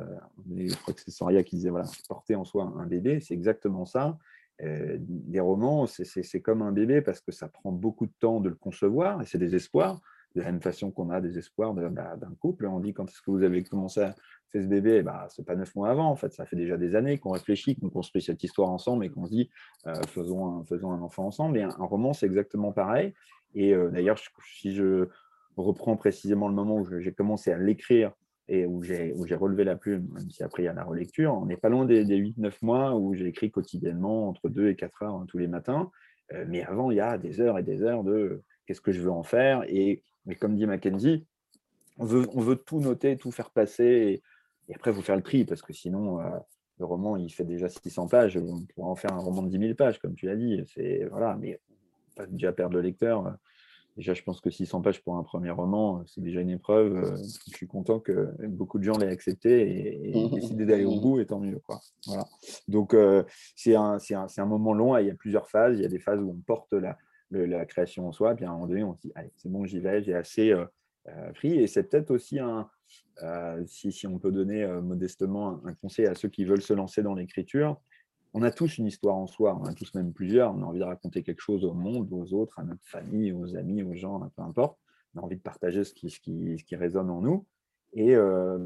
[0.47, 3.34] mais je crois que c'est Soria qui disait voilà, porter en soi un bébé, c'est
[3.34, 4.18] exactement ça.
[4.61, 8.49] Euh, des romans, c'est comme un bébé parce que ça prend beaucoup de temps de
[8.49, 9.99] le concevoir et c'est des espoirs.
[10.36, 13.30] De la même façon qu'on a des espoirs d'un couple, on dit quand est-ce que
[13.30, 14.16] vous avez commencé à
[14.51, 15.03] faire ce bébé?
[15.03, 17.32] Bah, Ce n'est pas neuf mois avant, en fait, ça fait déjà des années qu'on
[17.32, 19.51] réfléchit, qu'on construit cette histoire ensemble et qu'on se dit
[19.86, 21.59] euh, faisons un enfant ensemble.
[21.59, 23.14] Et un, roman, c'est exactement pareil.
[23.56, 24.18] Et euh, d'ailleurs,
[24.60, 25.08] si je
[25.58, 28.12] reprends précisément le moment où j'ai commencé à l'écrire
[28.49, 31.34] et où j'ai relevé la plume, même si après il y a la relecture.
[31.34, 35.04] On n'est pas loin des, 8-9 mois où j'ai écrit quotidiennement entre 2 et 4
[35.04, 35.91] heures hein, tous les matins.
[36.34, 39.01] Euh, mais avant, il y a des heures et des heures de qu'est-ce que je
[39.01, 39.64] veux en faire?
[39.68, 41.26] Et, mais comme dit Mackenzie,
[41.97, 44.22] on veut, on veut tout noter, tout faire passer.
[44.70, 46.30] Et, après, vous faire le tri, parce que sinon, euh,
[46.80, 48.38] le roman, il fait déjà 600 pages.
[48.38, 50.64] On pourrait en faire un roman de 10 000 pages, comme tu l'as dit.
[51.12, 51.60] Voilà, mais
[52.16, 53.38] pas déjà perdre le lecteur
[53.97, 56.95] Déjà, je pense que 600 pages pour un premier roman, euh, c'est déjà une épreuve.
[56.95, 57.16] Euh,
[57.51, 61.28] je suis content que beaucoup de gens l'aient accepté et, décidé d'aller au bout, et
[61.28, 61.59] tant mieux.
[61.59, 61.80] Quoi.
[62.07, 62.26] Voilà.
[62.68, 63.24] Donc, euh,
[63.55, 63.97] c'est un,
[64.38, 64.97] un, moment long.
[64.97, 65.78] il y a plusieurs phases.
[65.78, 66.97] Il y a des phases où on porte la,
[67.30, 68.34] la création en soi.
[68.34, 70.55] Puis à un moment donné, on se dit Allez, c'est bon, j'y vais, j'ai assez
[71.36, 71.59] pris.
[71.59, 72.68] Et c'est peut-être aussi un.
[73.68, 77.14] si, si, on peut donner modestement un conseil à ceux qui veulent se lancer dans
[77.14, 77.80] l'écriture,
[78.34, 80.79] on a tous une histoire en soi, on a tous même plusieurs, on a envie
[80.79, 84.19] de raconter quelque chose au monde, aux autres, à notre famille, aux amis, aux gens,
[84.36, 84.77] peu importe.
[85.13, 87.45] On a envie de partager ce qui, résonne en nous.
[87.95, 88.57] Et euh,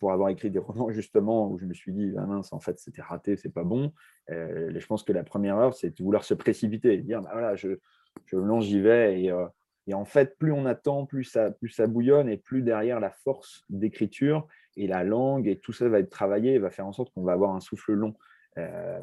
[0.00, 2.78] pour avoir écrit des romans justement où je me suis dit, ah mince, en fait,
[2.78, 3.92] c'était raté, c'est pas bon,
[4.30, 7.54] euh, je pense que la première heure, c'est de vouloir se précipiter, dire, bah voilà,
[7.54, 7.76] je,
[8.24, 9.30] je j'y vais.
[9.30, 9.46] Euh,
[9.88, 13.10] et, en fait, plus on attend, plus ça, plus ça bouillonne et plus derrière la
[13.10, 14.46] force d'écriture
[14.76, 17.24] et la langue et tout ça va être travaillé et va faire en sorte qu'on
[17.24, 18.14] va avoir un souffle long.
[18.58, 19.00] Euh,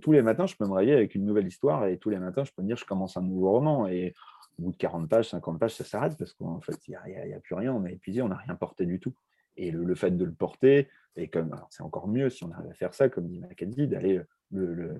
[0.00, 2.44] tous les matins, je peux me réveiller avec une nouvelle histoire et tous les matins,
[2.44, 3.86] je peux me dire je commence un nouveau roman.
[3.86, 4.14] Et
[4.58, 7.40] au bout de 40 pages, 50 pages, ça s'arrête parce qu'en fait, il n'y a,
[7.40, 9.14] plus rien, on a épuisé, on n'a rien porté du tout.
[9.56, 13.08] Et le, fait de le porter, c'est encore mieux si on arrive à faire ça,
[13.08, 14.20] comme dit Mackenzie, d'aller
[14.52, 14.94] le,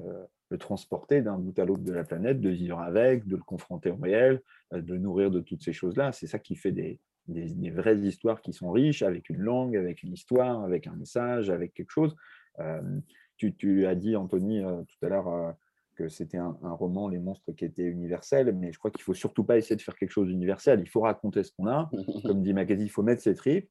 [0.58, 3.96] transporter d'un bout à l'autre de la planète, de vivre avec, de le confronter au
[3.96, 4.40] réel,
[4.72, 6.12] de le nourrir de toutes ces choses-là.
[6.12, 10.02] C'est ça qui fait des, des, vraies histoires qui sont riches, avec une langue, avec
[10.02, 12.16] une histoire, avec un message, avec quelque chose.
[12.60, 13.00] Euh,
[13.36, 15.52] tu, as dit, Anthony, euh, tout à l'heure, euh,
[15.94, 19.14] que c'était un, roman, Les monstres, qui était universel, mais je crois qu'il ne faut
[19.14, 20.80] surtout pas essayer de faire quelque chose d'universel.
[20.80, 21.90] Il faut raconter ce qu'on a.
[22.24, 23.70] Comme dit Mackenzie, il faut mettre ses tripes.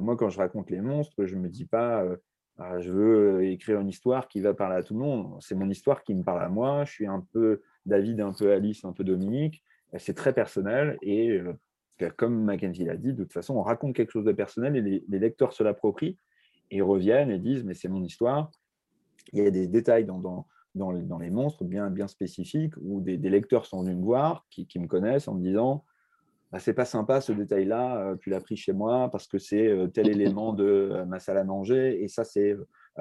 [0.00, 2.06] moi, quand je raconte les monstres, je ne me dis pas
[2.58, 5.36] ah, je veux écrire une histoire qui va parler à tout le monde.
[5.40, 6.84] C'est mon histoire qui me parle à moi.
[6.84, 9.64] Je suis un peu David, un peu Alice, un peu Dominique.
[9.98, 11.40] C'est très personnel et
[12.16, 15.18] comme Mackenzie l'a dit, de toute façon, on raconte quelque chose de personnel et les,
[15.18, 16.18] lecteurs se l'approprient
[16.70, 18.50] et reviennent et disent Mais c'est mon histoire.
[19.32, 23.16] Il y a des détails dans, dans, dans, les, monstres bien, bien spécifiques où des,
[23.16, 25.84] lecteurs sont venus me voir, qui, me connaissent en me disant
[26.50, 29.66] bah, c'est pas sympa ce détail-là, euh, tu l'as pris chez moi parce que c'est
[29.66, 32.56] euh, tel élément de euh, ma salle à manger et ça c'est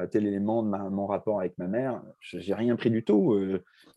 [0.09, 2.01] tel élément de mon rapport avec ma mère.
[2.19, 3.39] J'ai rien pris du tout.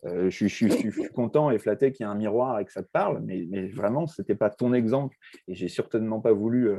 [0.03, 3.19] je, suis, content et flatté qu'il y ait un miroir et que ça te parle,
[3.25, 5.17] mais, mais vraiment c'était pas ton exemple
[5.47, 6.69] et j'ai certainement pas voulu.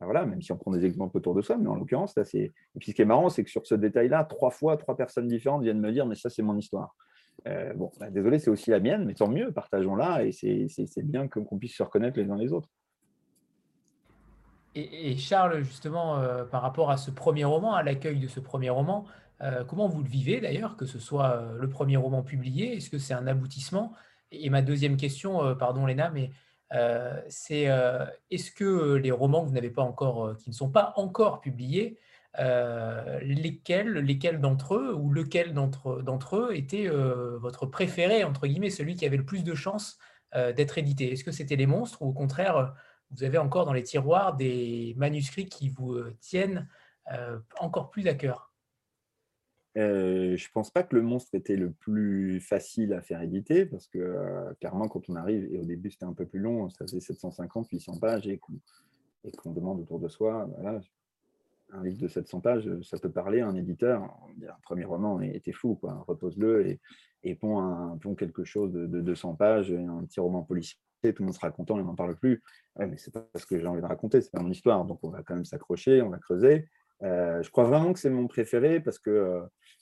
[0.00, 2.24] Bah, voilà, même si on prend des exemples autour de ça, mais en l'occurrence, là,
[2.24, 2.38] c'est.
[2.38, 5.26] Et puis ce qui est marrant, c'est que sur ce détail-là, trois fois, trois personnes
[5.26, 6.94] différentes viennent me dire, mais ça, c'est mon histoire.
[7.46, 11.28] Euh, bon, bah, désolé, c'est aussi la mienne, mais tant mieux, partageons-la et c'est bien
[11.28, 12.68] qu'on puisse se reconnaître les uns les autres.
[14.74, 18.70] Et, Charles, justement, euh, par rapport à ce premier roman, à l'accueil de ce premier
[18.70, 19.06] roman,
[19.40, 22.76] euh, comment vous le vivez d'ailleurs, que ce soit le premier roman publié?
[22.76, 23.92] Est-ce que c'est un aboutissement?
[24.30, 26.30] Et ma deuxième question, pardon Léna, mais
[27.28, 27.68] c'est
[28.30, 31.98] est-ce que les romans que vous n'avez pas encore, qui ne sont pas encore publiés,
[32.38, 38.94] euh, lesquels, d'entre eux ou lequel d'entre eux était euh, votre préféré, entre guillemets, celui
[38.94, 39.98] qui avait le plus de chances
[40.34, 41.12] euh, d'être édité?
[41.12, 42.74] Est-ce que c'était les monstres ou au contraire,
[43.10, 46.68] vous avez encore dans les tiroirs des manuscrits qui vous tiennent
[47.58, 48.47] encore plus à cœur?
[49.76, 53.86] Je ne pense pas que le monstre était le plus facile à faire éditer parce
[53.86, 57.00] que clairement, quand on arrive, et au début c'était un peu plus long, ça faisait
[57.00, 60.80] 750, 800 pages et qu'on demande autour de soi, voilà,
[61.72, 64.02] un livre de 700 pages, ça peut parler à un éditeur.
[64.02, 66.80] Un premier roman était fou, repose-le et,
[67.24, 71.50] et pond, quelque chose de, 200 pages, un petit roman policier, tout le monde sera
[71.50, 72.42] content, il n'en parle plus.
[72.78, 74.84] mais c'est pas ce que j'ai envie de raconter, c'est pas mon histoire.
[74.84, 76.68] Donc on va quand même s'accrocher, on va creuser.
[77.02, 79.10] Euh, je crois vraiment que c'est mon préféré parce que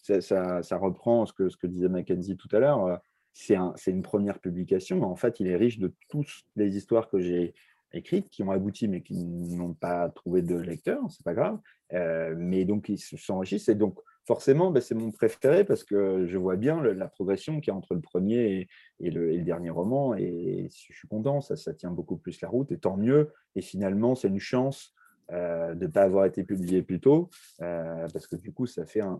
[0.08, 3.00] euh, ça, reprend ce que, disait Mackenzie tout à l'heure.
[3.32, 3.56] c'est
[3.86, 7.54] une première publication, mais en fait, il est riche de toutes les histoires que j'ai
[7.92, 11.58] écrites, qui ont abouti, mais qui n'ont pas trouvé de lecteur, c'est pas grave.
[11.92, 13.68] Euh, mais donc, ils s'enrichissent.
[13.68, 17.72] Et donc, forcément, ben, c'est mon préféré parce que je vois bien la progression qu'il
[17.72, 18.68] y a entre le premier
[19.00, 20.14] et, le, dernier roman.
[20.14, 22.70] Et je suis content, ça tient beaucoup plus la route.
[22.72, 23.32] Et tant mieux.
[23.54, 24.94] Et finalement, c'est une chance
[25.32, 28.86] euh, de ne pas avoir été publié plus tôt, euh, parce que du coup, ça
[28.86, 29.18] fait un,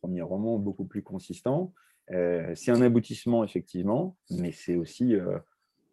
[0.00, 1.72] premier roman beaucoup plus consistant.
[2.08, 5.16] c'est un aboutissement, effectivement, mais c'est aussi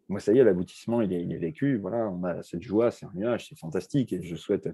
[0.10, 1.78] moi, ça y est, l'aboutissement, il est, vécu.
[1.78, 4.14] Voilà, on a cette joie, c'est un nuage, c'est fantastique.
[4.14, 4.70] Et je souhaite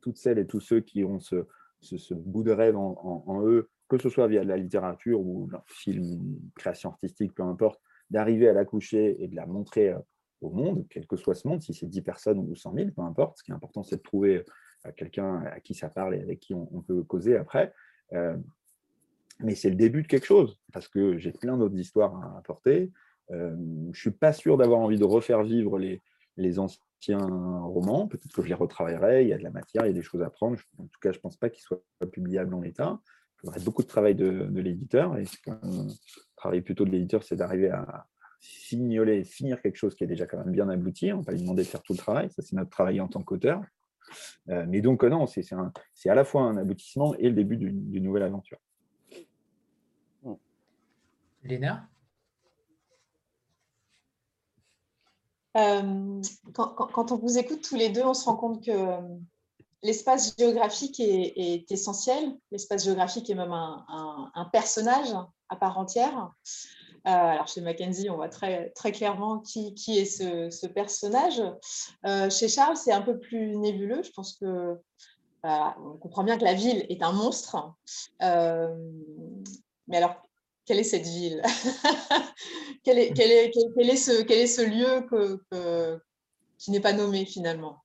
[0.00, 1.46] toutes celles et tous ceux qui ont ce,
[1.80, 6.40] ce, bout de rêve en, eux, que ce soit via la littérature ou un film,
[6.56, 9.98] création artistique, peu importe, d'arriver à la coucher et de la montrer euh,
[10.40, 13.02] au monde, quel que soit ce monde, si c'est 10 personnes ou 100 000, peu
[13.02, 13.38] importe.
[13.38, 14.44] Ce qui est important, c'est de trouver
[14.86, 17.72] euh, quelqu'un à qui ça parle et avec qui on, peut causer après.
[18.12, 18.36] Euh,
[19.40, 22.92] mais c'est le début de quelque chose, parce que j'ai plein d'autres histoires à apporter.
[23.30, 26.02] Euh, je ne suis pas sûr d'avoir envie de refaire vivre les,
[26.36, 28.06] les anciens romans.
[28.06, 29.22] Peut-être que je les retravaillerai.
[29.22, 30.58] Il y a de la matière, il y a des choses à prendre.
[30.78, 31.82] En tout cas, je ne pense pas qu'ils soient
[32.12, 33.00] publiables en l'état.
[33.36, 35.18] Il faudrait beaucoup de travail de, l'éditeur.
[35.18, 35.24] Et
[36.36, 38.06] travail plutôt de l'éditeur, c'est d'arriver à
[38.44, 41.12] signaler, finir quelque chose qui est déjà quand même bien abouti.
[41.12, 42.30] On ne va pas lui demander de faire tout le travail.
[42.30, 43.62] Ça, c'est notre travail en tant qu'auteur.
[44.50, 48.24] Euh, mais donc, non, c'est à la fois un aboutissement et le début d'une nouvelle
[48.24, 48.58] aventure.
[51.42, 51.88] Léna?
[55.56, 56.20] Euh,
[56.52, 59.00] quand, on vous écoute tous les deux, on se rend compte que euh,
[59.82, 62.36] l'espace géographique est, essentiel.
[62.50, 65.14] L'espace géographique est même un, personnage
[65.48, 66.32] à part entière.
[67.06, 71.42] Euh, alors chez Mackenzie, on voit très, très clairement qui, qui est ce, personnage.
[72.30, 74.02] chez Charles, c'est un peu plus nébuleux.
[74.02, 74.78] Je pense que
[75.42, 77.74] on comprend bien que la ville est un monstre.
[78.20, 80.22] mais alors,
[80.64, 81.42] quelle est cette ville?
[82.84, 85.98] Quel, est, quel, est, quel, est, ce, quel est ce lieu que,
[86.58, 87.78] qui n'est pas nommé finalement?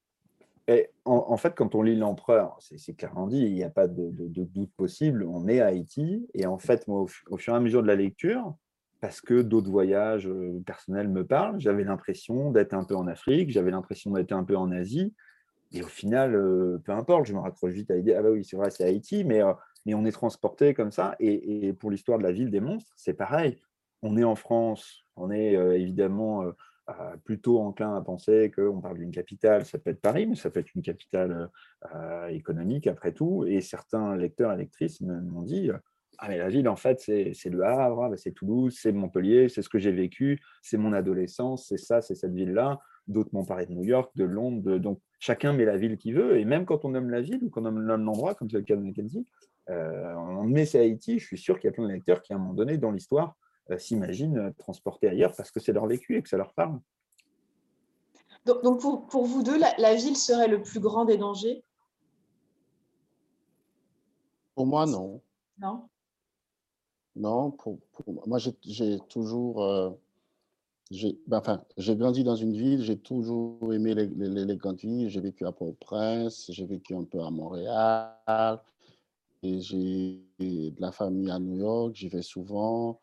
[0.69, 4.11] Et en, fait, quand on lit l'empereur, c'est clairement dit, il n'y a pas de,
[4.27, 6.27] doute possible, on est à Haïti.
[6.35, 8.53] Et en fait, moi, au, fur et à mesure de la lecture,
[9.01, 13.49] parce que d'autres voyages euh, personnels me parlent, j'avais l'impression d'être un peu en Afrique,
[13.49, 15.13] j'avais l'impression d'être un peu en Asie.
[15.71, 16.31] et au final,
[16.83, 19.23] peu importe, je me raccroche vite à l'idée, ah bah oui, c'est vrai, c'est Haïti,
[19.23, 19.41] mais,
[19.85, 21.15] mais on est transporté comme ça.
[21.19, 23.61] Et, et pour l'histoire de la ville des monstres, c'est pareil.
[24.01, 26.43] On est en France, on est évidemment
[27.23, 30.59] plutôt enclin à penser qu'on parle d'une capitale, ça peut être Paris, mais ça peut
[30.59, 31.49] être une capitale
[32.29, 33.45] économique après tout.
[33.45, 35.69] Et certains lecteurs et lectrices m'ont dit
[36.21, 39.61] Ah, mais la ville, en fait, c'est Le Havre, bah, c'est Toulouse, c'est Montpellier, c'est
[39.61, 42.79] ce que j'ai vécu, c'est mon adolescence, c'est ça, c'est cette ville-là.
[43.07, 44.77] D'autres m'ont parlé de New York, de Londres.
[44.79, 46.37] Donc, chacun met la ville qu'il veut.
[46.37, 48.75] Et même quand on nomme la ville ou qu'on nomme l'endroit, comme c'est le cas
[48.75, 49.25] de Mackenzie,
[49.69, 51.19] euh, on met c'est Haïti.
[51.19, 52.91] Je suis sûr qu'il y a plein de lecteurs qui, à un moment donné, dans
[52.91, 53.37] l'histoire,
[53.71, 56.79] euh, s'imaginent euh, transporter ailleurs parce que c'est leur vécu et que ça leur parle.
[58.45, 61.63] Donc, pour, vous deux, la, ville serait le plus grand des dangers?
[64.55, 65.21] Pour moi, non.
[65.59, 65.87] Non?
[67.19, 67.77] Non, pour,
[68.25, 69.63] moi, j'ai toujours.
[69.63, 69.91] Euh,
[71.27, 75.09] ben, enfin, j'ai grandi dans une ville, j'ai toujours aimé les, grandes villes.
[75.09, 78.61] J'ai vécu à Port-au-Prince, j'ai vécu un peu à Montréal,
[79.43, 83.01] et j'ai de la famille à New York, j'y vais souvent.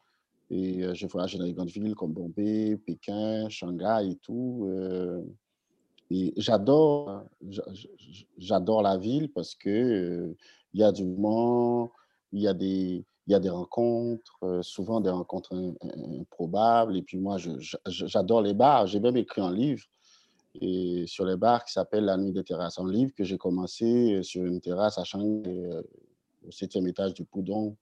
[0.50, 4.66] Et euh, je voyage dans les grandes villes comme Bombay, Pékin, Shanghai et tout.
[4.68, 5.22] Euh,
[6.10, 7.24] et j'adore,
[8.38, 10.36] j'adore la ville parce que euh,
[10.72, 11.90] il y a du mouvement,
[12.32, 15.54] il y a des, il y a des rencontres, souvent des rencontres
[16.18, 16.96] improbables.
[16.96, 17.36] Et puis moi,
[17.86, 18.86] j'adore les bars.
[18.86, 19.84] J'ai même écrit un livre
[21.06, 22.78] sur les bars qui s'appelle La Nuit des terrasses.
[22.78, 25.70] Un livre que j'ai commencé sur une terrasse à Shanghai,
[26.46, 27.74] au septième étage du Pudong.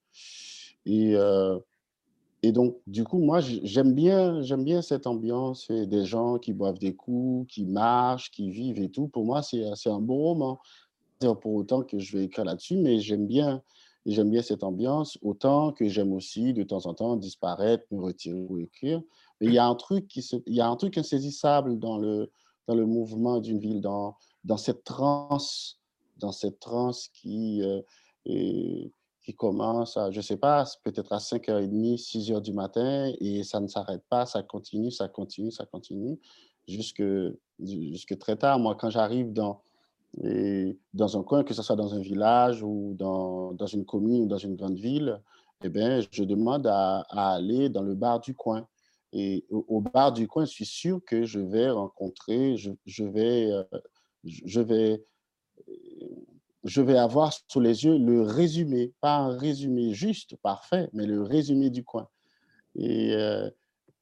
[0.87, 6.95] Et donc, du coup, moi, j'aime bien, bien cette ambiance des gens qui boivent des
[6.95, 9.09] coups, qui marchent, qui vivent et tout.
[9.09, 10.59] Pour moi, c'est un beau roman.
[11.21, 13.63] Pour autant que je vais écrire là-dessus, mais j'aime bien,
[14.07, 18.39] j'aime bien cette ambiance, autant que j'aime aussi de temps en temps disparaître, me retirer
[18.49, 19.03] ou écrire.
[19.41, 21.99] Mais il y a un truc, qui se, il y a un truc insaisissable dans
[21.99, 22.31] le,
[22.67, 25.81] dans le mouvement d'une ville, dans, dans cette transe,
[26.19, 27.83] dans cette transe qui euh,
[29.25, 33.67] qui commence je ne sais pas, peut-être à 5h30, 6h du matin, et ça ne
[33.67, 36.19] s'arrête pas, ça continue, ça continue, ça continue,
[36.69, 37.03] jusque,
[37.59, 38.59] jusque très tard.
[38.59, 39.63] Moi, quand j'arrive dans,
[40.93, 44.27] dans un coin, que ce soit dans un village ou dans, dans une commune ou
[44.27, 45.21] dans une grande ville,
[45.63, 48.67] eh bien, je demande à, aller dans le bar du coin.
[49.13, 53.51] Et au, bar du coin, je suis sûr que je vais rencontrer, je, je vais,
[53.51, 53.63] euh,
[54.63, 55.05] vais
[56.65, 61.23] je vais avoir sous les yeux le résumé, pas un résumé juste, parfait, mais le
[61.23, 62.09] résumé du coin.
[62.75, 63.49] Et, euh,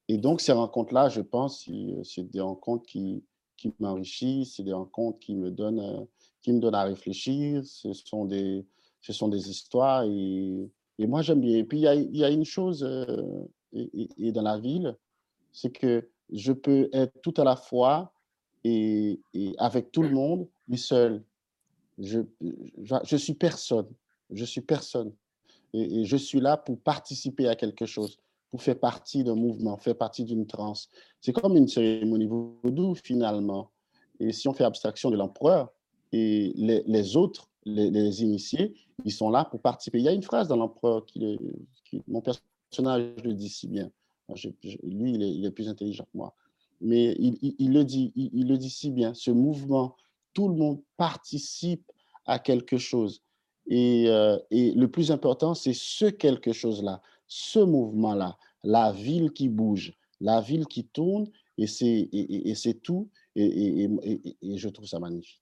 [0.07, 1.69] et donc, ces rencontres-là, je pense,
[2.03, 3.23] c'est des rencontres qui,
[3.57, 6.05] qui m'enrichissent, c'est des rencontres qui me, donnent, euh,
[6.41, 8.65] qui me donnent à réfléchir, ce sont des,
[9.01, 11.57] ce sont des histoires et, et moi, j'aime bien.
[11.57, 14.95] Et puis, il y a, y a, une chose euh, et, dans la ville,
[15.51, 18.13] c'est que je peux être tout à la fois
[18.63, 21.23] et, et avec tout le monde, mais seul.
[21.97, 22.21] Je,
[22.81, 23.87] je, suis personne.
[24.31, 25.13] Je suis personne.
[25.73, 28.19] Et, je suis là pour participer à quelque chose,
[28.53, 30.87] pour faire partie d'un mouvement, faire partie d'une transe.
[31.21, 33.71] C'est comme une cérémonie vaudou, finalement.
[34.19, 35.73] Et si on fait abstraction de l'empereur,
[36.11, 38.75] et les, autres, les, initiés,
[39.05, 39.97] ils sont là pour participer.
[39.97, 41.39] Il y a une phrase dans l'empereur qui,
[41.83, 43.89] qui, mon personnage le dit si bien.
[44.83, 46.35] lui, il est, plus intelligent que moi.
[46.79, 49.15] Mais il, le dit, il, le dit si bien.
[49.15, 49.95] Ce mouvement
[50.35, 51.91] tout le monde participe
[52.27, 53.23] à quelque chose.
[53.65, 59.49] Et, euh, et le plus important, c'est ce quelque chose-là, ce mouvement-là, la ville qui
[59.49, 63.09] bouge, la ville qui tourne, et c'est et, tout.
[63.35, 65.41] Et, et, je trouve ça magnifique.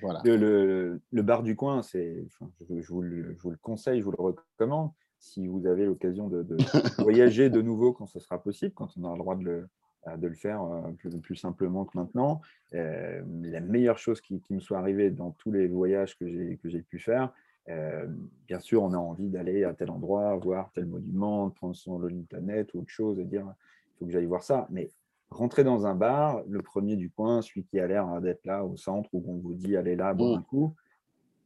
[0.00, 0.20] Voilà.
[0.24, 4.04] Le, le, bar du coin, c'est, je, je, vous le, je, vous le, conseille, je
[4.04, 4.90] vous le recommande.
[5.18, 6.56] Si vous avez l'occasion de, de
[7.02, 9.68] voyager de nouveau quand ce sera possible, quand on aura le droit de le,
[10.16, 12.40] de le faire euh, plus, simplement que maintenant.
[12.74, 16.26] Euh, la meilleure chose qui, me soit arrivée dans tous les voyages que
[16.64, 17.32] j'ai pu faire,
[17.68, 18.06] euh,
[18.46, 22.66] bien sûr, on a envie d'aller à tel endroit, voir tel monument, prendre son Lolitanet
[22.74, 24.66] ou autre chose et dire il faut que j'aille voir ça.
[24.70, 24.90] Mais
[25.30, 28.76] rentrer dans un bar, le premier du coin, celui qui a l'air d'être là au
[28.76, 30.44] centre, où on vous dit allez là, bon, mmh.
[30.44, 30.74] coup,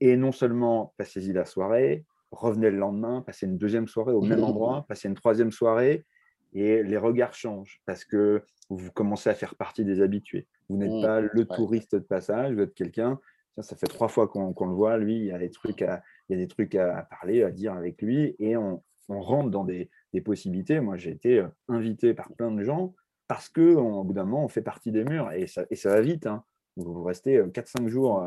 [0.01, 4.41] et non seulement passez-y la soirée, revenez le lendemain, passez une deuxième soirée au même
[4.41, 4.45] mmh.
[4.45, 6.05] endroit, passez une troisième soirée,
[6.53, 10.47] et les regards changent parce que vous commencez à faire partie des habitués.
[10.69, 13.19] Vous n'êtes mmh, pas le touriste de passage, vous êtes quelqu'un,
[13.63, 16.37] ça fait trois fois qu'on le voit, lui, il y a des trucs à, il
[16.37, 19.91] y a des trucs à, parler, à dire avec lui, et on, rentre dans des,
[20.25, 20.79] possibilités.
[20.81, 22.95] Moi, j'ai été euh, invité par plein de gens
[23.27, 25.91] parce que au bout d'un moment, on fait partie des murs, et ça, et ça
[25.91, 26.27] va vite.
[26.27, 26.45] Hein.
[26.77, 28.25] vous restez 4-5 jours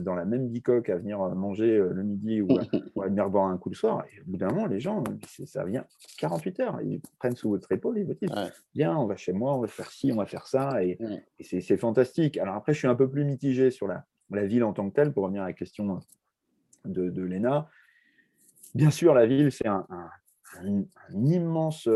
[0.00, 2.40] dans la même bicoque à venir manger le midi
[2.96, 4.04] ou à, venir boire un coup le soir.
[4.12, 5.04] Et au bout d'un moment, les gens,
[5.44, 5.84] ça vient
[6.18, 6.80] 48 heures.
[6.82, 8.30] Ils prennent sous votre épaule, ils vous disent
[8.74, 10.82] Viens, on va chez moi, on va faire ci, on va faire ça.
[10.84, 10.98] Et,
[11.40, 12.38] c'est fantastique.
[12.38, 14.94] Alors après, je suis un peu plus mitigé sur la, la ville en tant que
[14.94, 16.00] telle, pour revenir à la question
[16.84, 17.68] de, Léna.
[18.74, 19.86] Bien sûr, la ville, c'est un,
[21.14, 21.88] immense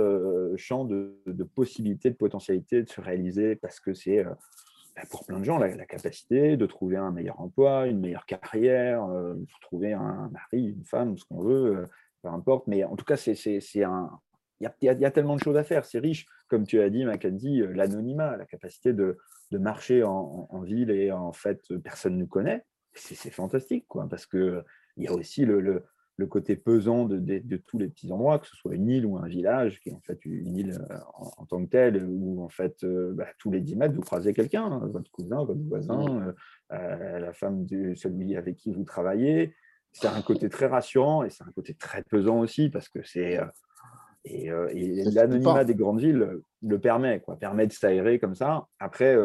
[0.56, 5.44] champ de, possibilités, de potentialités de se réaliser parce que c'est bah, pour plein de
[5.44, 10.66] gens la, capacité de trouver un meilleur emploi, une meilleure carrière, de trouver un mari,
[10.66, 11.84] une femme, ce qu'on veut,
[12.22, 12.66] peu importe.
[12.66, 14.10] Mais en tout cas, c'est un.
[14.60, 17.62] Il y, a, tellement de choses à faire, c'est riche, comme tu as dit, Mackenzie,
[17.74, 19.18] l'anonymat, la capacité de,
[19.58, 22.64] marcher en, en, ville et en fait, personne ne nous connaît.
[22.94, 24.64] C'est fantastique, quoi, parce qu'il
[24.98, 25.84] y a aussi le,
[26.16, 29.26] le côté pesant de, tous les petits endroits, que ce soit une île ou un
[29.26, 32.84] village, qui est en fait une île euh, en, tant que telle, où en fait
[32.84, 36.34] euh, bah, tous les 10 mètres, vous croisez quelqu'un, hein, votre cousin, votre voisin,
[36.72, 39.54] euh, la femme de celui avec qui vous travaillez.
[39.92, 43.40] C'est un côté très rassurant et c'est un côté très pesant aussi, parce que c'est...
[44.24, 44.50] et,
[45.12, 48.66] l'anonymat des grandes villes le permet, quoi, permet de s'aérer comme ça.
[48.78, 49.16] Après,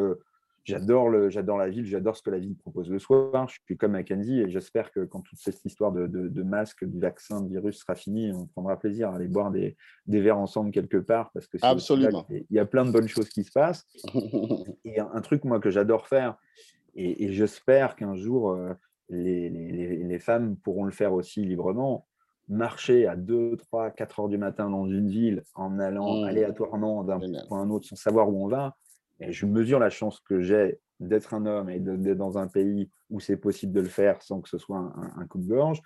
[0.69, 3.47] J'adore, le, j'adore la ville, j'adore ce que la ville propose le soir.
[3.47, 6.99] Je suis comme Mackenzie et j'espère que quand toute cette histoire de, de, masque, du
[6.99, 9.75] vaccin, du virus sera finie, on prendra plaisir à aller boire des,
[10.05, 12.25] des verres ensemble quelque part parce que Absolument.
[12.29, 13.87] il y a plein de bonnes choses qui se passent.
[14.85, 16.37] et un, truc, moi, que j'adore faire,
[16.95, 18.73] et, j'espère qu'un jour, euh,
[19.09, 22.05] les, les, les, femmes pourront le faire aussi librement,
[22.49, 26.25] marcher à 2, 3, 4 heures du matin dans une ville en allant mmh.
[26.25, 28.75] aléatoirement d'un point à un autre sans savoir où on va,
[29.19, 32.89] et je mesure la chance que j'ai d'être un homme et d'être dans un pays
[33.09, 35.81] où c'est possible de le faire sans que ce soit un, coup de gorge.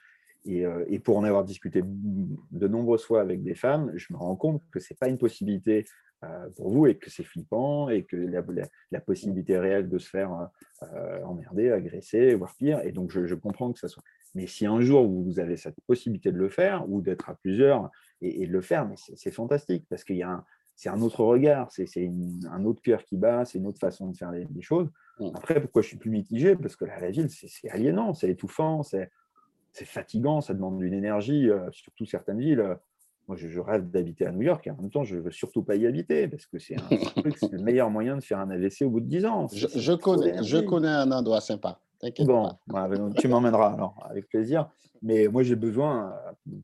[0.47, 4.36] Euh, et, pour en avoir discuté de nombreuses fois avec des femmes, je me rends
[4.36, 5.86] compte que ce n'est pas une possibilité
[6.24, 8.43] euh, pour vous et que c'est flippant et que la,
[8.91, 10.49] la, possibilité réelle de se faire
[10.84, 12.82] euh, emmerder, agresser, voire pire.
[12.84, 14.03] Et donc, je, comprends que ça soit.
[14.36, 17.89] Mais si un jour vous avez cette possibilité de le faire ou d'être à plusieurs
[18.21, 21.23] et, et de le faire, c'est fantastique parce qu'il y a un, c'est un autre
[21.23, 21.88] regard, c'est
[22.51, 24.89] un autre cœur qui bat, c'est une autre façon de faire les, choses.
[25.36, 26.55] Après, pourquoi je suis plus mitigé?
[26.55, 29.09] Parce que la ville, c'est aliénant, c'est étouffant, c'est
[29.73, 32.77] fatigant, ça demande une énergie, euh, surtout certaines villes.
[33.27, 35.63] Moi, je, rêve d'habiter à New York et en même temps, je ne veux surtout
[35.63, 36.75] pas y habiter parce que c'est
[37.51, 39.47] le meilleur moyen de faire un AVC au bout de 10 ans.
[39.53, 41.79] Je, connais, je connais un endroit sympa.
[42.26, 44.70] Bon, bah, tu m'emmèneras alors, avec plaisir.
[45.01, 46.14] Mais moi, j'ai besoin,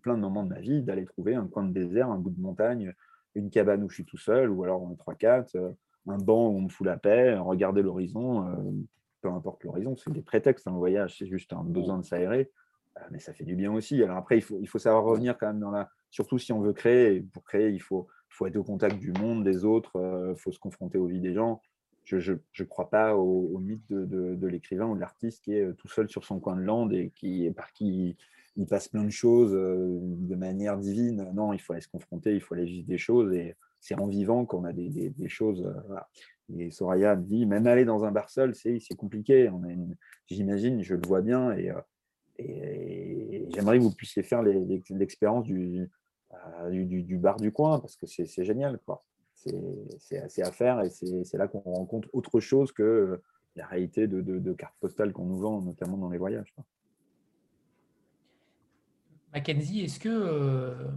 [0.01, 2.39] plein de moments de ma vie, d'aller trouver un coin de désert, un bout de
[2.39, 2.93] montagne,
[3.35, 5.71] une cabane où je suis tout seul, ou alors on est 3-4, euh,
[6.07, 8.55] un banc où on me fout la paix, regarder l'horizon, euh,
[9.21, 12.49] peu importe l'horizon, c'est des prétextes, un voyage, c'est juste un besoin de s'aérer,
[12.97, 14.01] euh, mais ça fait du bien aussi.
[14.01, 15.89] Alors après, il faut, il faut savoir revenir quand même dans la...
[16.09, 19.43] Surtout si on veut créer, pour créer, il faut, faut être au contact du monde,
[19.43, 19.91] des autres,
[20.29, 21.61] il faut se confronter aux vies des gens.
[22.17, 26.09] Je ne crois pas au, mythe de, l'écrivain ou de l'artiste qui est tout seul
[26.09, 28.17] sur son coin de lande et qui, par qui
[28.55, 31.31] il passe plein de choses de manière divine.
[31.33, 34.07] Non, il faut aller se confronter, il faut aller vivre des choses et c'est en
[34.07, 35.71] vivant qu'on a des, choses.
[36.57, 39.49] Et Soraya me dit, même aller dans un bar seul, c'est compliqué.
[40.27, 41.71] J'imagine, je le vois bien et,
[43.53, 45.89] j'aimerais que vous puissiez faire l'expérience du,
[47.17, 48.79] bar du coin parce que c'est génial.
[49.99, 53.21] C'est assez à faire et c'est là qu'on rencontre autre chose que
[53.55, 56.53] la réalité de, cartes postales qu'on nous vend, notamment dans les voyages.
[59.33, 60.87] Mackenzie, est-ce que, euh,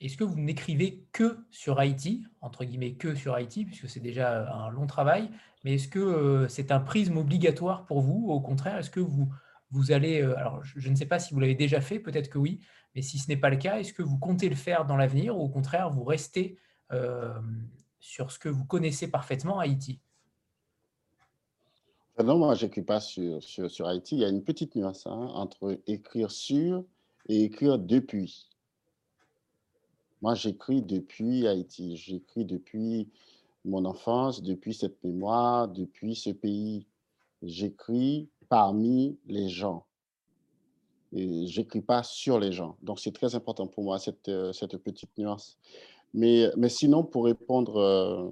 [0.00, 4.50] est que vous n'écrivez que sur Haïti, entre guillemets que sur Haïti, puisque c'est déjà
[4.50, 5.30] un long travail,
[5.64, 8.30] mais est-ce que euh, c'est un prisme obligatoire pour vous?
[8.30, 9.28] Au contraire, est-ce que vous,
[9.70, 12.38] vous allez, euh, alors je, ne sais pas si vous l'avez déjà fait, peut-être que
[12.38, 12.60] oui,
[12.94, 15.36] mais si ce n'est pas le cas, est-ce que vous comptez le faire dans l'avenir
[15.36, 16.56] ou au contraire, vous restez
[18.00, 20.00] sur ce que vous connaissez parfaitement Haïti
[22.24, 24.16] non, moi, je n'écris pas sur, sur, Haïti.
[24.16, 26.82] Il y a une petite nuance hein, entre écrire sur
[27.28, 28.48] et écrire depuis.
[30.22, 33.10] Moi, j'écris depuis Haïti, j'écris depuis
[33.66, 36.86] mon enfance, depuis cette mémoire, depuis ce pays.
[37.42, 39.84] J'écris parmi les gens.
[41.12, 42.78] J'écris pas sur les gens.
[42.82, 45.58] Donc, c'est très important pour moi, cette, euh, cette petite nuance.
[46.16, 48.30] Mais, mais sinon, pour répondre euh,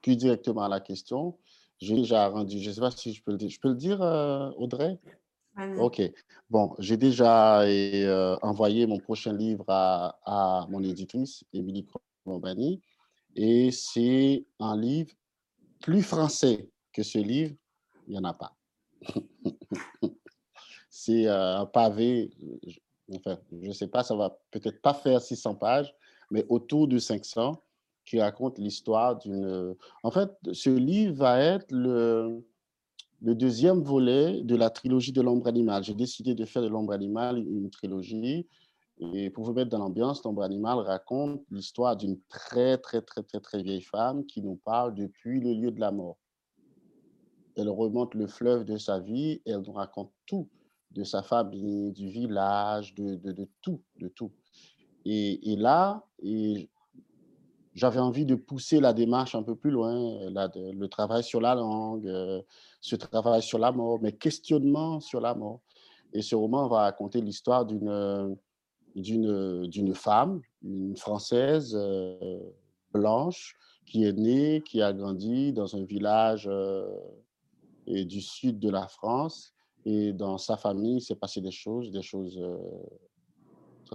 [0.00, 1.36] plus directement à la question,
[1.80, 3.74] j'ai déjà rendu, je ne sais pas si je peux le dire, je peux le
[3.74, 4.98] dire, euh, Audrey?
[5.76, 6.00] Ok.
[6.48, 11.84] Bon, j'ai déjà euh, envoyé mon prochain livre à, mon éditrice, Émilie
[12.24, 12.80] Crombani,
[13.34, 15.10] et c'est un livre
[15.80, 17.56] plus français que ce livre,
[18.06, 18.54] il n'y en a pas.
[20.88, 22.30] c'est un pavé,
[23.12, 25.92] enfin, je ne sais pas, ça va peut-être pas faire 600 pages,
[26.30, 27.62] mais autour de 500,
[28.04, 29.74] qui raconte l'histoire d'une...
[30.02, 32.42] En fait, ce livre va être le,
[33.20, 35.84] deuxième volet de la trilogie de l'ombre animale.
[35.84, 38.46] J'ai décidé de faire de l'ombre animale une trilogie.
[39.00, 43.40] Et pour vous mettre dans l'ambiance, l'ombre animale raconte l'histoire d'une très, très, très, très,
[43.40, 46.18] très vieille femme qui nous parle depuis le lieu de la mort.
[47.56, 50.48] Elle remonte le fleuve de sa vie elle nous raconte tout
[50.90, 54.32] de sa famille, du village, de, de, tout, de tout.
[55.04, 56.04] Et, là,
[57.74, 59.94] j'avais envie de pousser la démarche un peu plus loin,
[60.30, 62.42] le travail sur la langue, euh,
[62.80, 65.60] ce travail sur la mort, mais questionnement sur la mort.
[66.12, 68.36] Et ce roman va raconter l'histoire d'une
[68.94, 72.40] d'une femme, une Française euh,
[72.92, 73.54] blanche,
[73.86, 76.88] qui est née, qui a grandi dans un village euh,
[77.86, 79.54] du sud de la France.
[79.84, 82.38] Et dans sa famille, il s'est passé des choses, des choses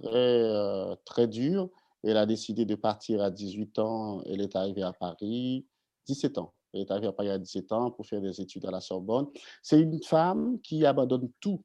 [0.02, 1.70] très, très dures.
[2.04, 4.22] Elle a décidé de partir à 18 ans.
[4.26, 5.66] Elle est arrivée à Paris,
[6.08, 6.54] 17 ans.
[6.74, 9.28] Elle est arrivée à Paris à 17 ans pour faire des études à la Sorbonne.
[9.62, 11.62] C'est une femme qui abandonne tout.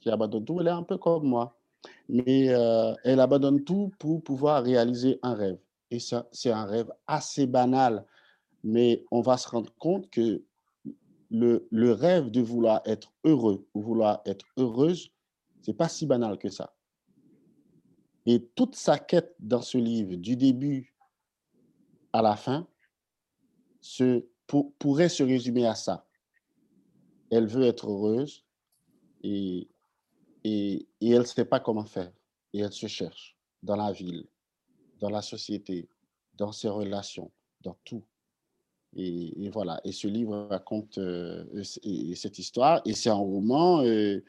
[0.00, 0.60] Qui abandonne tout.
[0.60, 1.58] Elle est un peu comme moi.
[2.08, 5.58] Mais euh, elle abandonne tout pour pouvoir réaliser un rêve.
[5.90, 8.04] Et ça, c'est un rêve assez banal.
[8.64, 10.42] Mais on va se rendre compte que
[11.30, 15.10] le, le rêve de vouloir être heureux ou vouloir être heureuse,
[15.62, 16.75] c'est pas si banal que ça.
[18.26, 20.92] Et toute sa quête dans ce livre, du début
[22.12, 22.68] à la fin,
[24.78, 26.06] pourrait se résumer à ça.
[27.30, 28.44] Elle veut être heureuse
[29.22, 29.68] et,
[30.44, 32.12] et, et elle ne sait pas comment faire.
[32.52, 34.26] Et elle se cherche dans la ville,
[34.98, 35.88] dans la société,
[36.34, 38.04] dans ses relations, dans tout.
[38.96, 39.80] Et, voilà.
[39.84, 41.44] Et ce livre raconte euh,
[42.14, 42.80] cette histoire.
[42.86, 43.82] Et c'est un roman.
[43.82, 44.22] Euh,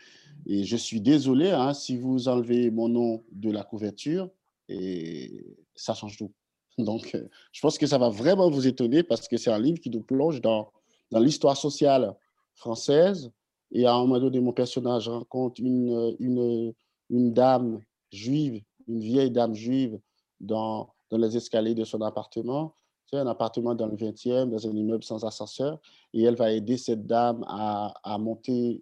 [0.45, 4.29] et je suis désolé hein, si vous enlevez mon nom de la couverture.
[4.67, 6.31] Et ça change tout.
[6.77, 9.79] Donc, euh, je pense que ça va vraiment vous étonner parce que c'est un livre
[9.79, 10.69] qui nous plonge dans,
[11.11, 12.13] dans l'histoire sociale
[12.53, 13.31] française.
[13.71, 16.73] Et à un moment donné, mon personnage rencontre une, une,
[17.09, 19.99] une dame juive, une vieille dame juive
[20.41, 22.73] dans, dans les escaliers de son appartement
[23.09, 25.79] c'est un appartement dans le 20e, dans un immeuble sans ascenseur,
[26.13, 28.81] et elle va aider cette dame à, à monter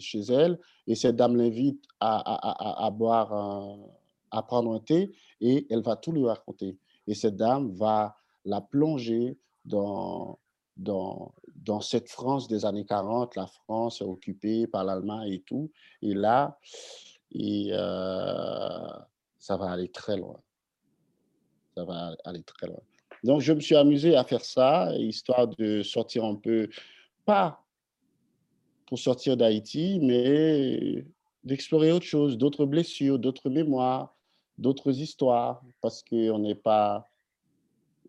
[0.00, 3.78] chez elle, et cette dame l'invite à, à, à, boire,
[4.30, 6.78] à prendre un thé, et elle va tout lui raconter.
[7.06, 10.38] Et cette dame va la plonger dans,
[10.76, 15.70] dans, dans cette France des années 40, la France occupée par l'Allemagne et tout,
[16.02, 16.58] et là,
[17.32, 18.88] et, euh,
[19.38, 20.40] ça va aller très loin.
[21.74, 22.80] Ça va aller très loin.
[23.24, 26.68] Donc, je me suis amusé à faire ça, histoire de sortir un peu,
[27.24, 27.64] pas
[28.86, 31.04] pour sortir d'Haïti, mais
[31.44, 34.16] d'explorer autre chose, d'autres blessures, d'autres mémoires,
[34.56, 37.06] d'autres histoires, parce qu'on n'est pas,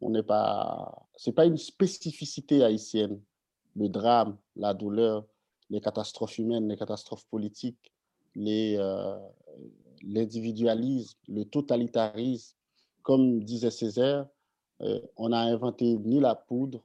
[0.01, 3.20] on n'est pas, c'est pas une spécificité haïtienne.
[3.76, 5.26] Le drame, la douleur,
[5.70, 7.91] les catastrophes humaines, les catastrophes politiques,
[8.38, 9.20] euh,
[10.01, 12.55] l'individualisme, le totalitarisme,
[13.03, 14.28] comme disait Césaire,
[14.82, 16.82] euh, on a inventé ni la poudre,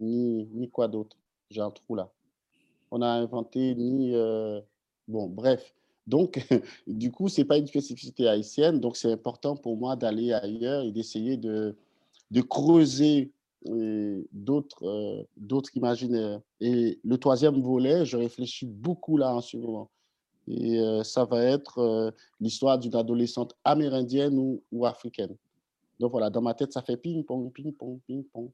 [0.00, 1.16] ni, ni quoi d'autre.
[1.50, 2.10] J'ai un trou là.
[2.90, 4.14] On a inventé ni...
[4.14, 4.60] Euh,
[5.06, 5.74] bon, bref.
[6.06, 6.46] Donc,
[6.86, 8.80] du coup, ce n'est pas une spécificité haïtienne.
[8.80, 11.76] Donc, c'est important pour moi d'aller ailleurs et d'essayer de,
[12.30, 13.30] de creuser
[13.66, 16.40] euh, d'autres d'autres imaginaires.
[16.60, 19.90] Et le troisième volet, je réfléchis beaucoup là en ce moment.
[20.50, 25.36] Et ça va être l'histoire d'une adolescente amérindienne ou, ou africaine.
[25.98, 28.50] Donc voilà, dans ma tête, ça fait ping-pong, ping-pong, ping-pong.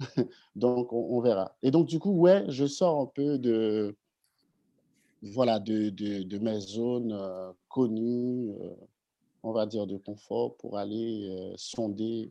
[0.56, 1.56] donc on, verra.
[1.62, 3.96] Et donc du coup, ouais, je sors un peu de,
[5.22, 8.74] voilà, de, de, mes zones euh, connues, euh,
[9.42, 12.30] on va dire de confort, pour aller euh, sonder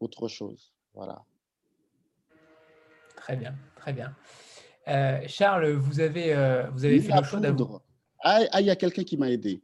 [0.00, 0.72] autre chose.
[0.94, 1.22] Voilà.
[3.16, 4.14] Très bien, très bien.
[5.26, 6.34] Charles, vous avez,
[6.72, 7.80] vous avez fait le choix d'avoir.
[8.22, 9.62] Ah, ah, il y a quelqu'un qui m'a aidé.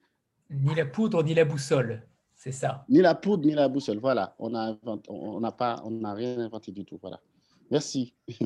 [0.49, 2.03] Ni la poudre, ni la boussole.
[2.43, 2.86] C'est ça.
[2.88, 3.99] Ni la poudre, ni la boussole.
[3.99, 4.74] Voilà, on n'a
[5.09, 6.99] on pas, on n'a rien inventé du tout.
[7.01, 7.20] Voilà.
[7.70, 8.14] Merci.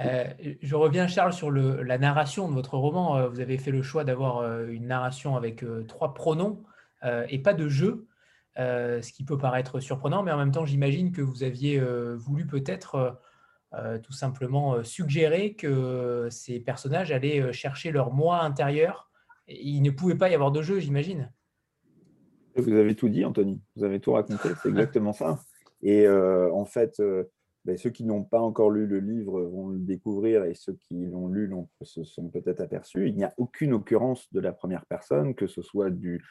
[0.00, 0.24] Euh,
[0.60, 3.16] je reviens, Charles, sur le, la narration de votre roman.
[3.16, 6.64] Euh, vous avez fait le choix d'avoir euh, une narration avec trois pronoms
[7.28, 8.08] et pas de jeu,
[8.56, 11.80] ce qui peut paraître surprenant, mais en même temps, j'imagine que vous aviez
[12.16, 13.20] voulu peut-être
[14.02, 19.08] tout simplement suggérer que ces personnages allaient chercher leur moi intérieur.
[19.46, 21.30] il ne pouvait pas y avoir de jeu, j'imagine.
[22.56, 23.60] Vous avez tout dit, Anthony.
[23.76, 24.48] Vous avez tout raconté.
[24.62, 25.38] C'est exactement ça.
[25.82, 27.24] Et euh, en fait, euh,
[27.64, 31.06] ben, ceux qui n'ont pas encore lu le livre vont le découvrir et ceux qui
[31.06, 31.50] l'ont lu
[31.82, 33.08] se sont peut-être aperçus.
[33.08, 36.24] Il n'y a aucune occurrence de la première personne, que ce soit du,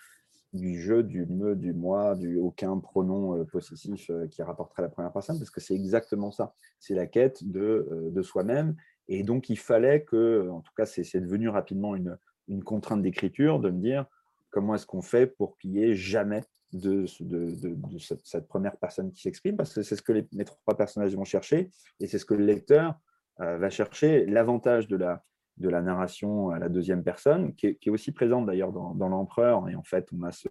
[0.54, 5.38] du jeu, du me, du moi, du aucun pronom possessif qui rapporterait la première personne,
[5.38, 6.54] parce que c'est exactement ça.
[6.80, 8.76] C'est la quête de, de soi-même.
[9.08, 12.18] Et donc, il fallait que, en tout cas, c'est devenu rapidement une,
[12.48, 14.06] une contrainte d'écriture, de me dire
[14.56, 16.42] comment est-ce qu'on fait pour qu'il n'y ait jamais
[16.72, 17.06] de,
[18.24, 21.72] cette, première personne qui s'exprime, parce que c'est ce que les, trois personnages vont chercher,
[22.00, 22.96] et c'est ce que le lecteur
[23.42, 24.26] euh, va chercher.
[24.26, 25.26] L'avantage de la,
[25.58, 29.76] de la narration à la deuxième personne, qui est, aussi présente d'ailleurs dans, l'Empereur, et
[29.76, 30.48] en fait, on a ce,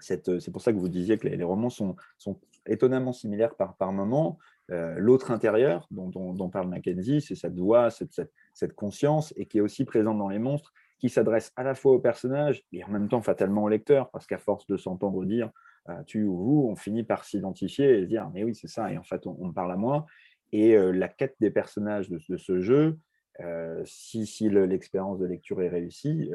[0.00, 3.92] c'est pour ça que vous disiez que les, romans sont, sont, étonnamment similaires par, par
[3.92, 4.38] moment.
[4.72, 8.22] Euh, l'autre intérieur dont, dont, parle Mackenzie, c'est cette voix, cette,
[8.54, 11.92] cette, conscience, et qui est aussi présente dans les monstres, qui s'adresse à la fois
[11.92, 15.50] au personnage et en même temps fatalement au lecteur, parce qu'à force de s'entendre dire
[15.88, 18.92] euh, tu ou vous, on finit par s'identifier et se dire mais oui, c'est ça,
[18.92, 20.06] et en fait, on, parle à moi.
[20.52, 22.98] Et euh, la quête des personnages de, ce jeu,
[23.40, 26.30] euh, si, si l'expérience de lecture est réussie,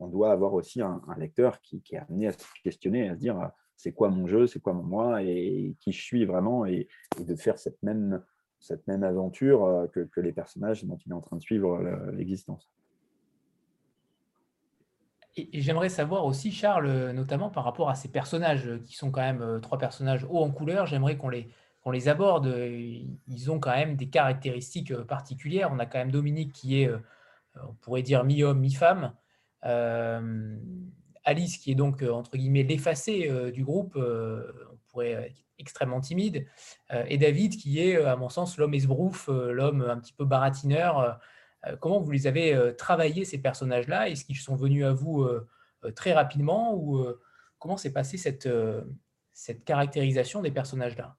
[0.00, 3.50] on doit avoir aussi un, lecteur qui, est amené à se questionner, à se dire
[3.76, 6.88] c'est quoi mon jeu, c'est quoi mon moi, et qui je suis vraiment, et,
[7.18, 8.22] de faire cette même,
[8.60, 11.82] cette même aventure que, que les personnages dont il est en train de suivre
[12.12, 12.70] l'existence.
[15.36, 19.42] Et, j'aimerais savoir aussi, Charles, notamment par rapport à ces personnages qui sont quand même
[19.42, 21.48] euh, trois personnages hauts en couleur, j'aimerais qu'on les,
[21.82, 22.46] qu'on les aborde.
[22.46, 25.70] Ils ont quand même des caractéristiques euh, particulières.
[25.72, 26.98] On a quand même Dominique qui est, euh,
[27.62, 29.12] on pourrait dire, mi-homme, mi-femme.
[31.24, 36.46] Alice qui est donc, entre guillemets, l'effacé du groupe, on pourrait être extrêmement timide.
[36.90, 41.10] et David qui est, à mon sens, l'homme esbrouf, l'homme un petit peu baratineur euh,
[41.80, 44.08] comment vous les avez euh, travaillés, ces personnages-là?
[44.08, 45.46] Est-ce qu'ils sont venus à vous euh,
[45.94, 47.04] très rapidement ou
[47.58, 48.48] comment s'est passée cette,
[49.64, 51.16] caractérisation des personnages-là?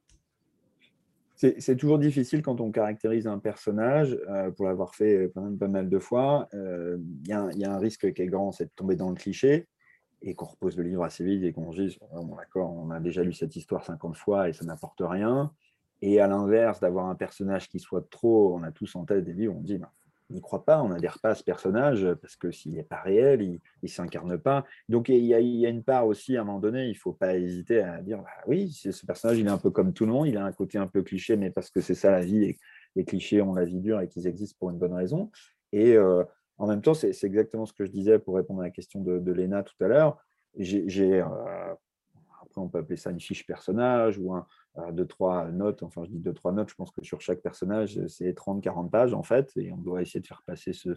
[1.35, 4.19] C'est toujours difficile quand on caractérise un personnage,
[4.57, 6.49] pour l'avoir fait quand même pas mal de fois.
[6.51, 9.69] Il y, a un risque qui est grand, c'est de tomber dans le cliché
[10.21, 12.99] et qu'on repose le livre assez vite et qu'on se dise oh, d'accord, on a
[12.99, 15.53] déjà lu cette histoire 50 fois et ça n'apporte rien.
[16.01, 19.33] Et à l'inverse, d'avoir un personnage qui soit trop, on a tous en tête des
[19.33, 19.91] livres, on dit bah,
[20.35, 23.41] n'y croit pas, on n'adhère pas à ce personnage parce que s'il n'est pas réel,
[23.41, 24.65] il ne s'incarne pas.
[24.87, 27.35] Donc il y, a, une part aussi, à un moment donné, il ne faut pas
[27.35, 30.27] hésiter à dire bah oui, ce personnage, il est un peu comme tout le monde,
[30.27, 32.57] il a un côté un peu cliché, mais parce que c'est ça la vie, et
[32.95, 35.31] les clichés ont la vie dure et qu'ils existent pour une bonne raison.
[35.71, 36.23] Et euh,
[36.57, 39.19] en même temps, c'est exactement ce que je disais pour répondre à la question de,
[39.19, 40.17] de Léna tout à l'heure.
[40.57, 41.25] J'ai, euh,
[42.49, 44.45] après, on peut appeler ça une fiche personnage ou un,
[44.91, 47.99] deux, trois notes, enfin je dis deux, trois notes, je pense que sur chaque personnage,
[48.07, 50.89] c'est 30, 40 pages en fait, et on doit essayer de faire passer ce,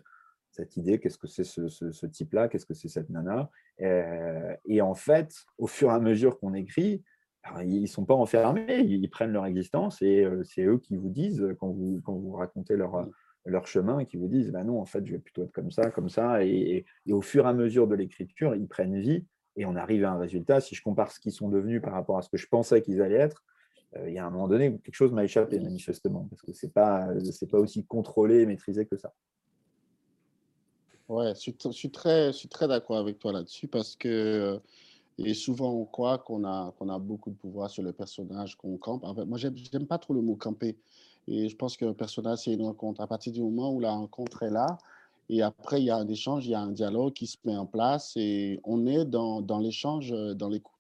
[0.51, 3.51] cette idée, qu'est-ce que c'est ce, type-là, qu'est-ce que c'est cette nana.
[3.81, 7.03] Euh, et, en fait, au fur et à mesure qu'on écrit,
[7.63, 11.09] ils ne sont pas enfermés, ils, prennent leur existence et euh, c'est eux qui vous
[11.09, 13.09] disent, quand vous, quand vous racontez leur,
[13.47, 15.91] leur chemin, qui vous disent, bah non, en fait, je vais plutôt être comme ça,
[15.91, 16.45] comme ça.
[16.45, 19.27] Et, et au fur et à mesure de l'écriture, ils prennent vie
[19.57, 20.61] et on arrive à un résultat.
[20.61, 23.01] Si je compare ce qu'ils sont devenus par rapport à ce que je pensais qu'ils
[23.03, 23.45] allaient être,
[23.97, 26.53] euh, il y a un moment donné où quelque chose m'a échappé manifestement, parce que
[26.53, 27.09] ce n'est pas,
[27.51, 29.13] pas aussi contrôlé et maîtrisé que ça.
[31.09, 34.59] Ouais, je suis, très, suis très d'accord avec toi là-dessus, parce que euh,
[35.19, 38.77] et souvent on croit qu'on a, qu'on a beaucoup de pouvoir sur le personnage qu'on
[38.79, 39.05] campe.
[39.05, 40.79] En fait, moi, j'aime pas trop le mot camper.
[41.29, 43.01] Et je pense qu'un personnage, c'est une rencontre.
[43.01, 44.79] À partir du moment où la rencontre est là,
[45.29, 47.57] et après, il y a un échange, il y a un dialogue qui se met
[47.57, 50.73] en place et on est dans, l'échange, euh, dans l'écoute.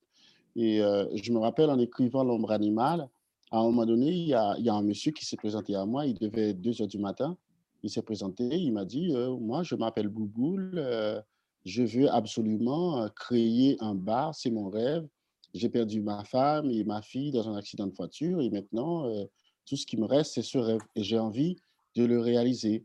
[0.56, 3.08] Et euh, je me rappelle en écrivant L'ombre animale,
[3.50, 5.74] à un moment donné, il y a, il y a un monsieur qui s'est présenté
[5.74, 7.36] à moi, il devait être 2 heures du matin.
[7.82, 11.20] Il s'est présenté, il m'a dit euh, Moi, je m'appelle Bouboule, euh,
[11.64, 15.06] je veux absolument créer un bar, c'est mon rêve.
[15.54, 19.06] J'ai perdu ma femme et ma fille dans un accident de voiture et maintenant,
[19.66, 21.56] tout ce qui me reste, c'est ce rêve et j'ai envie
[21.94, 22.84] de le réaliser.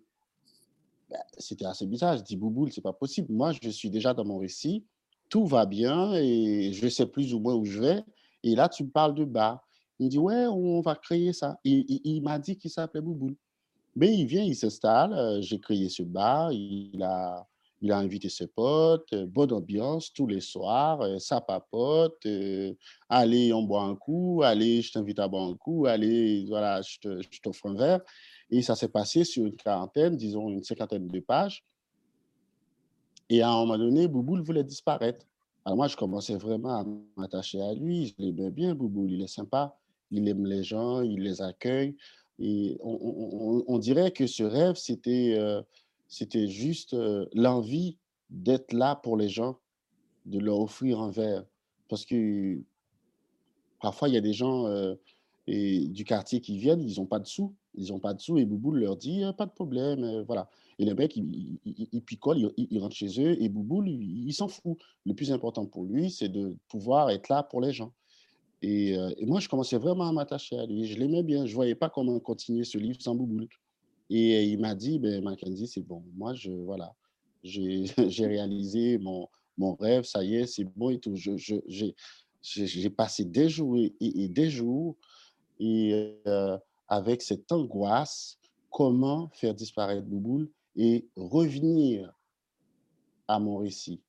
[1.09, 2.17] Ben, c'était assez bizarre.
[2.17, 3.31] Je dis Bouboule, c'est pas possible.
[3.31, 4.85] Moi, je suis déjà dans mon récit
[5.29, 8.03] tout va bien et je sais plus ou moins où je vais.
[8.43, 9.65] Et là, tu me parles de bar.
[9.99, 11.59] Il dit, ouais, on va créer ça.
[11.63, 13.35] Il m'a dit qu'il s'appelait Bouboule.
[13.95, 15.13] Mais il vient, il s'installe.
[15.13, 16.51] Euh, j'ai créé ce bar.
[16.51, 17.47] Il a,
[17.81, 19.11] il a invité ses potes.
[19.13, 21.01] Euh, bonne ambiance tous les soirs.
[21.01, 22.27] Euh, ça papote.
[23.09, 24.41] allez, on boit un coup.
[24.43, 25.88] Allez, je t'invite à boire un coup.
[25.88, 28.01] Allez, voilà, je t'offre un verre.
[28.49, 31.65] Et ça s'est passé sur une quarantaine, disons une cinquantaine de pages.
[33.29, 35.25] Et à un moment donné, Bouboule voulait disparaître.
[35.65, 36.85] Alors moi, je commençais vraiment à
[37.17, 38.07] m'attacher à lui.
[38.07, 39.11] Je l'aimais bien, Bouboule.
[39.11, 39.77] Il est sympa.
[40.11, 41.97] Il aime les gens, il les accueille.
[42.39, 45.61] Et on, dirait que ce rêve, c'était euh,
[46.07, 47.97] c'était juste euh, l'envie
[48.29, 49.59] d'être là pour les gens,
[50.25, 51.43] de leur offrir un verre.
[51.89, 52.61] Parce que
[53.81, 54.95] parfois, il y a des gens, euh,
[55.47, 57.55] du quartier qui viennent, ils n'ont pas de sous.
[57.77, 60.49] Ils n'ont pas de sous et Bouboule leur dit pas de problème, voilà.
[60.79, 64.77] Et les mecs, ils, ils, picolent, ils, rentrent chez eux et Bouboule, il, s'en fout.
[65.05, 67.93] Le plus important pour lui, c'est de pouvoir être là pour les gens.
[68.61, 70.85] Et, et moi, je commençais vraiment à m'attacher à lui.
[70.85, 71.45] Je l'aimais bien.
[71.45, 73.47] Je ne voyais pas comment continuer ce livre sans Bouboule.
[74.09, 76.03] Et il m'a dit, ben, Mackenzie, c'est bon.
[76.15, 76.93] Moi, je, voilà,
[77.43, 77.87] j'ai
[78.25, 79.27] réalisé mon,
[79.57, 81.15] mon rêve, ça y est, c'est bon et tout.
[81.15, 84.95] J'ai passé des jours et, des jours
[85.59, 86.57] et, euh,
[86.88, 88.38] avec cette angoisse,
[88.72, 92.14] comment faire disparaître Bouboule et revenir
[93.27, 94.01] à mon récit.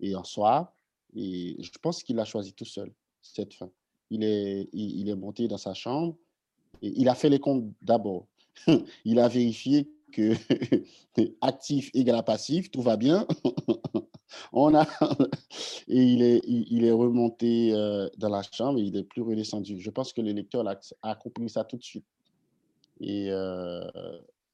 [0.00, 0.74] Et en soi,
[1.14, 2.92] et je pense qu'il a choisi tout seul
[3.22, 3.70] cette fin.
[4.10, 6.16] Il est, il est monté dans sa chambre
[6.82, 8.26] et il a fait les comptes d'abord.
[9.04, 10.34] il a vérifié que
[11.40, 13.26] actif égale à passif, tout va bien.
[14.52, 14.86] On a
[15.88, 19.80] et il est, il, est remonté euh, dans la chambre et il est plus redescendu.
[19.80, 20.64] Je pense que le lecteur
[21.02, 22.06] a, compris ça tout de suite.
[23.00, 23.84] Et, euh,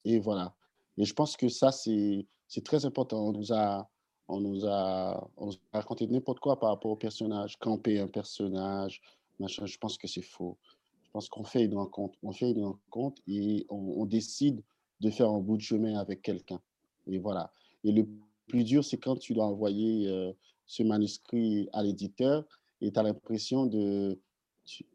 [0.05, 0.53] et voilà.
[0.97, 2.25] Et je pense que ça, c'est
[2.63, 3.27] très important.
[3.27, 3.89] On nous a,
[4.27, 9.01] on nous a, on a raconté n'importe quoi par rapport au personnage, camper un personnage,
[9.39, 9.65] machin.
[9.65, 10.57] Je pense que c'est faux.
[11.03, 14.63] Je pense qu'on fait une rencontre, on fait une rencontre et on, on décide
[15.01, 16.61] de faire un bout de chemin avec quelqu'un.
[17.07, 17.51] Et voilà.
[17.83, 18.07] Et le
[18.51, 20.33] plus dur, c'est quand tu dois envoyer euh,
[20.65, 22.43] ce manuscrit à l'éditeur
[22.81, 24.19] et tu as l'impression de.
[24.65, 24.85] Tu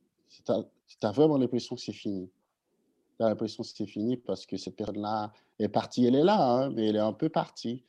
[1.02, 2.30] as, vraiment l'impression que c'est fini.
[3.16, 6.38] Tu as l'impression que c'est fini parce que cette personne-là est partie, elle est là,
[6.38, 7.82] hein, mais elle est un peu partie.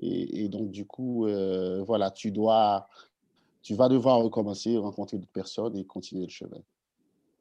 [0.00, 2.88] Et, donc, du coup, euh, voilà, tu dois.
[3.62, 6.62] Tu vas devoir recommencer, rencontrer d'autres personnes et continuer le chemin.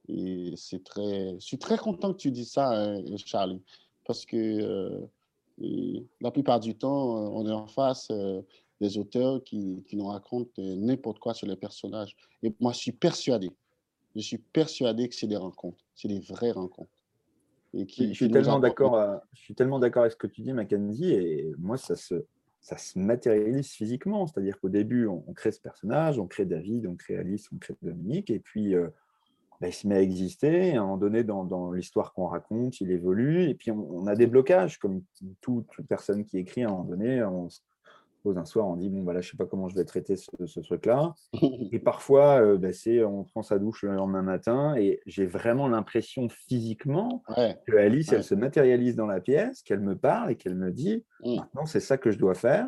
[0.08, 1.34] Et c'est très.
[1.40, 3.62] Je suis très content que tu dises ça, hein, Charlie
[4.06, 5.00] parce que euh,
[6.20, 8.42] la plupart du temps, euh, on est en face euh,
[8.80, 12.16] des auteurs qui, qui nous racontent n'importe quoi sur les personnages.
[12.44, 13.52] Et moi, je suis persuadé,
[14.16, 16.92] je suis persuadé que c'est des rencontres, c'est des vraies rencontres.
[17.74, 20.52] Et qui, je, suis tellement d'accord, je suis tellement d'accord avec ce que tu dis,
[20.52, 22.26] Mackenzie, et moi, ça se,
[22.60, 24.28] ça se matérialise physiquement.
[24.28, 27.76] C'est-à-dire qu'au début, on, crée ce personnage, on crée David, on crée Alice, on crée
[27.82, 28.76] Dominique, et puis
[29.62, 30.70] bah, il se met à exister.
[30.70, 33.44] Et à un moment donné, dans, l'histoire qu'on raconte, il évolue.
[33.44, 35.04] Et puis, on, a des blocages, comme
[35.40, 36.64] toute personne qui écrit.
[36.64, 37.60] À un moment donné, on se
[38.24, 40.16] pose un soir, on dit bon, voilà, je ne sais pas comment je vais traiter
[40.16, 41.14] ce, truc-là.
[41.72, 45.68] Et parfois, euh, bah, c'est on prend sa douche le lendemain matin et j'ai vraiment
[45.68, 47.24] l'impression physiquement
[47.68, 51.04] que Alice, elle se matérialise dans la pièce, qu'elle me parle et qu'elle me dit
[51.24, 51.36] mmh.
[51.36, 52.68] maintenant, c'est ça que je dois faire.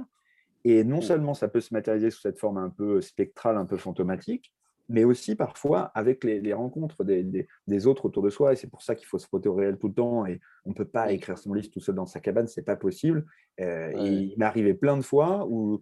[0.64, 1.04] Et non mmh.
[1.04, 4.54] seulement ça peut se matérialiser sous cette forme un peu spectrale, un peu fantomatique,
[4.90, 8.54] mais aussi parfois avec les, rencontres des, autres autour de soi.
[8.54, 10.26] Et c'est pour ça qu'il faut se frotter au réel tout le temps.
[10.26, 12.76] Et on ne peut pas écrire son livre tout seul dans sa cabane, c'est pas
[12.76, 13.26] possible.
[13.60, 15.82] Euh, il m'est arrivé plein de fois où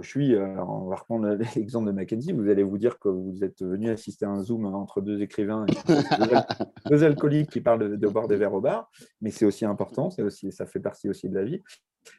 [0.00, 3.42] je suis, euh, on va reprendre l'exemple de Mackenzie, vous allez vous dire que vous
[3.42, 5.66] êtes venu assister à un Zoom entre deux écrivains,
[6.90, 8.90] deux, alcooliques qui parlent de, boire des verres au bar,
[9.20, 11.60] mais c'est aussi important, aussi, ça fait partie aussi de la vie.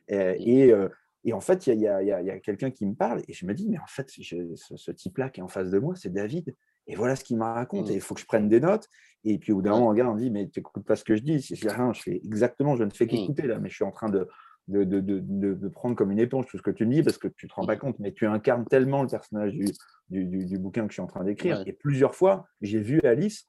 [0.10, 0.90] et euh,
[1.24, 3.78] et en fait, il y a, quelqu'un qui me parle et je me dis, mais
[3.78, 6.56] en fait, ce, type-là qui est en face de moi, c'est David.
[6.88, 7.90] Et voilà ce qu'il me raconte.
[7.90, 7.96] Et mmh.
[7.96, 8.88] il faut que je prenne des notes.
[9.24, 11.04] Et puis au bout d'un moment, on regarde, on dit, mais tu n'écoutes pas ce
[11.04, 11.40] que je dis.
[11.40, 13.10] Je, rien, je fais exactement, je ne fais mmh.
[13.10, 14.28] qu'écouter là, mais je suis en train de,
[14.68, 17.50] de, prendre comme une éponge tout ce que tu me dis parce que tu ne
[17.50, 17.80] te rends pas mmh.
[17.80, 19.66] compte, mais tu incarnes tellement le personnage du,
[20.10, 21.62] du, bouquin que je suis en train d'écrire.
[21.68, 23.48] Et plusieurs fois, j'ai vu Alice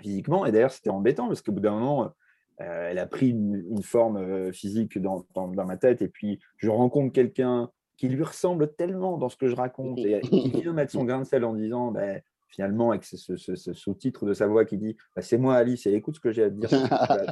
[0.00, 0.46] physiquement.
[0.46, 2.14] Et d'ailleurs, c'était embêtant parce qu'au bout d'un moment,
[2.60, 7.12] euh, elle a pris une, forme euh, physique dans, ma tête, et puis je rencontre
[7.12, 11.04] quelqu'un qui lui ressemble tellement dans ce que je raconte, et qui vient mettre son
[11.04, 14.96] grain de sel en disant, ben, finalement, avec ce, sous-titre de sa voix qui dit
[15.14, 16.70] bah, C'est moi, Alice, et écoute ce que j'ai à te dire,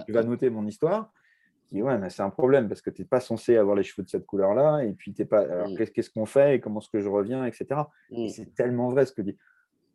[0.06, 1.10] tu, vas, noter mon histoire.
[1.70, 3.82] Je dis Ouais, mais c'est un problème parce que tu n'es pas censé avoir les
[3.82, 5.40] cheveux de cette couleur-là, et puis t'es pas.
[5.40, 7.80] Alors, qu'est-ce qu'on fait, et comment est-ce que je reviens, etc.
[8.10, 9.36] Et c'est tellement vrai ce que dit.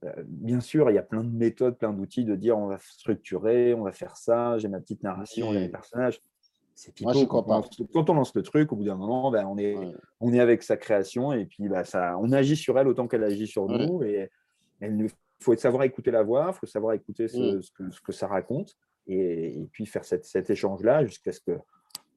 [0.06, 2.78] Euh, bien sûr, il y a plein de méthodes, plein d'outils de dire on va
[2.80, 6.22] structurer, on va faire ça, j'ai ma petite narration, j'ai mes personnages.
[6.74, 7.26] C'est pipeau.
[7.28, 7.44] Quand,
[7.92, 9.76] quand, on lance le truc, au bout d'un moment, ben, on, est,
[10.22, 13.26] on est avec sa création et puis ben, ça, on agit sur elle autant qu'elle
[13.26, 14.02] agit sur nous.
[14.04, 14.30] Et
[14.82, 15.10] il
[15.42, 18.78] faut savoir écouter la voix, il faut savoir écouter ce, ce, que, ça raconte
[19.08, 21.62] et, puis faire cet échange-là jusqu'à ce qu'on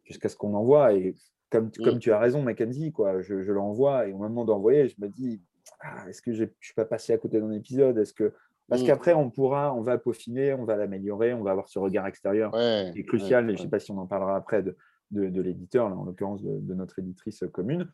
[0.05, 0.95] jusqu'à ce qu'on envoie.
[0.95, 1.17] Et
[1.51, 4.95] comme, comme tu as raison, Mackenzie, quoi, je, je l'envoie et au moment d'envoyer, je
[5.01, 5.41] me dis
[5.83, 7.99] ah, est-ce que je ne suis pas passé à côté d'un épisode?
[7.99, 8.33] Est-ce que
[8.69, 8.87] parce mmh.
[8.87, 12.53] qu'après on pourra, on va peaufiner, on va l'améliorer, on va avoir ce regard extérieur
[12.53, 13.45] qui est crucial.
[13.51, 14.77] et je ne sais pas si on en parlera après de,
[15.11, 17.91] de, l'éditeur, en l'occurrence de, notre éditrice commune.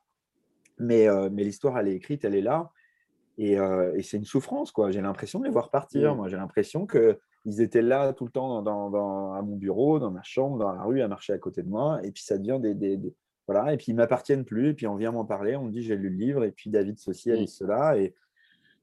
[0.79, 2.71] Mais, euh, mais l'histoire, elle est écrite, elle est là.
[3.39, 4.91] Et, euh, et c'est une souffrance, quoi.
[4.93, 6.15] J'ai l'impression de les voir partir.
[6.15, 6.17] Mmh.
[6.17, 10.13] Moi, j'ai l'impression qu'ils étaient là tout le temps dans, dans, à mon bureau, dans
[10.13, 11.99] ma chambre, dans la rue, à marcher à côté de moi.
[12.05, 13.01] Et puis ça devient des, des,
[13.73, 15.97] et puis ils m'appartiennent plus, et puis on vient m'en parler, on me dit j'ai
[15.97, 17.67] lu le livre, et puis David ceci, Alice mmh.
[17.67, 18.15] cela, et,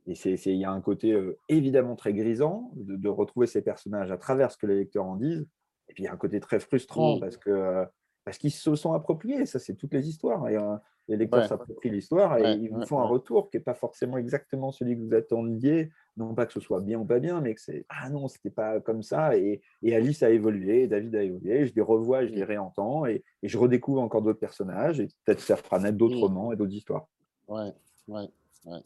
[0.08, 4.52] il y a un côté euh, évidemment très grisant de, retrouver ces personnages à travers
[4.52, 5.48] ce que les lecteurs en disent.
[5.90, 7.86] Et puis il y a un côté très frustrant parce que euh,
[8.24, 9.46] parce qu'ils se sont appropriés.
[9.46, 10.48] Ça, c'est toutes les histoires.
[10.50, 10.76] Et, euh,
[11.08, 14.72] les lecteurs s'approprient l'histoire et ils vous font un retour qui n'est pas forcément exactement
[14.72, 15.92] celui que vous attendiez.
[16.18, 18.50] Non pas que ce soit bien ou pas bien, mais que c'est Ah non, c'était
[18.50, 19.38] pas comme ça.
[19.38, 21.68] Et, Alice a évolué, David a évolué.
[21.68, 25.00] Je les revois, je les réentends et, je redécouvre encore d'autres personnages.
[25.00, 27.08] Et peut-être ça fera naître d'autres romans et d'autres histoires.
[27.48, 27.72] Ouais,
[28.08, 28.28] ouais,
[28.66, 28.80] ouais.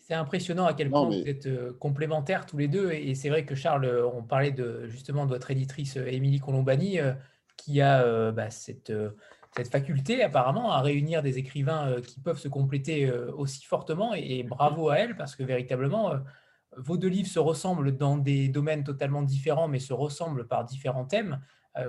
[0.00, 2.92] C'est impressionnant à quel point vous êtes euh, complémentaires tous les deux.
[2.92, 6.40] Et c'est vrai que Charles, euh, on parlait de, justement de votre éditrice euh, Émilie
[6.40, 6.98] Colombani,
[7.58, 8.92] qui a bah, cette,
[9.58, 14.14] cette, faculté apparemment à réunir des écrivains qui peuvent se compléter aussi fortement.
[14.14, 16.12] Et, bravo à elle, parce que véritablement,
[16.76, 21.04] vos deux livres se ressemblent dans des domaines totalement différents, mais se ressemblent par différents
[21.04, 21.40] thèmes.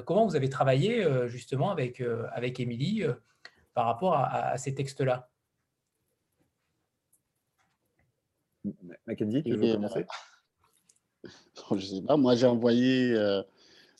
[0.05, 3.03] comment vous avez travaillé justement avec, avec Émilie
[3.73, 5.29] par rapport à ces textes-là?
[9.07, 10.05] Mackenzie, tu veux commencer?
[11.71, 12.17] Je sais pas.
[12.17, 13.41] Moi, j'ai envoyé, euh,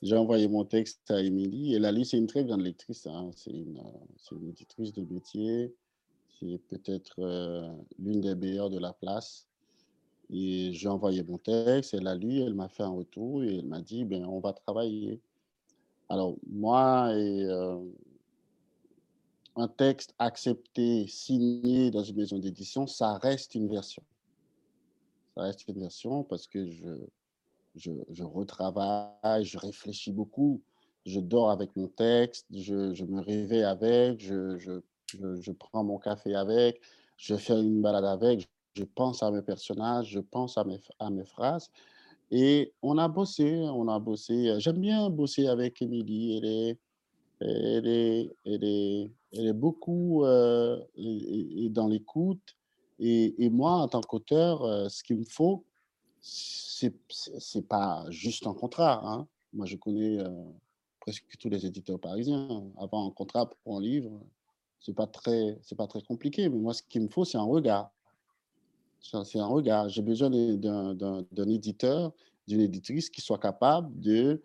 [0.02, 1.76] j'ai envoyé mon texte à Émilie.
[1.76, 3.06] Et Lali, c'est une très grande lectrice.
[3.08, 3.32] Hein.
[3.36, 3.82] C'est une,
[4.32, 5.74] une, éditrice de métier.
[6.40, 9.48] C'est peut-être euh, l'une des meilleures de la place.
[10.30, 11.94] Et j'ai envoyé mon texte.
[11.94, 14.54] Elle a lu, elle m'a fait un retour et elle m'a dit ben, on va
[14.54, 15.20] travailler.
[16.08, 17.84] Alors, moi, euh,
[19.56, 24.04] un texte accepté, signé dans une maison d'édition, ça reste une version
[25.40, 26.86] reste une version parce que je,
[27.76, 30.62] je, retravaille, je réfléchis beaucoup.
[31.06, 36.82] Je dors avec mon texte, je, me réveille avec, je, je, prends mon café avec,
[37.18, 41.10] je fais une balade avec, je pense à mes personnages, je pense à mes, à
[41.10, 41.70] mes phrases.
[42.32, 44.54] Et on a bossé, on a bossé.
[44.60, 46.38] J'aime bien bosser avec Émilie.
[46.38, 46.78] Elle est,
[47.40, 50.80] elle est, elle est, elle est beaucoup euh,
[51.70, 52.56] dans l'écoute.
[53.00, 55.64] Et, moi, en tant qu'auteur, euh, ce qu'il me faut,
[56.22, 59.02] c'est pas juste un contrat.
[59.04, 59.28] Hein.
[59.54, 60.30] Moi, je connais euh,
[61.00, 62.64] presque tous les éditeurs parisiens.
[62.78, 64.12] Avoir un contrat pour un livre,
[64.80, 66.50] c'est pas très, pas très compliqué.
[66.50, 67.92] Mais moi, ce qu'il me faut, c'est un regard.
[69.02, 69.90] C'est un regard.
[69.90, 72.14] J'ai besoin d'un éditeur,
[72.48, 74.44] d'une éditrice qui soit capable de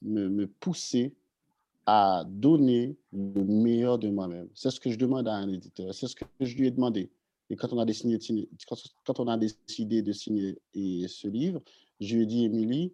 [0.00, 1.14] me, me pousser
[1.86, 4.48] à donner le meilleur de moi-même.
[4.54, 5.92] C'est ce que je demande à un éditeur.
[5.94, 7.10] C'est ce que je lui ai demandé.
[7.50, 8.16] Et quand on a décidé,
[10.02, 11.60] de signer ce livre,
[12.00, 12.92] je lui ai dit, Émilie,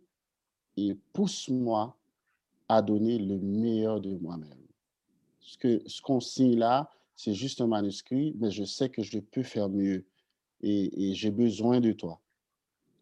[1.13, 1.97] pousse-moi
[2.69, 4.59] à donner le meilleur de moi-même.
[5.41, 9.69] Ce qu'on signe là, c'est juste un manuscrit, mais je sais que je peux faire
[9.69, 10.05] mieux
[10.61, 12.21] et, j'ai besoin de toi.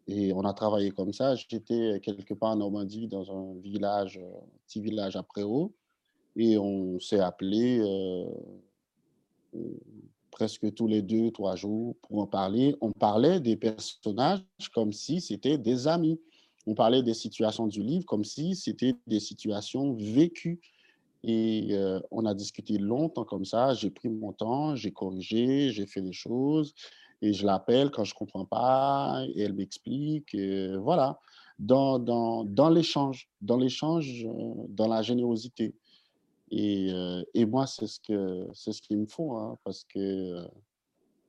[0.07, 1.35] Et on a travaillé comme ça.
[1.35, 4.19] J'étais quelque part en Normandie, dans un village,
[4.65, 5.73] petit village après haut,
[6.35, 8.25] et on s'est appelé euh,
[10.31, 12.75] presque tous les deux, trois jours pour en parler.
[12.81, 14.41] On parlait des personnages
[14.73, 16.19] comme si c'était des amis.
[16.65, 20.59] On parlait des situations du livre comme si c'était des situations vécues.
[21.23, 23.73] Et euh, on a discuté longtemps comme ça.
[23.73, 26.73] J'ai pris mon temps, j'ai corrigé, j'ai fait les choses.
[27.21, 30.35] Et je l'appelle quand je ne comprends pas et elle m'explique.
[30.79, 31.19] voilà,
[31.59, 35.73] dans, dans, dans l'échange, dans l'échange, euh, dans la générosité.
[36.51, 40.47] Et, euh, et moi, c'est ce que ce qu'il me faut, hein, parce que euh,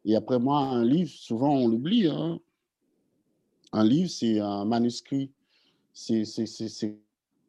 [0.04, 2.06] et après moi, un livre, souvent on l'oublie.
[2.06, 2.38] Hein.
[3.72, 5.32] Un livre, c'est un manuscrit.
[5.92, 6.24] C'est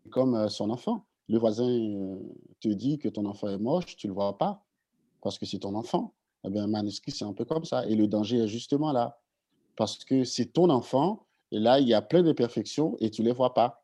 [0.09, 1.05] comme euh, son enfant.
[1.27, 1.67] Le voisin
[2.59, 4.65] te dit que ton enfant est moche, tu ne le vois pas
[5.21, 6.13] parce que c'est ton enfant.
[6.43, 7.85] Eh bien, un manuscrit, c'est un peu comme ça.
[7.87, 9.19] Et le danger est justement là.
[9.75, 13.27] Parce que c'est ton enfant, et là, il y a plein d'imperfections et tu ne
[13.27, 13.83] les vois pas.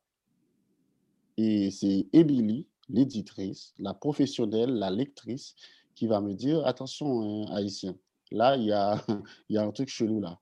[1.37, 5.55] Et c'est Émilie l'éditrice, la professionnelle, la lectrice,
[5.95, 7.95] qui va me dire, attention, hein, haïtien,
[8.31, 9.03] là, il y a,
[9.49, 10.39] y a un truc chelou là.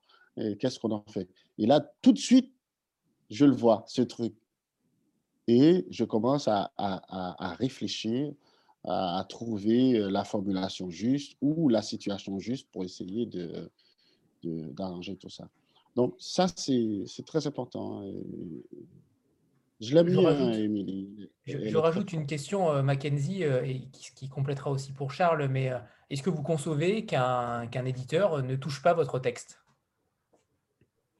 [0.58, 1.28] Qu'est-ce qu'on en fait?
[1.58, 2.52] Et là, tout de suite,
[3.30, 4.34] je le vois, ce truc.
[5.46, 8.32] Et je commence à, à, réfléchir,
[8.84, 13.70] à, trouver euh, la formulation juste ou la situation juste pour essayer de,
[14.42, 15.48] d'arranger tout ça.
[15.96, 18.00] Donc, ça, c'est, très important.
[18.02, 18.12] Hein,
[19.80, 21.30] je l'aime bien, Émilie.
[21.46, 25.78] Je, rajoute une question, euh, Mackenzie, euh, et qui, complétera aussi pour Charles, mais euh,
[26.10, 29.60] est-ce que vous concevez qu'un éditeur ne touche pas votre texte?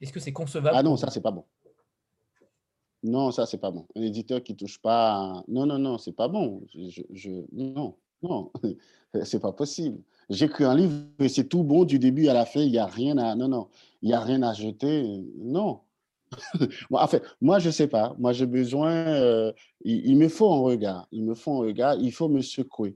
[0.01, 0.75] Est-ce que c'est concevable?
[0.77, 1.45] Ah non, ça, c'est pas bon.
[3.03, 3.85] Non, ça, c'est pas bon.
[3.95, 5.43] Un éditeur qui touche pas.
[5.47, 6.65] Non, non, non, c'est pas bon.
[6.73, 8.51] Je, Non, non,
[9.23, 10.01] c'est pas possible.
[10.29, 12.61] J'écris un livre et c'est tout bon du début à la fin.
[12.61, 13.35] Il n'y a rien à.
[13.35, 13.69] Non, non,
[14.01, 15.23] il n'y a rien à jeter.
[15.37, 15.81] Non.
[16.91, 18.15] en fait, moi, je ne sais pas.
[18.17, 19.53] Moi, j'ai besoin, euh,
[19.83, 21.07] il, me faut un regard.
[21.11, 21.95] Il me faut un regard.
[21.95, 22.95] Il faut me secouer.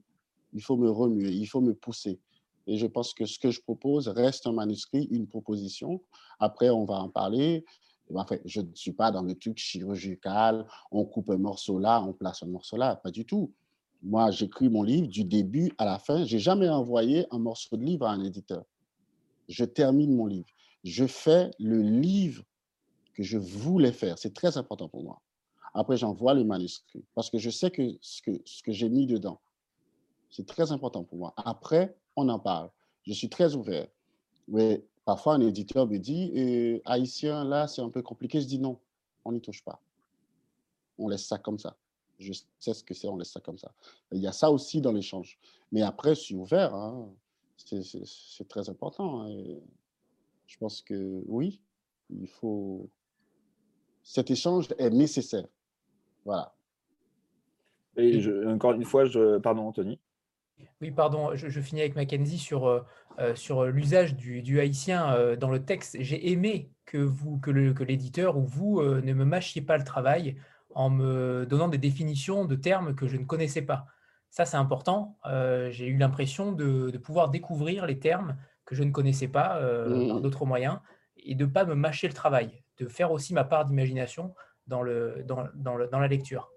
[0.53, 1.31] Il faut me remuer.
[1.31, 2.19] Il faut me pousser.
[2.67, 6.01] Et je pense que ce que je propose reste un manuscrit, une proposition.
[6.39, 7.65] Après, on va en parler.
[8.13, 12.13] Enfin, je ne suis pas dans le truc chirurgical, on coupe un morceau là, on
[12.13, 13.51] place un morceau là, pas du tout.
[14.01, 16.23] Moi, j'écris mon livre du début à la fin.
[16.23, 18.63] J'ai jamais envoyé un morceau de livre à un éditeur.
[19.47, 20.47] Je termine mon livre.
[20.83, 22.43] Je fais le livre
[23.13, 24.17] que je voulais faire.
[24.17, 25.21] C'est très important pour moi.
[25.73, 29.05] Après, j'envoie le manuscrit parce que je sais que ce que, ce que j'ai mis
[29.05, 29.39] dedans,
[30.29, 31.33] c'est très important pour moi.
[31.37, 32.69] Après, on en parle.
[33.05, 33.87] Je suis très ouvert.
[34.47, 38.41] Mais parfois, un éditeur me dit euh, Haïtien, là, c'est un peu compliqué.
[38.41, 38.79] Je dis non,
[39.25, 39.81] on n'y touche pas.
[40.97, 41.77] On laisse ça comme ça.
[42.19, 43.71] Je sais ce que c'est, on laisse ça comme ça.
[44.11, 45.39] Il y a ça aussi dans l'échange.
[45.71, 46.75] Mais après, je suis ouvert.
[46.75, 47.09] Hein.
[47.55, 49.21] C'est très important.
[49.21, 49.31] Hein.
[50.47, 51.61] je pense que oui,
[52.09, 52.89] il faut.
[54.09, 55.45] Cet échange est nécessaire.
[56.25, 56.51] Voilà.
[57.95, 59.99] Et encore une fois, je, pardon Anthony.
[60.81, 62.81] Oui, pardon, je, finis avec Mackenzie sur, euh,
[63.19, 65.95] euh, sur l'usage du, haïtien euh, dans le texte.
[65.99, 67.51] J'ai aimé que, vous, que
[67.83, 70.37] l'éditeur ou vous ne me mâchiez pas le travail
[70.73, 73.85] en me donnant des définitions de termes que je ne connaissais pas.
[74.31, 75.19] Ça, c'est important.
[75.69, 80.07] J'ai eu l'impression de, pouvoir découvrir les termes que je ne connaissais pas mmh.
[80.07, 80.79] par d'autres moyens
[81.23, 84.33] et de ne pas me mâcher le travail, de faire aussi ma part d'imagination
[84.67, 86.51] dans, le, dans, dans, le, dans la lecture.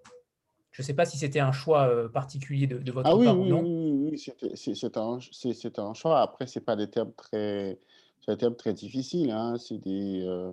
[0.71, 3.39] Je ne sais pas si c'était un choix euh, particulier de, votre ah, oui, part
[3.39, 3.63] oui, ou non.
[3.63, 4.19] Oui, oui,
[4.57, 6.21] c'est un, un, choix.
[6.21, 7.79] Après, ce pas des termes très,
[8.27, 9.31] des termes très difficiles.
[9.31, 9.57] Hein.
[9.59, 10.51] C'est des, euh,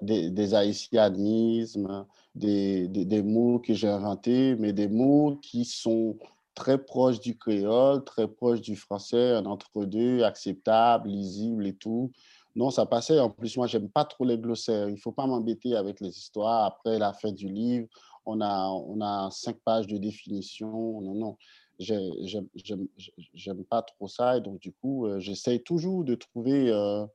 [0.00, 6.16] des, des, haïtianismes, des, des, des mots que j'ai inventés, mais des mots qui sont
[6.54, 12.10] très proches du créole, très proches du français, un entre-deux, acceptable, lisible et tout.
[12.56, 13.20] Non, ça passait.
[13.20, 14.88] En plus, moi, j'aime pas trop les glossaires.
[14.88, 17.88] Il faut pas m'embêter avec les histoires après la fin du livre
[18.28, 21.00] on a, on a cinq pages de définition.
[21.00, 21.36] Non, non,
[21.78, 24.36] j'aime pas trop ça.
[24.36, 27.06] Et donc, du coup, euh, j'essaye toujours de trouver, euh,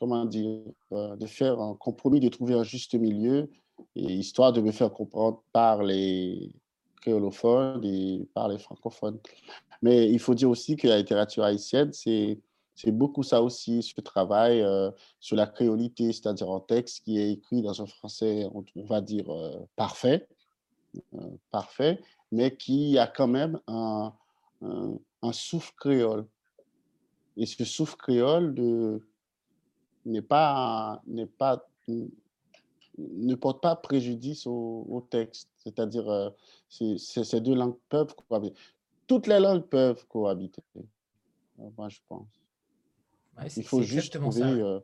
[0.00, 0.62] comment dire,
[0.92, 3.50] euh, de faire un compromis, de trouver un juste milieu,
[3.94, 6.50] et histoire de me faire comprendre par les
[7.02, 9.18] créolophones et par les francophones.
[9.82, 12.38] Mais il faut dire aussi que la littérature haïtienne, c'est
[12.76, 14.64] c'est beaucoup ça aussi, ce travail
[15.18, 19.26] sur la créolité, c'est-à-dire un texte qui est écrit dans un français, on, va dire,
[19.74, 20.28] parfait,
[21.14, 22.00] euh, parfait,
[22.32, 24.12] mais qui a quand même un,
[24.62, 26.26] un, souffle créole.
[27.36, 28.54] Et ce souffle créole
[30.04, 31.68] n'est pas, n'est pas,
[32.98, 35.50] ne porte pas préjudice au, texte.
[35.58, 36.30] C'est-à-dire, euh,
[36.68, 38.56] ces deux langues peuvent cohabiter.
[39.06, 40.62] Toutes les langues peuvent cohabiter,
[41.76, 42.26] moi je pense.
[43.56, 44.80] Il, faut juste trouver, euh,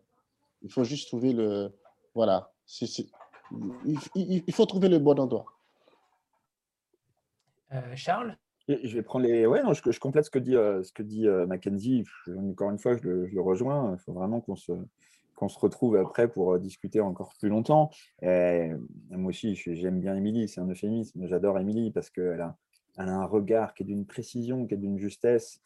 [0.63, 1.73] il faut juste trouver le...
[2.15, 2.53] Voilà.
[3.85, 5.47] il, faut trouver le bon endroit.
[7.73, 8.37] Euh, Charles?
[8.69, 9.47] Je vais prendre les.
[9.47, 12.05] Ouais, je, complète ce que dit, euh, ce que dit euh, Mackenzie.
[12.29, 13.97] Encore une fois, je le, rejoins.
[13.99, 14.73] Il faut vraiment qu'on se,
[15.35, 17.91] qu'on se retrouve après pour discuter encore plus longtemps.
[18.23, 21.27] moi aussi, j'aime bien Émilie, c'est un euphémisme.
[21.27, 22.57] J'adore Émilie parce qu'elle a,
[22.99, 25.61] elle a un regard qui est d'une précision, qui est d'une justesse.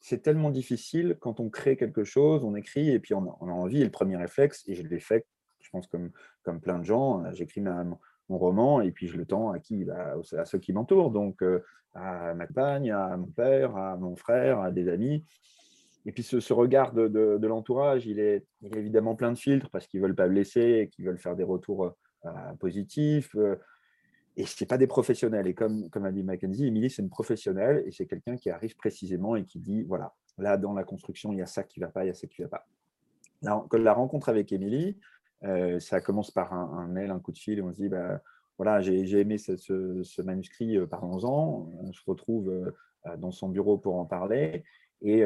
[0.00, 3.82] C'est tellement difficile quand on crée quelque chose, on écrit et puis on a, envie.
[3.82, 5.26] Et le premier réflexe, et je l'ai fait,
[5.60, 6.10] je pense, comme,
[6.42, 7.84] comme plein de gens, j'écris ma,
[8.28, 11.42] mon roman et puis je le tends à qui bah, À ceux qui m'entourent, donc
[11.42, 11.62] euh,
[11.94, 15.24] à ma compagne, à mon père, à mon frère, à des amis.
[16.04, 20.14] Et puis ce, regard de, l'entourage, il est, évidemment plein de filtres parce qu'ils veulent
[20.14, 22.30] pas blesser, qu'ils veulent faire des retours euh,
[22.60, 23.34] positifs.
[24.38, 25.46] Euh, et ce n'est pas des professionnels.
[25.46, 28.76] Et comme, comme a dit Mackenzie, Émilie, c'est une professionnelle et c'est quelqu'un qui arrive
[28.76, 31.86] précisément et qui dit, voilà, là, dans la construction, il y a ça qui ne
[31.86, 32.66] va pas, il y a ça qui ne va pas.
[33.42, 34.96] La, la rencontre avec Émilie,
[35.44, 38.20] euh, ça commence par un, mail, un coup de fil, et on se dit, bah,
[38.58, 41.70] voilà, j'ai aimé ce, manuscrit, euh, parlons-en.
[41.80, 44.64] On se retrouve euh, dans son bureau pour en parler.
[45.02, 45.22] Et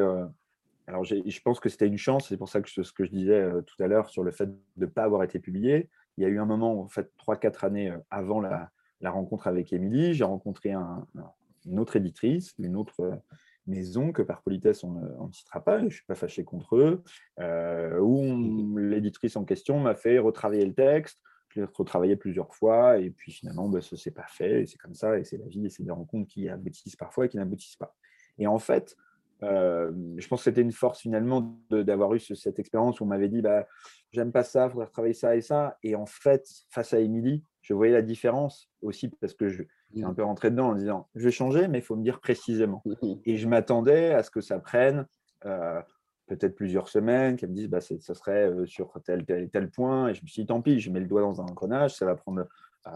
[0.87, 3.49] alors, je pense que c'était une chance, c'est pour ça que ce que je disais
[3.65, 5.89] tout à l'heure sur le fait de ne pas avoir été publié.
[6.19, 8.73] Il y a eu un moment, en fait, 3-4 années avant la,
[9.09, 13.23] rencontre avec Émilie, j'ai rencontré une autre éditrice, une autre
[13.67, 17.03] maison que par politesse on ne, citera pas, je ne suis pas fâché contre eux,
[17.39, 21.21] euh, où mmh l'éditrice en question m'a fait retravailler le texte,
[21.51, 24.67] je l'ai retravaillé plusieurs fois, et puis finalement, bah, ça ne s'est pas fait, et
[24.67, 27.29] c'est comme ça, et c'est la vie, et c'est des rencontres qui aboutissent parfois et
[27.29, 27.95] qui n'aboutissent pas.
[28.39, 28.97] Et en fait,
[29.43, 33.29] euh, je pense que c'était une force finalement d'avoir eu cette expérience où on m'avait
[33.29, 33.67] dit bah,
[34.13, 35.79] j'aime pas ça, il faudrait travailler ça et ça.
[35.83, 39.63] Et en fait, face à Émilie, je voyais la différence aussi parce que je,
[39.93, 40.15] suis un mmh.
[40.15, 42.83] peu rentré dedans en disant je vais changer, mais il faut me dire précisément.
[42.85, 45.07] Mmh et je m'attendais à ce que ça prenne
[45.47, 45.81] euh,
[46.27, 50.09] peut-être plusieurs semaines, qu'elle me dise bah, ça serait euh, sur tel, tel, tel point.
[50.09, 52.07] Et je me suis dit tant pis, je mets le doigt dans un engrenage, ça
[52.07, 52.47] va prendre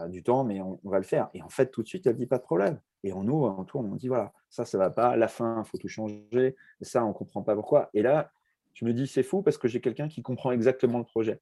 [0.09, 1.29] du temps, mais on, va le faire.
[1.33, 2.79] Et en fait, tout de suite, elle dit pas de problème.
[3.03, 5.69] Et on ouvre, on tourne, on dit voilà, ça, ça va pas, la fin, il
[5.69, 7.89] faut tout changer, ça, on comprend pas pourquoi.
[7.93, 8.31] Et là,
[8.73, 11.39] je me dis, c'est fou parce que j'ai quelqu'un qui comprend exactement le projet.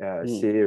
[0.00, 0.26] Mmh.
[0.26, 0.64] C'est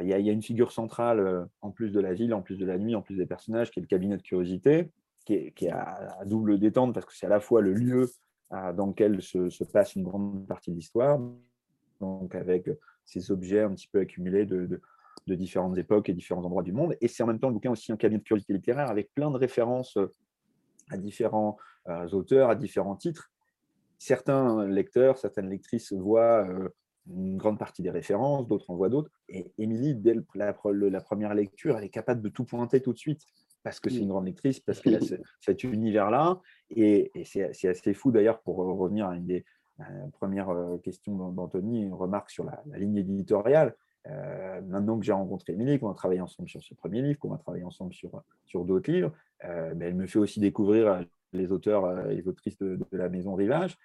[0.00, 2.78] il y, a une figure centrale, en plus de la ville, en plus de la
[2.78, 4.90] nuit, en plus des personnages, qui est le cabinet de curiosité,
[5.24, 8.10] qui est, à, double détente parce que c'est à la fois le lieu
[8.50, 11.20] dans lequel se, passe une grande partie de l'histoire,
[12.00, 12.70] donc avec
[13.04, 14.80] ces objets un petit peu accumulés de,
[15.26, 16.96] différentes époques et différents endroits du monde.
[17.00, 19.30] Et c'est en même temps le bouquin aussi un cabinet de curiosité littéraire avec plein
[19.30, 19.98] de références
[20.90, 21.56] à différents
[22.12, 23.30] auteurs, à différents titres.
[23.98, 26.46] Certains lecteurs, certaines lectrices voient
[27.08, 29.10] une grande partie des références, d'autres en voient d'autres.
[29.28, 33.22] Et Émilie, dès la, première lecture, elle est capable de tout pointer tout de suite,
[33.62, 36.40] parce que c'est une grande lectrice, parce qu'elle a cet univers-là.
[36.70, 39.44] Et, c'est assez fou d'ailleurs, pour revenir à une des
[40.12, 43.74] premières euh, questions d'Anthony, une remarque sur la, ligne éditoriale.
[44.08, 47.30] Euh, maintenant que j'ai rencontré Émilie, qu'on a travaillé ensemble sur ce premier livre, qu'on
[47.30, 49.12] va travailler ensemble sur, sur d'autres livres,
[49.44, 53.08] euh, ben, elle me fait aussi découvrir les auteurs et les autrices de, de la
[53.08, 53.78] Maison Rivage.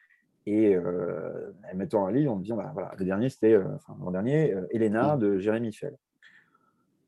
[0.48, 3.98] Et euh, mettant un livre en me disant, bah, voilà, le dernier, c'était, euh, enfin,
[4.02, 5.98] l'an dernier, euh, Elena de Jérémy Fell.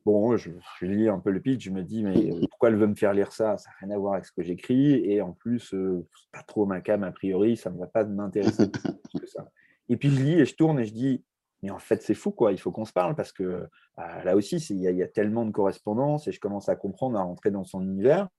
[0.06, 2.88] Bon, je, je, lis un peu le pitch, je me dis, mais pourquoi elle veut
[2.88, 3.58] me faire lire ça?
[3.58, 4.96] Ça n'a rien à voir avec ce que j'écris.
[5.10, 8.70] Et en plus, euh, pas trop ma cam a priori, ça ne va pas m'intéresser
[8.72, 9.50] plus que ça.
[9.88, 11.24] Et puis je lis et je tourne et je dis,
[11.62, 12.52] mais en fait, c'est fou, quoi.
[12.52, 13.68] Il faut qu'on se parle parce que
[13.98, 17.24] bah, là aussi, il y, a tellement de correspondances et je commence à comprendre, à
[17.24, 18.30] rentrer dans son univers.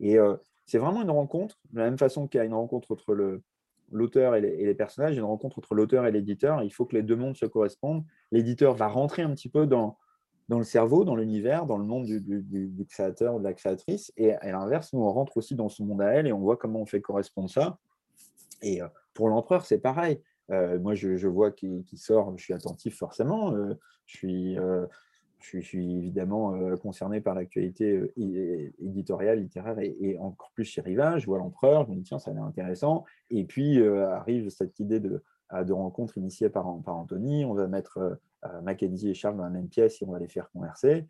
[0.00, 0.18] Et
[0.66, 3.42] c'est vraiment une rencontre, de la même façon qu'il y a une rencontre entre le,
[3.90, 6.62] l'auteur et, les personnages, une rencontre entre l'auteur et l'éditeur.
[6.62, 8.04] Il faut que les deux mondes se correspondent.
[8.32, 9.98] L'éditeur va rentrer un petit peu dans,
[10.48, 14.12] dans le cerveau, dans l'univers, dans le monde du, créateur ou de la créatrice.
[14.16, 16.56] Et à l'inverse, nous, on rentre aussi dans son monde à elle et on voit
[16.56, 17.78] comment on fait correspondre ça.
[18.62, 18.80] Et
[19.12, 20.20] pour l'empereur, c'est pareil.
[20.50, 23.54] Euh, moi, je, vois qu'il sort, je suis attentif forcément.
[23.54, 23.74] Euh,
[24.06, 24.58] je suis
[25.44, 31.22] je suis, évidemment euh, concerné par l'actualité euh, éditoriale, littéraire et, encore plus chez Rivage.
[31.22, 33.04] Je vois l'empereur, je me dis tiens, ça a l'air intéressant.
[33.30, 35.22] Et puis euh, arrive cette idée de,
[35.62, 37.44] de rencontre initiée par, par Anthony.
[37.44, 38.18] On va mettre
[38.62, 41.06] Mackenzie et Charles dans la même pièce et on va les faire converser.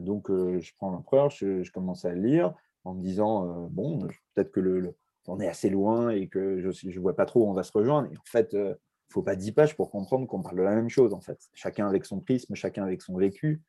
[0.00, 3.98] donc je prends l'empereur, je, commence à le lire en me disant bon,
[4.34, 4.94] peut-être que le,
[5.28, 7.72] on est assez loin et que je ne vois pas trop où on va se
[7.72, 8.08] rejoindre.
[8.12, 8.74] Et en fait, il ne
[9.10, 11.38] faut pas dix pages pour comprendre qu'on parle de la même chose, en fait.
[11.54, 13.62] Chacun avec son prisme, chacun avec son vécu,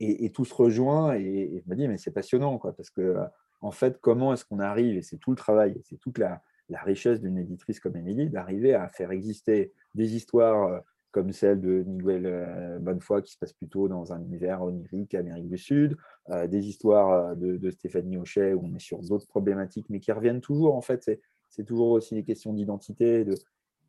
[0.00, 1.14] et, tout se rejoint.
[1.14, 3.16] Et, je me dis, mais c'est passionnant, quoi, parce que,
[3.60, 6.42] en fait, comment est-ce qu'on arrive, et c'est tout le travail, c'est toute la,
[6.82, 10.80] richesse d'une éditrice comme Émilie, d'arriver à faire exister des histoires euh,
[11.14, 15.48] comme celle de Miguel euh, Bonnefoy, qui se passe plutôt dans un univers onirique, Amérique
[15.48, 15.96] du Sud,
[16.30, 20.40] euh, des histoires de, Stéphanie Hochet, où on est sur d'autres problématiques, mais qui reviennent
[20.40, 21.08] toujours, en fait,
[21.50, 23.36] c'est toujours aussi des questions d'identité, de,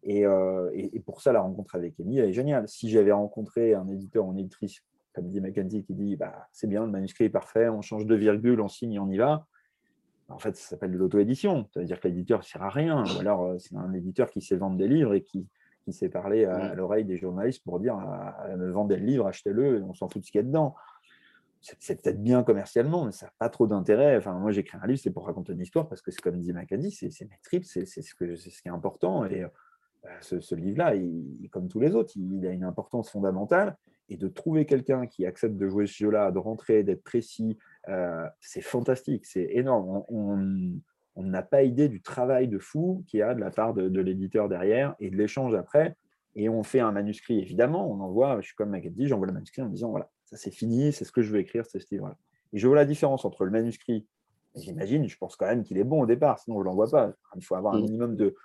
[0.08, 2.68] euh, et, pour ça, la rencontre avec elle est géniale.
[2.68, 4.84] Si j'avais rencontré un éditeur ou une éditrice,
[5.14, 8.14] comme dit Mackenzie, qui dit bah, c'est bien, le manuscrit est parfait, on change de
[8.14, 9.48] virgule, on signe, on y va.
[10.30, 11.68] En fait, ça s'appelle de l'auto-édition.
[11.74, 13.04] Ça veut dire que l'éditeur ne sert à rien.
[13.04, 15.48] Ou alors, euh, c'est un éditeur qui sait vendre des livres et qui,
[15.86, 17.96] qui sait parler à, l'oreille des journalistes pour dire
[18.58, 20.76] me vendez le livre, achetez-le, on s'en fout de ce qu'il y a dedans.
[21.62, 24.18] C'est peut-être bien commercialement, mais ça n'a pas trop d'intérêt.
[24.18, 26.54] Enfin, moi, j'écris un livre, c'est pour raconter une histoire, parce que c'est comme dit
[26.54, 29.26] Mackenzie, c'est mes tripes, c'est ce, que, ce qui est important.
[29.26, 29.46] Et
[30.04, 30.94] bah, ce, livre-là,
[31.52, 33.78] comme tous les autres, il a une importance fondamentale.
[34.10, 37.58] Et de trouver quelqu'un qui accepte de jouer ce jeu-là, de rentrer, d'être précis,
[37.90, 40.04] euh, c'est fantastique, c'est énorme.
[40.10, 40.80] On
[41.24, 44.50] n'a pas idée du travail de fou qu'il y a de la part de, l'éditeur
[44.50, 45.96] derrière et de l'échange après.
[46.36, 49.62] Et on fait un manuscrit, évidemment, on envoie, je suis comme dit, j'envoie le manuscrit
[49.62, 52.18] en disant, voilà, ça c'est fini, c'est ce que je veux écrire, c'est ce livre-là.
[52.52, 54.06] Et je vois la différence entre le manuscrit,
[54.56, 57.14] j'imagine, je pense quand même qu'il est bon au départ, sinon je ne l'envoie pas.
[57.38, 57.84] Il faut avoir un mmh.
[57.84, 58.36] minimum de,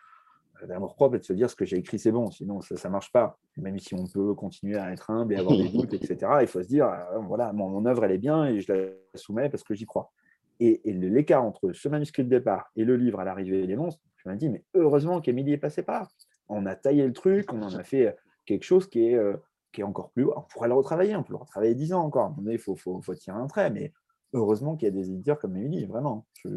[0.66, 2.92] d'amour propre et de se dire ce que j'ai écrit, c'est bon, sinon ça ne
[2.92, 3.38] marche pas.
[3.56, 6.62] Même si on peut continuer à être humble et avoir des doutes, etc., il faut
[6.62, 9.74] se dire, euh, voilà, mon, œuvre, elle est bien et je la soumets parce que
[9.74, 10.12] j'y crois.
[10.60, 14.28] Et, l'écart entre ce manuscrit de départ et le livre à l'arrivée des monstres, je
[14.28, 16.10] me dis, mais heureusement qu'Emilie est passée par.
[16.48, 18.14] On a taillé le truc, on en a fait
[18.44, 19.36] quelque chose qui est, euh,
[19.72, 20.34] qui est encore plus haut.
[20.36, 22.36] On pourrait le retravailler, on peut le retravailler dix ans encore.
[22.46, 23.92] il faut, faut, faut, tirer un trait, mais
[24.34, 26.26] heureusement qu'il y a des éditeurs comme Émilie, vraiment.
[26.34, 26.48] Je,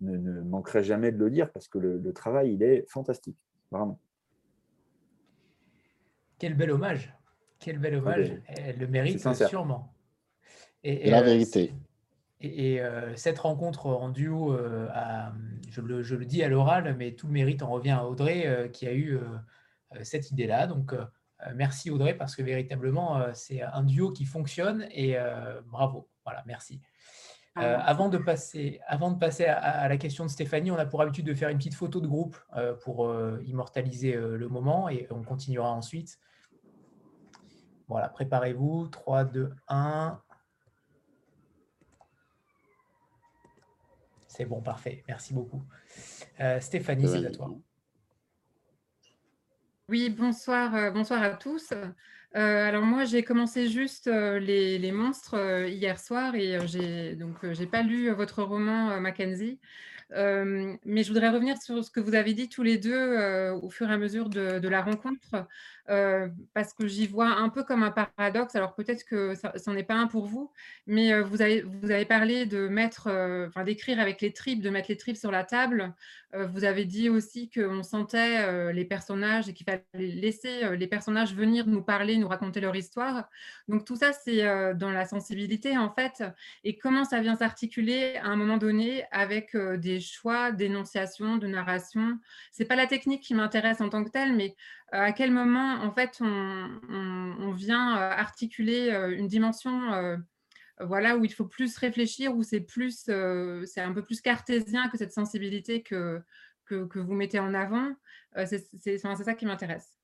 [0.00, 3.38] ne, ne, manquerai jamais de le dire parce que le, travail, il est fantastique,
[3.70, 4.00] vraiment.
[6.38, 7.14] Quel bel hommage.
[7.58, 8.40] Quel bel hommage.
[8.46, 9.94] Elle le mérite sûrement.
[10.84, 11.72] Et, la euh, vérité.
[12.40, 14.88] Et, euh, cette rencontre en duo, euh,
[15.70, 18.70] je, le, je, le, dis à l'oral, mais tout le mérite en revient à Audrey
[18.72, 19.18] qui a eu
[20.02, 20.66] cette idée-là.
[20.66, 20.94] Donc,
[21.54, 25.16] merci Audrey, parce que véritablement, c'est un duo qui fonctionne et
[25.66, 26.08] bravo.
[26.24, 26.80] Voilà, merci.
[27.58, 31.00] Euh, avant, de passer, avant de passer à, la question de Stéphanie, on a pour
[31.00, 35.06] habitude de faire une petite photo de groupe euh, pour euh, immortaliser le moment et
[35.10, 36.18] on continuera ensuite.
[37.88, 38.88] Voilà, préparez-vous.
[38.88, 40.20] 3, 2, 1.
[44.36, 45.02] C'est bon, parfait.
[45.08, 45.62] Merci beaucoup.
[46.60, 47.56] Stéphanie, c'est à toi.
[49.88, 51.72] Oui, bonsoir, bonsoir à tous.
[52.34, 58.10] alors moi, j'ai commencé juste les, monstres hier soir et j'ai donc j'ai pas lu
[58.10, 59.58] votre roman Mackenzie
[60.10, 63.90] mais je voudrais revenir sur ce que vous avez dit tous les deux au fur
[63.90, 65.46] et à mesure de, la rencontre,
[65.86, 68.54] parce que j'y vois un peu comme un paradoxe.
[68.56, 70.50] Alors peut-être que ça n'en est pas un pour vous,
[70.86, 73.08] mais vous, avez, vous avez parlé de mettre,
[73.48, 75.94] enfin d'écrire avec les tripes, de mettre les tripes sur la table.
[76.34, 81.66] vous avez dit aussi qu'on sentait les personnages et qu'il fallait laisser les personnages venir
[81.66, 83.28] nous parler, nous raconter leur histoire.
[83.68, 84.42] Donc tout ça, c'est
[84.74, 86.24] dans la sensibilité en fait.
[86.64, 92.18] Et comment ça vient s'articuler à un moment donné avec des choix d'énonciation, de narration?
[92.52, 94.54] C'est pas la technique qui m'intéresse en tant que telle, mais
[94.85, 99.80] euh, à quel moment, en fait, on, vient euh, articuler euh, une dimension
[100.78, 103.04] voilà, où il faut plus réfléchir, où c'est plus,
[103.64, 106.22] c'est un peu plus cartésien que cette sensibilité que,
[106.66, 107.94] que, vous mettez en avant?
[108.44, 109.96] c'est ça qui m'intéresse.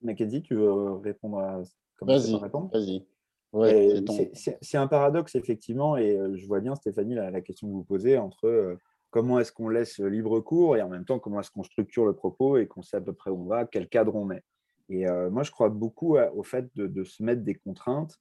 [0.00, 1.62] Mackenzie, tu veux répondre à
[2.00, 3.06] Vas-y, vas-y
[3.52, 8.16] c'est un paradoxe, effectivement, et euh, je vois bien, Stéphanie, la, question que vous posez
[8.16, 8.76] entre euh,
[9.12, 12.14] comment est-ce qu'on laisse libre cours et en même temps comment est-ce qu'on structure le
[12.14, 14.42] propos et qu'on sait à peu près où on va, quel cadre on met.
[14.88, 18.18] Et euh, moi, je crois beaucoup au fait de, se mettre des contraintes,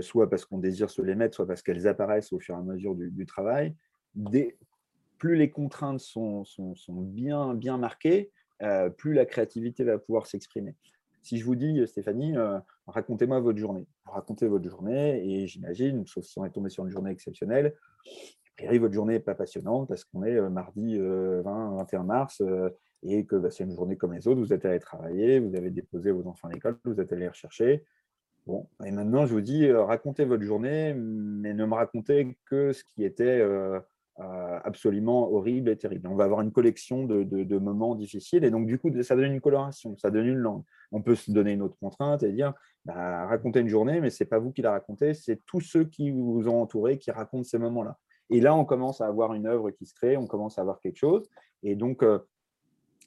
[0.00, 2.62] soit parce qu'on désire se les mettre, soit parce qu'elles apparaissent au fur et à
[2.62, 3.76] mesure du, travail.
[5.18, 6.44] plus les contraintes sont,
[7.04, 8.32] bien, marquées,
[8.96, 10.74] plus la créativité va pouvoir s'exprimer.
[11.22, 12.34] Si je vous dis, Stéphanie,
[12.86, 13.86] racontez-moi votre journée.
[14.06, 17.76] Racontez votre journée et j'imagine, sauf si on est tombé sur une journée exceptionnelle,
[18.78, 22.70] votre journée n'est pas passionnante parce qu'on est euh, mardi 20, euh, 21 mars euh,
[23.02, 24.40] et que bah, c'est une journée comme les autres.
[24.40, 27.28] Vous êtes allé travailler, vous avez déposé vos enfants à l'école, vous êtes allé les
[27.28, 27.84] rechercher.
[28.46, 32.82] Bon, et maintenant, je vous dis, racontez votre journée, mais ne me racontez que ce
[32.84, 33.42] qui était
[34.64, 36.08] absolument horrible et terrible.
[36.08, 39.40] On va avoir une collection de, moments difficiles et donc du coup, ça donne une
[39.40, 40.62] coloration, ça donne une langue.
[40.90, 42.54] On peut se donner une autre contrainte et dire,
[42.84, 45.84] bah, racontez une journée, mais ce n'est pas vous qui la racontez, c'est tous ceux
[45.84, 47.98] qui vous ont entouré qui racontent ces moments-là.
[48.30, 50.80] Et là, on commence à avoir une œuvre qui se crée, on commence à avoir
[50.80, 51.28] quelque chose.
[51.62, 52.20] Et donc, euh,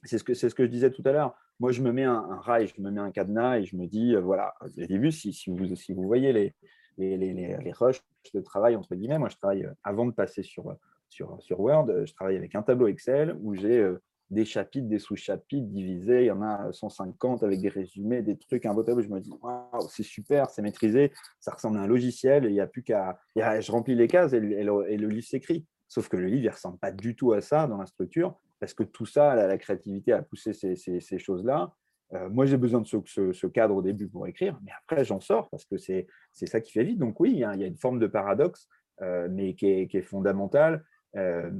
[0.04, 1.34] c'est ce, que, ce que je disais tout à l'heure.
[1.60, 4.14] Moi, je me mets un, rail, je me mets un cadenas et je me dis,
[4.14, 6.54] euh, voilà, au début, si, si, vous, si vous voyez les,
[6.98, 8.02] les, les, les, rushs
[8.34, 10.76] de travail, entre guillemets, moi, je travaille euh, avant de passer sur,
[11.08, 13.94] sur, sur Word, je travaille avec un tableau Excel où j'ai
[14.34, 16.22] des chapitres, des sous-chapitres divisés.
[16.22, 19.00] Il y en a 150 avec des résumés, des trucs, tableau.
[19.00, 19.30] Je me dis,
[19.88, 22.44] c'est super, c'est maîtrisé, ça ressemble à un logiciel.
[22.44, 23.18] Il n'y a plus qu'à.
[23.36, 25.64] Je remplis les cases et le, livre s'écrit.
[25.88, 28.74] Sauf que le livre, ne ressemble pas du tout à ça dans la structure, parce
[28.74, 31.72] que tout ça, la, créativité a poussé ces, choses-là.
[32.12, 35.48] Euh, moi, j'ai besoin de ce, cadre au début pour écrire, mais après, j'en sors
[35.50, 36.98] parce que c'est ça qui fait vite.
[36.98, 38.68] Donc oui, il y, a, une forme de paradoxe,
[39.02, 40.84] euh, mais qui est, qui fondamentale.
[41.16, 41.50] Euh,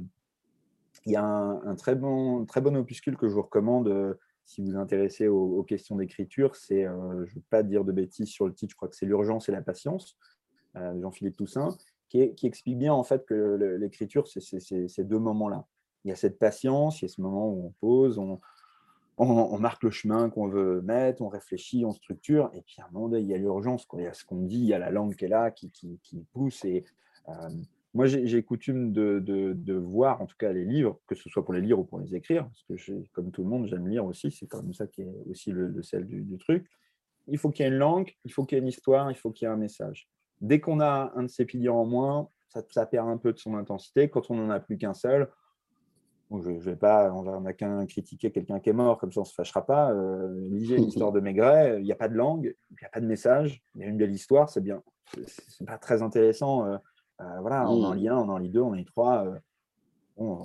[1.05, 2.45] il y a un, très, bon,
[2.75, 6.55] opuscule que je vous recommande euh, si vous vous intéressez aux, questions d'écriture.
[6.55, 8.95] C'est, euh, je ne veux pas dire de bêtises sur le titre, je crois que
[8.95, 10.17] c'est L'urgence et la patience,
[10.75, 11.77] euh, Jean-Philippe Toussaint,
[12.09, 15.67] qui, explique bien en fait que l'écriture, c'est ces deux moments-là.
[16.05, 19.83] Il y a cette patience, il y a ce moment où on pose, on, marque
[19.83, 23.21] le chemin qu'on veut mettre, on réfléchit, on structure, et puis à un moment donné,
[23.21, 25.15] il y a l'urgence, il y a ce qu'on dit, il y a la langue
[25.15, 26.85] qui est là, qui, qui, pousse, et
[27.95, 31.61] moi, j'ai coutume de, voir, en tout cas, les livres, que ce soit pour les
[31.61, 34.47] lire ou pour les écrire, parce que comme tout le monde, j'aime lire aussi, c'est
[34.47, 36.67] comme ça qui est aussi le, sel du, truc.
[37.27, 39.15] Il faut qu'il y ait une langue, il faut qu'il y ait une histoire, il
[39.15, 40.09] faut qu'il y ait un message.
[40.41, 42.27] Dès qu'on a un de ces piliers en moins,
[42.69, 44.09] ça, perd un peu de son intensité.
[44.09, 45.29] Quand on n'en a plus qu'un seul,
[46.31, 49.27] je, vais pas, on n'a qu'un critiquer quelqu'un qui est mort, comme ça on ne
[49.27, 49.93] se fâchera pas.
[49.93, 52.99] Euh, lisez l'histoire de Maigret, il n'y a pas de langue, il n'y a pas
[52.99, 54.83] de message, il y a une belle histoire, c'est bien.
[55.27, 56.65] C'est pas très intéressant.
[56.65, 56.77] Euh,
[57.19, 57.97] voilà, on en mmh.
[57.97, 59.25] lit un, on en lit deux, on en lit trois.
[59.25, 59.39] Euh,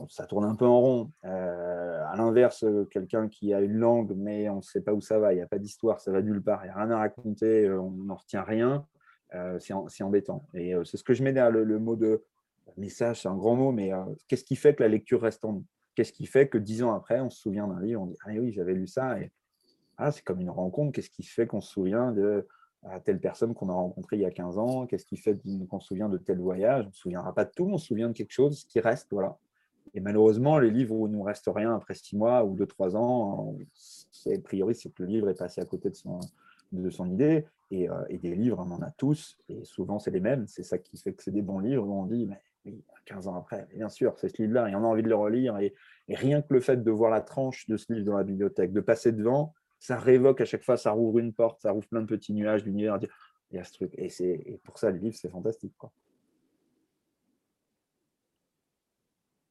[0.09, 1.13] ça tourne un peu en rond.
[1.25, 5.19] Euh, à l'inverse, quelqu'un qui a une langue, mais on ne sait pas où ça
[5.19, 6.99] va, il n'y a pas d'histoire, ça va nulle part, il n'y a rien à
[6.99, 8.85] raconter, on n'en retient rien,
[9.61, 10.45] c'est embêtant.
[10.55, 12.25] Et c'est ce que je mets derrière le, mot de
[12.77, 13.93] message, c'est un grand mot, mais
[14.27, 15.65] qu'est-ce qui fait que la lecture reste en nous?
[15.95, 18.31] Qu'est-ce qui fait que dix ans après, on se souvient d'un livre, on dit Ah
[18.31, 19.31] oui, j'avais lu ça, et
[19.99, 22.49] ah, c'est comme une rencontre, qu'est-ce qui fait qu'on se souvient de
[22.83, 25.39] à telle personne qu'on a rencontrée il y a 15 ans, qu'est-ce qui fait
[25.69, 27.87] qu'on se souvient de tel voyage, on ne se souviendra pas de tout, on se
[27.87, 29.09] souvient de quelque chose qui reste.
[29.13, 29.39] Voilà.
[29.95, 32.97] Et malheureusement, les livres où il ne nous reste rien après 6 mois ou 2-3
[32.97, 33.55] ans,
[34.27, 36.21] a priori, c'est que le livre est passé à côté de son,
[36.73, 37.47] de son idée.
[37.73, 40.47] Et, euh, et, des livres, on en a tous, et souvent c'est les mêmes.
[40.49, 43.29] C'est ça qui fait que c'est des bons livres où on dit, mais oui, 15
[43.29, 45.59] ans après, bien sûr, c'est ce livre-là, et on a envie de le relire.
[45.59, 45.75] Et,
[46.09, 48.81] rien que le fait de voir la tranche de ce livre dans la bibliothèque, de
[48.81, 52.07] passer devant, ça révoque à chaque fois, ça rouvre une porte, ça rouvre plein de
[52.07, 52.99] petits nuages d'univers.
[53.51, 53.93] Il y a ce truc.
[53.97, 55.75] Et, et pour ça, les livres, c'est fantastique.
[55.77, 55.91] Quoi.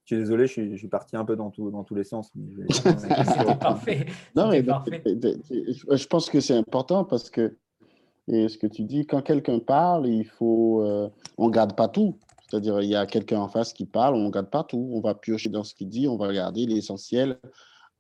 [0.10, 2.32] suis désolé, je suis, parti un peu dans, tout, dans tous les sens.
[2.70, 4.08] C'était parfait.
[4.36, 7.56] Non, mais je pense que c'est important parce que
[8.32, 11.88] et ce que tu dis, quand quelqu'un parle, il faut, euh, on ne garde pas
[11.88, 12.16] tout.
[12.48, 14.90] C'est-à-dire, il y a quelqu'un en face qui parle, on ne garde pas tout.
[14.94, 17.40] On va piocher dans ce qu'il dit, on va regarder l'essentiel,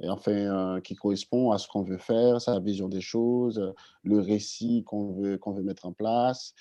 [0.07, 3.73] enfin, euh, qui correspond à ce qu'on veut faire, sa vision des choses,
[4.03, 6.53] le récit qu'on veut, qu'on veut mettre en place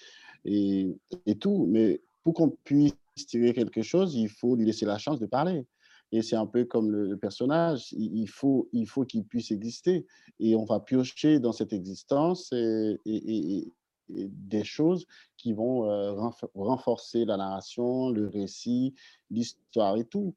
[0.45, 0.97] et,
[1.27, 1.67] et tout.
[1.69, 2.95] Mais pour qu'on puisse
[3.27, 5.67] tirer quelque chose, il faut lui laisser la chance de parler.
[6.11, 10.07] Et c'est un peu comme le, personnage, il, faut il faut qu'il puisse exister.
[10.41, 13.73] Et on va piocher dans cette existence et, et,
[14.11, 15.07] des choses
[15.37, 16.15] qui vont euh,
[16.55, 18.95] renforcer la narration, le récit,
[19.31, 20.35] l'histoire et tout.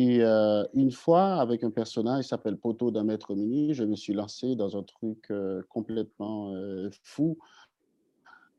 [0.00, 3.96] Et euh, une fois, avec un personnage qui s'appelle Poto d'un maître mini, je me
[3.96, 6.54] suis lancé dans un truc euh, complètement
[7.02, 7.36] fou.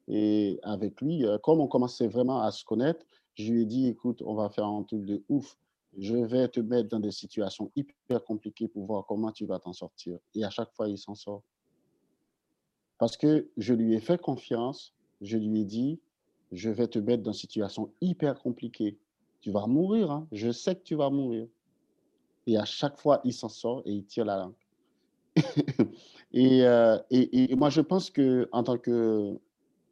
[0.09, 3.05] Et avec lui, comme on commençait vraiment à se connaître,
[3.35, 5.57] je lui ai dit, écoute, on va faire un truc de ouf.
[5.97, 9.71] Je vais te mettre dans des situations hyper compliquées pour voir comment tu vas t'en
[9.71, 10.19] sortir.
[10.35, 11.43] Et à chaque fois, il s'en sort.
[12.97, 14.93] Parce que je lui ai fait confiance.
[15.21, 16.01] Je lui ai dit,
[16.51, 18.99] je vais te mettre dans une situation hyper compliquée.
[19.41, 20.11] Tu vas mourir.
[20.11, 20.27] Hein.
[20.31, 21.47] Je sais que tu vas mourir.
[22.47, 24.53] Et à chaque fois, il s'en sort et il tire la langue.
[26.35, 29.35] Euh, et, et, moi, je pense que en tant que,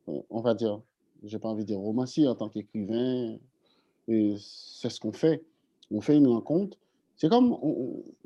[0.06, 0.80] on va dire,
[1.24, 3.38] j'ai pas envie de dire romancier, en tant qu'écrivain,
[4.07, 5.44] c'est ce qu'on fait.
[5.91, 6.78] On fait une rencontre.
[7.15, 7.57] C'est comme,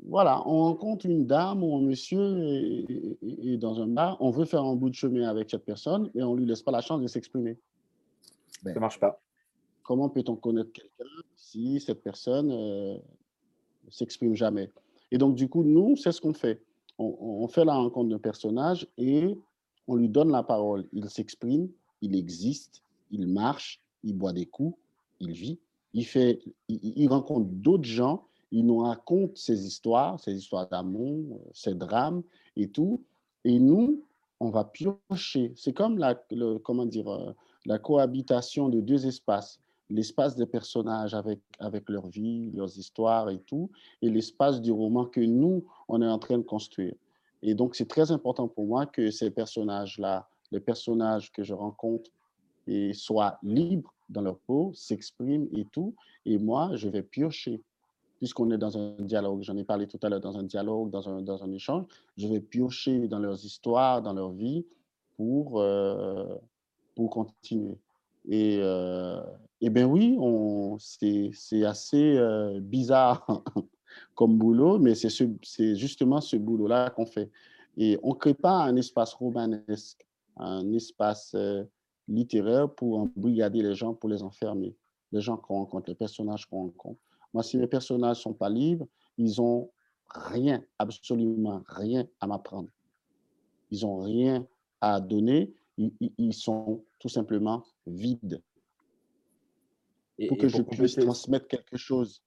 [0.06, 2.44] voilà, on rencontre une dame ou un monsieur
[3.22, 6.22] et, dans un bar, on veut faire un bout de chemin avec cette personne et
[6.22, 7.56] on ne lui laisse pas la chance de s'exprimer.
[8.62, 9.18] ça ne marche pas.
[9.82, 11.04] Comment peut-on connaître quelqu'un
[11.36, 12.98] si cette personne ne euh,
[13.88, 14.70] s'exprime jamais?
[15.10, 16.62] Et donc, du coup, nous, c'est ce qu'on fait.
[16.98, 19.36] On, fait la rencontre d'un personnage et
[19.88, 20.86] on lui donne la parole.
[20.92, 21.68] Il s'exprime,
[22.00, 24.78] il existe, il marche, il boit des coups,
[25.18, 25.58] il vit,
[25.94, 31.74] il, fait, il, rencontre d'autres gens, il nous raconte ses histoires, ses histoires d'amour, ses
[31.74, 32.22] drames
[32.56, 33.02] et tout.
[33.44, 34.04] Et nous,
[34.38, 35.52] on va piocher.
[35.56, 36.14] C'est comme la,
[36.62, 37.32] comment dire, euh,
[37.66, 39.60] la cohabitation de deux espaces.
[39.92, 43.70] L'espace des personnages avec, avec leur vie, leurs histoires et tout,
[44.00, 46.94] et l'espace du roman que nous, on est en train de construire.
[47.42, 52.10] Et donc, c'est très important pour moi que ces personnages-là, les personnages que je rencontre,
[52.92, 55.94] soient libres dans leur peau, s'expriment et tout.
[56.24, 57.60] Et moi, je vais piocher.
[58.18, 61.08] Puisqu'on est dans un dialogue, j'en ai parlé tout à l'heure, dans un dialogue, dans
[61.08, 61.86] un, dans un échange,
[62.16, 64.64] je vais piocher dans leurs histoires, dans leur vie
[65.16, 66.36] pour, euh,
[66.94, 67.76] pour continuer.
[68.28, 69.20] Et, euh,
[69.60, 70.16] et bien oui,
[70.78, 73.26] c'est assez euh, bizarre
[74.14, 77.30] comme boulot, mais c'est justement ce boulot-là qu'on fait.
[77.76, 81.34] Et on ne crée pas un espace romanesque, un espace
[82.08, 84.76] littéraire pour embrigader les gens, pour les enfermer.
[85.10, 87.00] Les gens qu'on rencontre, les personnages qu'on rencontre.
[87.34, 88.86] Moi, si les personnages ne sont pas libres,
[89.16, 89.70] ils ont
[90.14, 92.68] rien, absolument rien à m'apprendre.
[93.70, 94.46] Ils n'ont rien
[94.80, 95.52] à donner.
[95.78, 98.42] Ils, sont tout simplement vides.
[100.18, 102.22] Et, pour que je puisse transmettre quelque chose,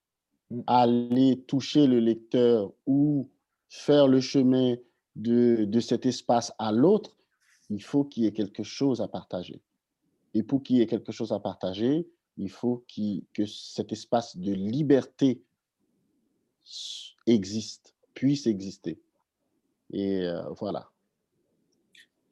[0.50, 0.60] mmh.
[0.66, 3.30] aller toucher le lecteur ou
[3.68, 4.74] faire le chemin
[5.14, 7.16] de, de cet espace à l'autre,
[7.70, 9.60] il faut qu'il y ait quelque chose à partager.
[10.34, 12.84] Et pour qu'il y ait quelque chose à partager, il faut
[13.34, 15.42] que cet espace de liberté
[17.26, 19.00] existe, puisse exister.
[19.90, 20.90] Et euh, voilà.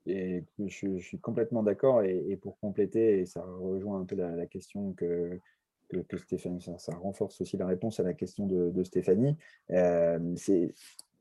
[0.07, 2.03] Je, suis complètement d'accord.
[2.03, 5.39] Et, pour compléter, ça rejoint un peu la, question que,
[5.89, 9.37] que, Stéphanie, ça, renforce aussi la réponse à la question de, Stéphanie.
[9.71, 10.75] Euh, c'est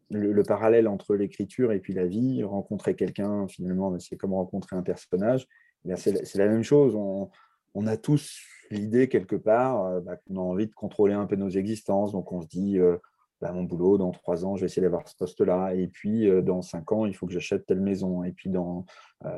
[0.10, 2.44] le, parallèle entre l'écriture et puis la vie.
[2.44, 5.48] Rencontrer quelqu'un, finalement, c'est comme rencontrer un personnage.
[5.88, 6.96] Eh c'est la même chose.
[6.96, 11.36] On, a tous l'idée quelque part euh, bah, qu'on a envie de contrôler un peu
[11.36, 12.12] nos existences.
[12.12, 12.98] Donc on se dit, euh,
[13.44, 15.74] bah, mon boulot, dans trois ans, je vais essayer d'avoir ce poste-là.
[15.74, 18.24] Et puis euh, dans cinq ans, il faut que j'achète telle maison.
[18.24, 18.86] Et puis dans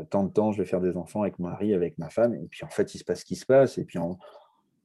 [0.10, 2.34] tant de temps, je vais faire des enfants avec mon mari, avec ma femme.
[2.34, 3.78] Et puis en fait, il se passe ce qui se passe.
[3.78, 4.18] Et puis en,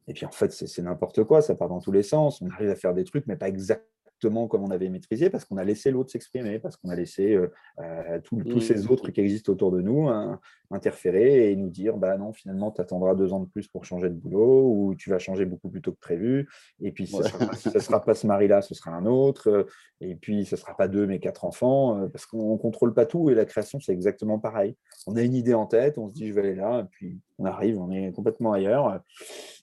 [0.09, 1.41] et puis en fait, c'est n'importe quoi.
[1.41, 2.43] Ça part dans tous les sens.
[2.43, 3.87] On arrive à faire des trucs, mais pas exactement
[4.21, 7.51] comme on avait maîtrisé, parce qu'on a laissé l'autre s'exprimer, parce qu'on a laissé euh,
[7.79, 8.61] euh, tous mmh.
[8.61, 10.41] ces autres qui existent autour de nous hein,
[10.71, 14.09] interférer et nous dire bah non, finalement, tu attendras deux ans de plus pour changer
[14.09, 16.49] de boulot, ou tu vas changer beaucoup plus tôt que prévu,
[16.81, 19.65] et puis ce ne sera, pas ce mari-là, ce sera un autre, euh,
[20.01, 23.07] et puis ce ne sera pas deux, mais quatre enfants, parce qu'on ne contrôle pas
[23.07, 24.77] tout, et la création, c'est exactement pareil.
[25.07, 27.19] On a une idée en tête, on se dit je vais aller là, et puis
[27.39, 29.01] on arrive, on est complètement ailleurs.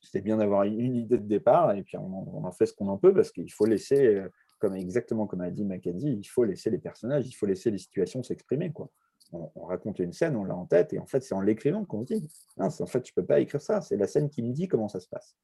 [0.02, 2.98] C'était bien d'avoir une idée de départ, et puis on en fait ce qu'on en
[2.98, 4.24] peut, parce qu'il faut laisser
[4.60, 7.78] comme exactement comme a dit Mackenzie, il faut laisser les personnages, il faut laisser les
[7.78, 8.72] situations s'exprimer.
[8.72, 8.90] quoi.
[9.34, 12.06] On, raconte une scène, on l'a en tête, et en fait, c'est en l'écrivant qu'on
[12.06, 12.28] se dit,
[12.58, 15.10] en fait, peux pas écrire ça, c'est la scène qui me dit comment ça se
[15.10, 15.36] passe.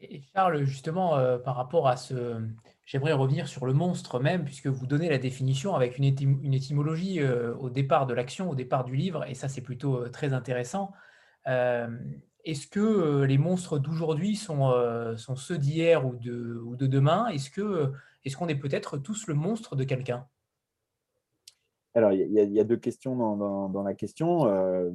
[0.00, 2.40] Et Charles, justement, euh, par rapport à ce,
[2.84, 7.54] j'aimerais revenir sur le monstre même, puisque vous donnez la définition avec une, étymologie euh,
[7.56, 10.92] au départ de l'action, au départ du livre, et ça c'est plutôt euh, très intéressant.
[12.44, 14.72] Est-ce que les monstres d'aujourd'hui sont,
[15.16, 17.28] sont, ceux d'hier ou de, demain?
[17.28, 17.50] Est-ce
[18.36, 20.26] qu'on est, peut-être tous le monstre de quelqu'un?
[21.94, 24.46] Alors, il y, a deux questions dans, la question.
[24.46, 24.90] Euh,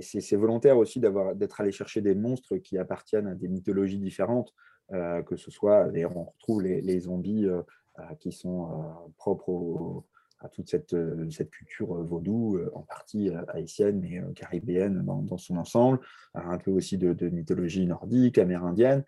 [0.00, 4.54] c'est volontaire aussi d'être allé chercher des monstres qui appartiennent à des mythologies différentes,
[4.92, 7.62] euh, que ce soit, on retrouve les, zombies euh,
[8.20, 10.04] qui sont propres
[10.40, 10.96] à toute cette,
[11.50, 16.00] culture vaudou, en partie haïtienne, mais caribéenne dans, son ensemble,
[16.34, 19.04] un peu aussi de, mythologie nordique, amérindienne.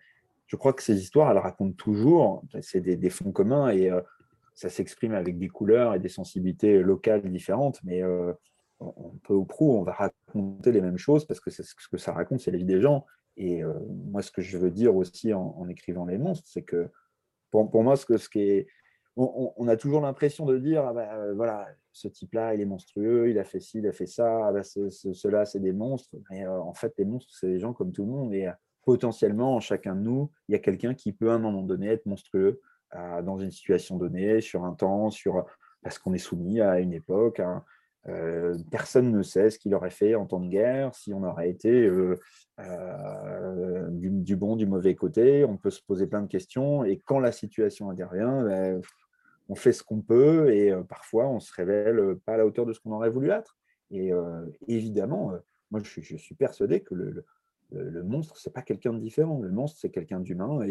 [0.47, 3.89] Je crois que ces histoires, elles racontent toujours, c'est des, des, fonds communs, et
[4.53, 8.33] ça s'exprime avec des couleurs et des sensibilités locales différentes, mais euh,
[8.79, 12.13] on peut au prou, on va raconter les mêmes choses parce que ce que ça
[12.13, 13.05] raconte, c'est la vie des gens.
[13.35, 13.73] Et euh,
[14.11, 16.89] moi, ce que je veux dire aussi en, écrivant les monstres, c'est que
[17.49, 18.67] pour, moi, ce, que, ce qui est,
[19.15, 23.29] on, a toujours l'impression de dire, ah bah, euh, voilà, ce type-là, il est monstrueux,
[23.29, 26.15] il a fait ci, il a fait ça, ah ceux-là, c'est des monstres.
[26.31, 28.33] Mais en fait, les monstres, c'est des gens comme tout le monde.
[28.33, 28.49] Et
[28.85, 31.87] potentiellement, en chacun de nous, il y a quelqu'un qui peut à un moment donné
[31.87, 32.59] être monstrueux
[33.23, 35.45] dans une situation donnée, sur un temps, sur,
[35.83, 37.39] parce qu'on est soumis à une époque.
[37.39, 37.63] Hein.
[38.09, 41.49] Euh, personne ne sait ce qu'il aurait fait en temps de guerre, si on aurait
[41.49, 42.19] été euh,
[42.59, 45.45] euh, du, bon, du mauvais côté.
[45.45, 46.83] On peut se poser plein de questions.
[46.83, 48.81] Et quand la situation intervient, ben,
[49.49, 52.73] on fait ce qu'on peut et parfois on se révèle pas à la hauteur de
[52.73, 53.57] ce qu'on aurait voulu être.
[53.91, 54.11] Et
[54.67, 55.33] évidemment,
[55.69, 57.25] moi je suis, persuadé que le,
[57.71, 59.39] le, le monstre, c'est pas quelqu'un de différent.
[59.41, 60.61] Le monstre, c'est quelqu'un d'humain.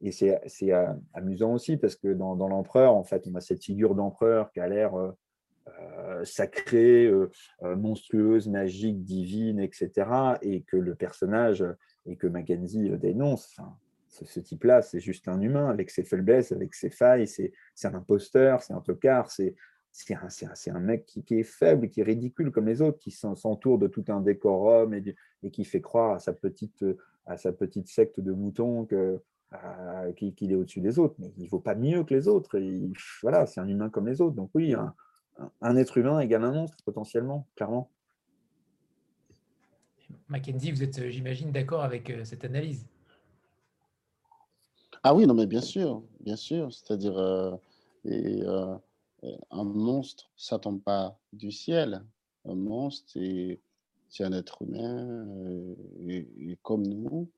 [0.00, 0.72] Et c'est
[1.12, 4.68] amusant aussi parce que dans, l'empereur, en fait, on a cette figure d'empereur qui a
[4.68, 4.92] l'air
[6.24, 7.10] sacrée,
[7.62, 9.90] monstrueuse, magique, divine, etc.
[10.42, 11.64] Et que le personnage,
[12.06, 13.58] et que Mackenzie dénonce,
[14.22, 17.52] ce, type-là, c'est juste un humain avec ses faiblesses, avec ses failles, c'est
[17.84, 19.54] un imposteur, c'est un tocard, c'est
[20.10, 23.88] un, un, mec qui, est faible, qui est ridicule comme les autres, qui s'entoure de
[23.88, 26.84] tout un décorum et, et, qui fait croire à sa petite,
[27.26, 29.18] à sa petite secte de moutons euh,
[30.16, 32.58] qu'il est au-dessus des autres, mais il ne vaut pas mieux que les autres.
[33.22, 34.34] voilà, c'est un humain comme les autres.
[34.34, 34.94] Donc oui, un,
[35.76, 37.90] être humain égale un monstre, potentiellement, clairement.
[40.28, 42.86] Mackenzie, vous êtes, j'imagine, d'accord avec euh, cette analyse
[45.02, 46.72] Ah oui, non, mais bien sûr, bien sûr.
[46.72, 48.76] C'est-à-dire, euh,
[49.50, 52.02] un monstre, ça ne tombe pas du ciel.
[52.46, 55.26] Un monstre, c'est un être humain
[56.06, 57.28] et comme nous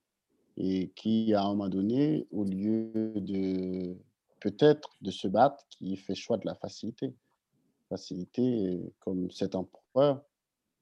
[0.56, 3.96] et qui, à un moment donné, au lieu de
[4.40, 7.14] peut-être de se battre, qui fait choix de la facilité.
[7.88, 10.22] Facilité comme cet empereur,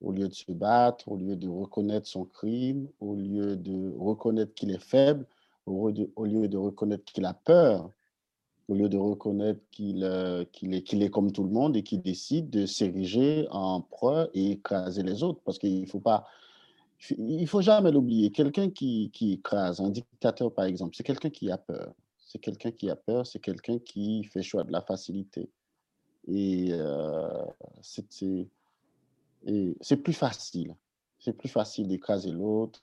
[0.00, 4.54] au lieu de se battre, au lieu de reconnaître son crime, au lieu de reconnaître
[4.54, 5.26] qu'il est faible,
[5.66, 7.90] au, lieu de reconnaître qu'il a peur,
[8.68, 12.50] au lieu de reconnaître qu'il euh, est, est comme tout le monde et qu'il décide
[12.50, 15.40] de s'ériger en empereur et écraser les autres.
[15.44, 16.26] Parce qu'il ne faut pas
[17.18, 18.30] il faut jamais l'oublier.
[18.30, 21.92] Quelqu'un qui, qui écrase, un dictateur par exemple, c'est quelqu'un qui a peur.
[22.18, 25.50] C'est quelqu'un qui a peur, c'est quelqu'un qui fait choix de la facilité.
[26.28, 27.44] Et euh,
[27.80, 28.46] c'est
[29.96, 30.76] plus facile.
[31.18, 32.82] C'est plus facile d'écraser l'autre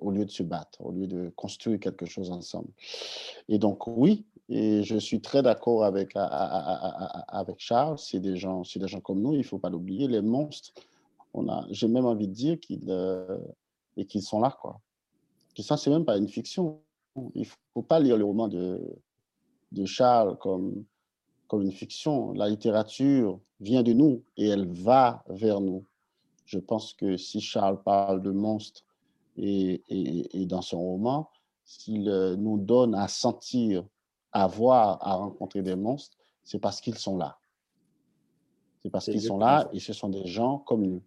[0.00, 2.68] au lieu de se battre, au lieu de construire quelque chose ensemble.
[3.48, 8.86] Et donc, oui, et je suis très d'accord avec, avec Charles, c'est des, gens, des
[8.86, 10.72] gens comme nous, il ne faut pas l'oublier, les monstres
[11.70, 13.38] j'ai même envie de dire qu'ils euh,
[14.08, 14.56] qu'ils sont là.
[14.60, 14.80] Quoi.
[15.56, 16.80] Et ça, c'est même pas une fiction.
[17.34, 18.80] Il ne faut pas lire le roman de,
[19.72, 20.84] de Charles comme,
[21.48, 22.32] comme une fiction.
[22.32, 25.84] La littérature vient de nous et elle va vers nous.
[26.44, 28.82] Je pense que si Charles parle de monstres
[29.36, 31.28] et, et, et dans son roman,
[31.66, 33.84] s'il euh, nous donne à sentir,
[34.32, 37.36] à voir, à rencontrer des monstres, c'est parce qu'ils sont là.
[38.82, 41.02] C'est parce qu'ils sont là et ce sont des gens comme nous.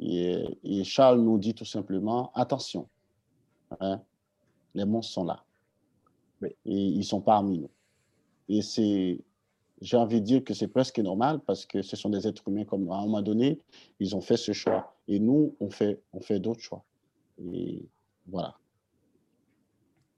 [0.00, 2.88] Et, Charles nous dit tout simplement, attention,
[3.78, 4.00] hein,
[4.74, 5.44] les monstres sont là.
[6.42, 7.70] Et ils sont parmi nous.
[8.48, 9.20] Et c'est,
[9.80, 12.64] j'ai envie de dire que c'est presque normal parce que ce sont des êtres humains
[12.64, 12.90] comme.
[12.90, 13.60] À un moment donné,
[13.98, 14.96] ils ont fait ce choix.
[15.08, 16.84] Et nous, on fait, on fait d'autres choix.
[17.52, 17.88] Et
[18.26, 18.56] voilà.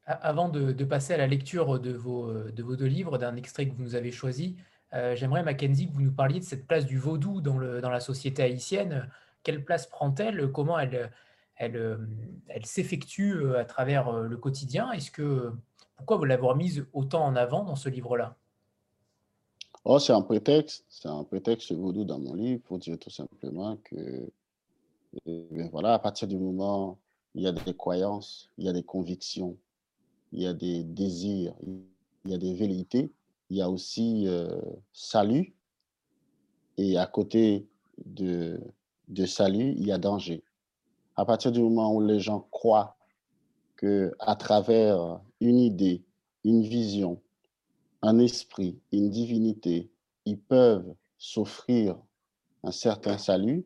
[0.04, 3.74] Avant de, passer à la lecture de vos, de vos deux livres, d'un extrait que
[3.74, 4.56] vous nous avez choisi,
[4.94, 7.88] euh, j'aimerais, Mackenzie, que vous nous parliez de cette place du vaudou dans, le, dans
[7.88, 9.08] la société haïtienne
[9.42, 10.50] quelle place prend-elle?
[10.52, 11.10] Comment elle,
[11.56, 11.98] elle,
[12.48, 14.90] elle s'effectue euh, à travers euh, le quotidien?
[14.92, 15.52] Est-ce que
[15.96, 18.36] pourquoi vous l'avez mise autant en avant dans ce livre-là?
[19.84, 23.76] Oh, c'est un prétexte, c'est un prétexte vaudou dans mon livre pour dire tout simplement
[23.78, 24.30] que,
[25.26, 26.98] eh voilà, à partir du moment
[27.34, 29.56] où il y a des croyances, il y a des convictions,
[30.30, 33.10] il y a des désirs, il y a des velléités,
[33.50, 34.60] il y a aussi euh,
[34.92, 35.52] salut,
[36.76, 37.66] et à côté
[38.06, 38.60] de,
[39.08, 40.44] de salut, il y a danger.
[41.16, 42.96] À partir du moment où les gens croient
[43.74, 46.04] que à travers une idée,
[46.44, 47.20] une vision,
[48.02, 49.90] un esprit, une divinité,
[50.26, 51.96] ils peuvent s'offrir
[52.64, 53.64] un certain salut,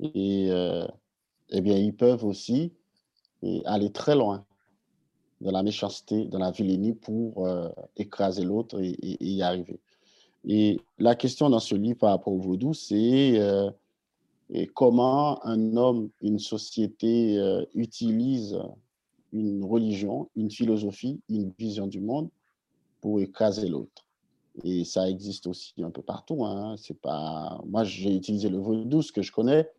[0.00, 0.86] et euh,
[1.50, 2.72] eh bien, ils peuvent aussi
[3.66, 4.44] aller très loin
[5.40, 9.80] dans la méchanceté, dans la vilainie pour euh, écraser l'autre et, y arriver.
[10.46, 13.70] Et la question dans ce livre par rapport au vaudou, c'est euh,
[14.74, 17.38] comment un homme, une société
[17.74, 18.58] utilise
[19.32, 22.30] une religion, une philosophie, une vision du monde
[23.04, 24.06] pour écraser l'autre.
[24.62, 26.42] Et ça existe aussi un peu partout.
[26.46, 26.74] Hein.
[26.78, 27.60] C'est pas...
[27.66, 29.70] Moi, j'ai utilisé le vaudou, ce que je connais,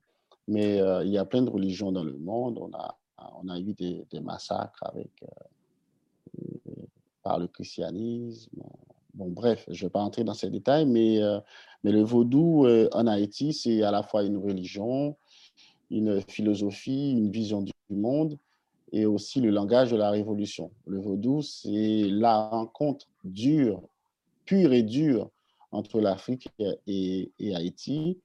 [0.47, 2.60] mais euh, il y a plein de religions dans le monde.
[2.61, 2.99] On a,
[3.41, 6.72] on a eu des, massacres avec, euh,
[7.23, 8.61] par le christianisme.
[9.15, 11.39] Bon, bref, je ne vais pas entrer dans ces détails, mais, euh,
[11.84, 15.18] mais le vaudou en Haïti, c'est à la fois une religion,
[15.89, 18.38] une philosophie, une vision du monde
[18.96, 20.72] et aussi le langage de la révolution.
[20.88, 23.84] Le vaudou, c'est la rencontre dure,
[24.46, 25.30] pure et dure
[25.74, 26.48] entre l'Afrique
[26.88, 28.18] et, Haïti.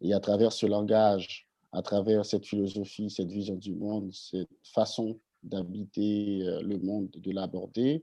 [0.00, 5.20] Et à travers ce langage, à travers cette philosophie, cette vision du monde, cette façon
[5.44, 8.02] d'habiter euh, le monde, de l'aborder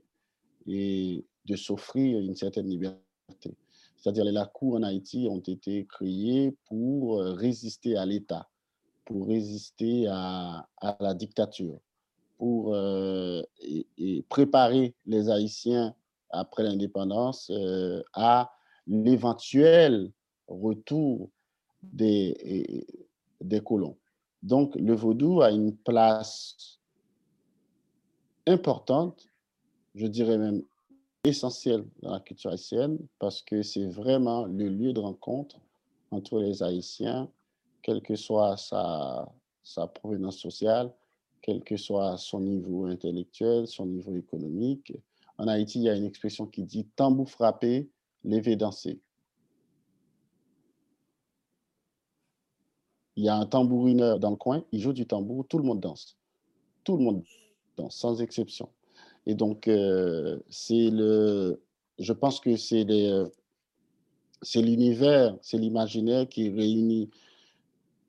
[0.66, 3.54] et de s'offrir une certaine liberté.
[3.98, 8.48] C'est-à-dire les lacours en Haïti ont été créés pour euh, résister à l'État,
[9.04, 11.78] pour résister à, à la dictature
[12.38, 13.42] pour euh,
[14.28, 15.94] préparer les Haïtiens
[16.30, 18.52] après l'indépendance euh, à
[18.86, 20.12] l'éventuel
[20.48, 21.30] retour
[21.82, 22.86] des,
[23.40, 23.96] des colons.
[24.42, 26.78] Donc, le vaudou a une place
[28.46, 29.28] importante,
[29.94, 30.62] je dirais même
[31.24, 35.56] essentielle dans la culture haïtienne, parce que c'est vraiment le lieu de rencontre
[36.10, 37.28] entre les Haïtiens,
[37.82, 39.28] quelle que soit sa,
[39.62, 40.92] sa provenance sociale,
[41.46, 44.92] quel que soit son niveau intellectuel, son niveau économique.
[45.38, 47.88] En Haïti, il y a une expression qui dit tambour frappé,
[48.24, 48.98] levé danser.
[53.14, 55.80] Il y a un tambourineur dans le coin, il joue du tambour, tout le monde
[55.80, 56.18] danse.
[56.82, 57.22] Tout le monde
[57.76, 58.68] danse, sans exception.
[59.24, 61.62] Et donc, euh, c'est le,
[62.00, 62.84] je pense que c'est
[64.56, 67.08] l'univers, c'est l'imaginaire qui réunit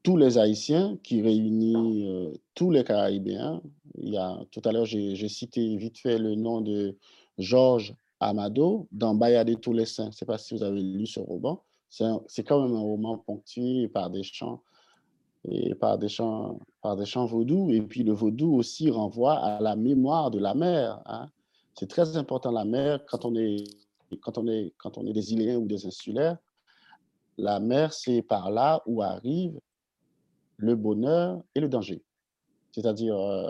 [0.08, 3.62] tous les Haïtiens, qui réunit euh, tous les Caribéens.
[3.98, 6.96] Il y a, tout à l'heure, j'ai cité vite fait le nom de
[7.38, 10.06] Georges Amado dans Bayadé tous les saints.
[10.06, 11.62] Je ne sais pas si vous avez lu ce roman.
[11.90, 14.62] C'est quand même un roman ponctué par des chants
[15.44, 17.70] et par des chants, par des chants vaudous.
[17.74, 21.02] Et puis le vaudou aussi renvoie à la mémoire de la mer.
[21.06, 21.28] Hein.
[21.74, 23.66] C'est très important la mer quand on est
[24.22, 26.38] quand on est quand on est des Iléens ou des insulaires.
[27.38, 29.60] La mer, c'est par là où arrive
[30.58, 32.04] le bonheur et le danger.
[32.72, 33.50] C'est-à-dire, euh,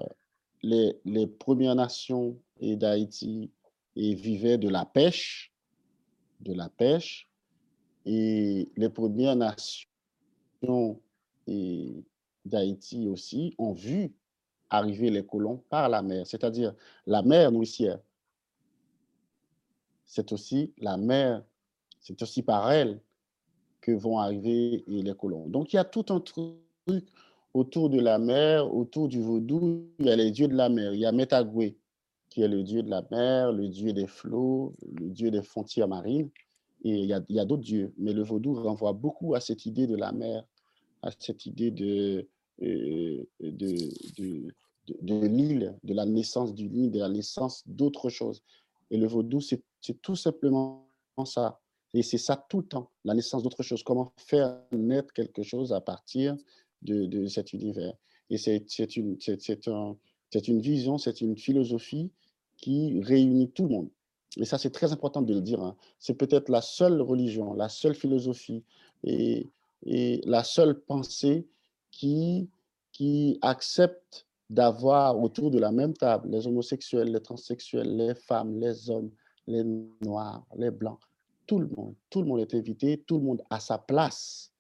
[0.62, 3.52] les, les, Premières Nations et d'Haïti
[3.96, 5.54] vivaient de la pêche,
[6.42, 7.28] de la pêche,
[8.06, 11.02] et les Premières Nations
[12.46, 14.14] d'Haïti aussi ont vu
[14.70, 16.74] arriver les colons par la mer, c'est-à-dire
[17.06, 18.00] la mer nourricière.
[20.06, 21.44] C'est aussi la mer,
[22.00, 23.02] c'est aussi par elle
[23.82, 25.48] que vont arriver les colons.
[25.48, 26.56] Donc, il y a tout un truc
[27.54, 30.94] autour de la mer, autour du vaudou, il y a les dieux de la mer.
[30.94, 31.76] Il y a Metagwe,
[32.30, 35.88] qui est le dieu de la mer, le dieu des flots, le dieu des frontières
[35.88, 36.30] marines.
[36.84, 37.94] Et il y a, d'autres dieux.
[37.98, 40.44] Mais le vaudou renvoie beaucoup à cette idée de la mer,
[41.02, 42.28] à cette idée de,
[42.62, 48.44] euh, de, l'île, de la naissance du nid, de la naissance d'autre chose.
[48.92, 49.64] Et le vaudou, c'est
[50.02, 50.88] tout simplement
[51.26, 51.60] ça.
[51.94, 53.82] Et c'est ça tout le temps, la naissance d'autre chose.
[53.82, 56.36] Comment faire naître quelque chose à partir
[56.82, 57.94] de, cet univers.
[58.30, 59.18] Et c'est une,
[59.68, 59.96] un,
[60.48, 62.12] une vision, c'est une philosophie
[62.58, 63.90] qui réunit tout le monde.
[64.38, 65.62] Et ça, c'est très important de le dire.
[65.62, 65.76] Hein.
[66.00, 68.64] C'est peut-être la seule religion, la seule philosophie
[69.04, 69.48] et,
[69.86, 71.48] et la seule pensée
[71.92, 72.50] qui,
[72.92, 78.90] qui accepte d'avoir autour de la même table les homosexuels, les transsexuels, les femmes, les
[78.90, 79.12] hommes,
[79.46, 79.64] les
[80.02, 81.00] noirs, les blancs,
[81.46, 81.96] tout le monde.
[82.10, 84.52] Tout le monde est invité, tout le monde a sa place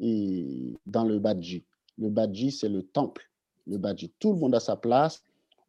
[0.00, 1.64] et dans le Badji.
[1.98, 3.28] Le Badji, c'est le temple.
[3.66, 5.22] Le Badji, tout le monde a sa place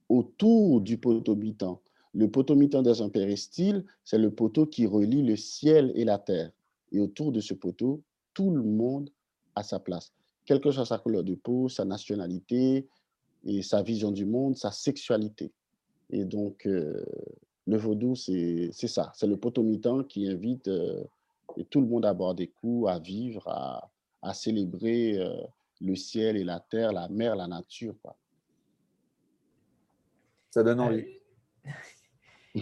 [0.07, 1.81] autour du potomitan.
[2.14, 6.51] Le potomitan dans un péristyle, c'est le poteau qui relie le ciel et la terre.
[6.91, 8.01] Et autour de ce poteau,
[8.34, 9.10] tout le monde
[9.56, 10.11] a sa place.
[10.45, 12.88] Quelle que soit sa couleur de peau, sa nationalité,
[13.45, 15.51] et sa vision du monde, sa sexualité.
[16.10, 19.11] Et donc, le vaudou, c'est ça.
[19.15, 20.69] C'est le potomitan qui invite
[21.69, 23.89] tout le monde à boire des coups, à vivre, à,
[24.22, 25.18] à célébrer
[25.82, 27.96] le ciel et la terre, la mer, la nature.
[28.02, 28.16] Quoi.
[30.50, 31.06] Ça donne envie.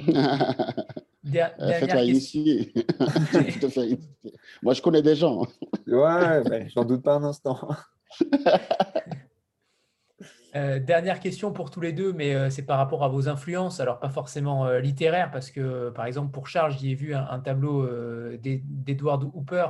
[1.23, 2.73] Fais-toi initier.
[4.61, 5.41] Moi, je connais des gens.
[5.87, 7.59] ouais, ben, j'en doute pas un instant.
[10.55, 13.79] Euh, dernière question pour tous les deux, mais euh, c'est par rapport à vos influences,
[13.79, 17.39] alors pas forcément euh, littéraires, parce que par exemple pour Charles, j'y ai vu un,
[17.39, 17.87] tableau
[18.37, 19.67] d'Edward Hooper,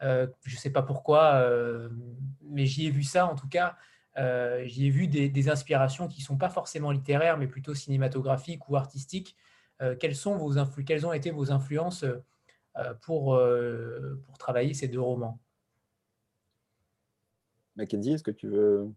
[0.00, 1.48] je ne sais pas pourquoi,
[2.42, 3.76] mais j'y ai vu ça en tout cas,
[4.64, 8.76] j'y ai vu des, inspirations qui ne sont pas forcément littéraires, mais plutôt cinématographiques ou
[8.76, 9.36] artistiques.
[10.00, 10.54] quelles, sont vos
[10.84, 12.04] quelles ont été vos influences
[13.02, 13.40] pour,
[14.26, 15.38] pour travailler ces deux romans?
[17.76, 18.90] Mackenzie, est-ce que tu veux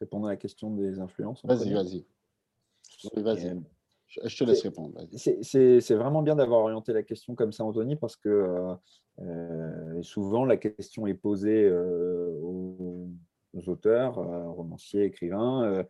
[0.00, 2.06] répondre à la question des influences Vas-y, vas-y.
[3.14, 3.62] Vas-y.
[4.22, 5.00] Je te laisse répondre.
[5.16, 8.74] C'est vraiment bien d'avoir orienté la question comme ça, Anthony, parce que euh,
[9.20, 13.08] euh, souvent la question est posée euh, aux,
[13.66, 15.84] auteurs, romanciers, écrivains,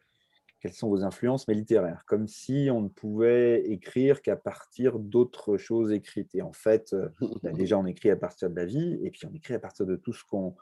[0.60, 5.56] quelles sont vos influences, mais littéraires, comme si on ne pouvait écrire qu'à partir d'autres
[5.56, 6.34] choses écrites.
[6.34, 6.94] Et en fait,
[7.42, 9.86] bah, déjà, on écrit à partir de la vie, et puis on écrit à partir
[9.86, 10.54] de tout ce qu'on...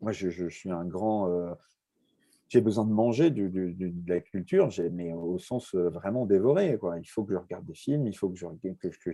[0.00, 1.54] Moi, je, je, suis un grand
[2.50, 3.72] j'ai besoin de manger de
[4.08, 6.76] la culture, mais au sens vraiment dévoré.
[6.78, 6.98] Quoi.
[6.98, 8.46] Il faut que je regarde des films, il faut que je,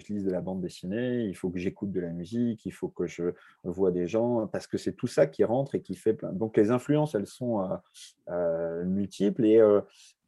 [0.09, 3.07] lise de la bande dessinée, il faut que j'écoute de la musique, il faut que
[3.07, 3.25] je
[3.63, 6.33] vois des gens, parce que c'est tout ça qui rentre et qui fait plein.
[6.33, 7.63] Donc les influences, elles sont
[8.87, 9.61] multiples et,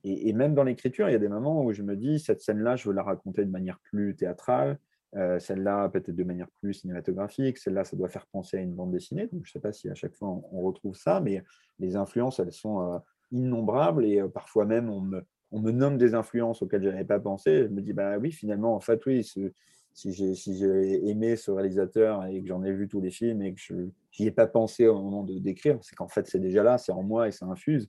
[0.04, 2.42] et, et, même dans l'écriture, il y a des moments où je me dis, cette
[2.42, 4.78] scène-là, je veux la raconter de manière plus théâtrale,
[5.16, 7.56] euh, celle-là, peut-être de manière plus cinématographique.
[7.58, 9.22] Celle-là, ça doit faire penser à une bande dessinée.
[9.32, 11.42] Donc, je ne sais pas si à chaque fois on, retrouve ça, mais
[11.78, 12.98] les influences, elles sont euh,
[13.32, 15.22] innombrables et euh, parfois même on me,
[15.70, 17.64] nomme des influences auxquelles je n'avais pas pensé.
[17.64, 22.42] Je me dis, bah oui, finalement, en fait, oui, si j'ai aimé ce réalisateur et
[22.42, 23.74] que j'en ai vu tous les films et que je
[24.20, 26.92] n'y ai pas pensé au moment de d'écrire, c'est qu'en fait, c'est déjà là, c'est
[26.92, 27.88] en moi et ça infuse.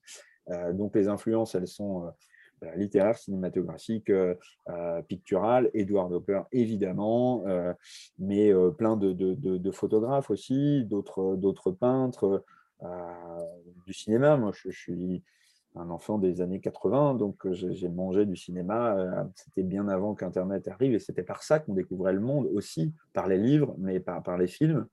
[0.73, 2.09] donc, les influences, elles sont
[2.75, 4.35] littéraire, cinématographique, euh,
[4.69, 7.43] euh, pictural, Edward Hopper évidemment,
[8.17, 12.43] mais plein de, photographes aussi, d'autres peintres,
[13.85, 14.37] du cinéma.
[14.37, 15.23] Moi, je, suis
[15.75, 19.27] un enfant des années 80, donc j'ai mangé du cinéma.
[19.35, 23.27] C'était bien avant qu'Internet arrive et c'était par ça qu'on découvrait le monde aussi, par
[23.27, 24.87] les livres, mais par, par les films.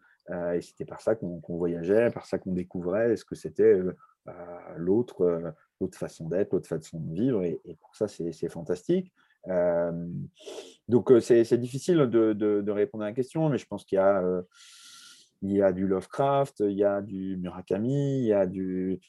[0.55, 3.81] et c'était par ça qu'on voyageait, par ça qu'on découvrait ce que c'était
[4.77, 9.13] l'autre l'autre façon d'être, l'autre façon de vivre, et, pour ça, c'est fantastique.
[9.49, 10.09] Euh,
[10.89, 14.43] donc, euh, c'est difficile de, répondre à la question, mais je pense qu'il y, euh,
[15.43, 19.01] y, a du Lovecraft, il y a du Murakami, il y a du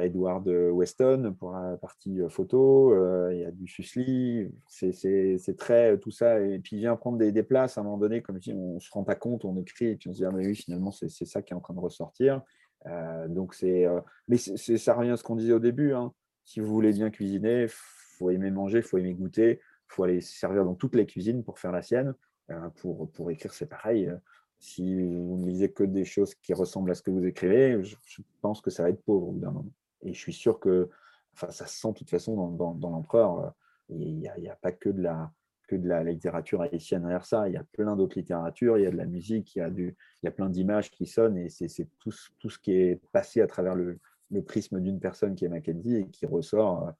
[0.00, 2.94] Edward Weston pour la partie photo,
[3.30, 7.42] il y a du Susli, c'est très tout ça, et puis il vient prendre des,
[7.42, 9.54] places à un moment donné, comme je dis, on ne se rend pas compte, on
[9.58, 11.60] écrit, et puis on se dit, ah, mais oui, finalement, c'est ça qui est en
[11.60, 12.40] train de ressortir.
[12.86, 15.92] Euh, donc c'est, euh, mais c'est, ça revient à ce qu'on disait au début.
[15.92, 16.12] Hein.
[16.44, 20.74] Si vous voulez bien cuisiner, faut aimer manger, faut aimer goûter, faut aller servir dans
[20.74, 22.14] toutes les cuisines pour faire la sienne.
[22.50, 24.10] Euh, pour, pour écrire, c'est pareil.
[24.58, 27.96] Si vous ne lisez que des choses qui ressemblent à ce que vous écrivez, je,
[28.40, 29.72] pense que ça va être pauvre au bout d'un moment.
[30.02, 30.88] Et je suis sûr que
[31.34, 33.54] enfin, ça se sent de toute façon dans, dans, l'empereur.
[33.88, 35.32] Il n'y a, pas que de la,
[35.66, 37.48] que de la littérature haïtienne derrière ça.
[37.48, 39.70] Il y a plein d'autres littératures, il y a de la musique, il y a,
[39.70, 43.00] du, il y a plein d'images qui sonnent et c'est tout, tout, ce qui est
[43.12, 43.98] passé à travers le,
[44.30, 46.92] le prisme d'une personne qui est Mackenzie et qui ressort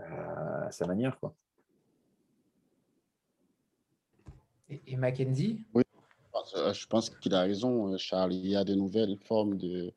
[0.00, 1.18] euh, à sa manière.
[1.18, 1.34] Quoi.
[4.86, 5.64] Et, Mackenzie?
[5.74, 5.82] Oui,
[6.72, 8.34] je pense qu'il a raison, Charles.
[8.34, 9.92] Il y a de nouvelles formes de,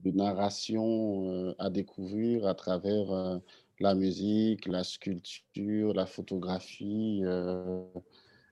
[0.00, 3.38] de narration euh, à découvrir à travers euh,
[3.80, 7.22] la musique, la sculpture, la photographie.
[7.24, 7.82] Euh,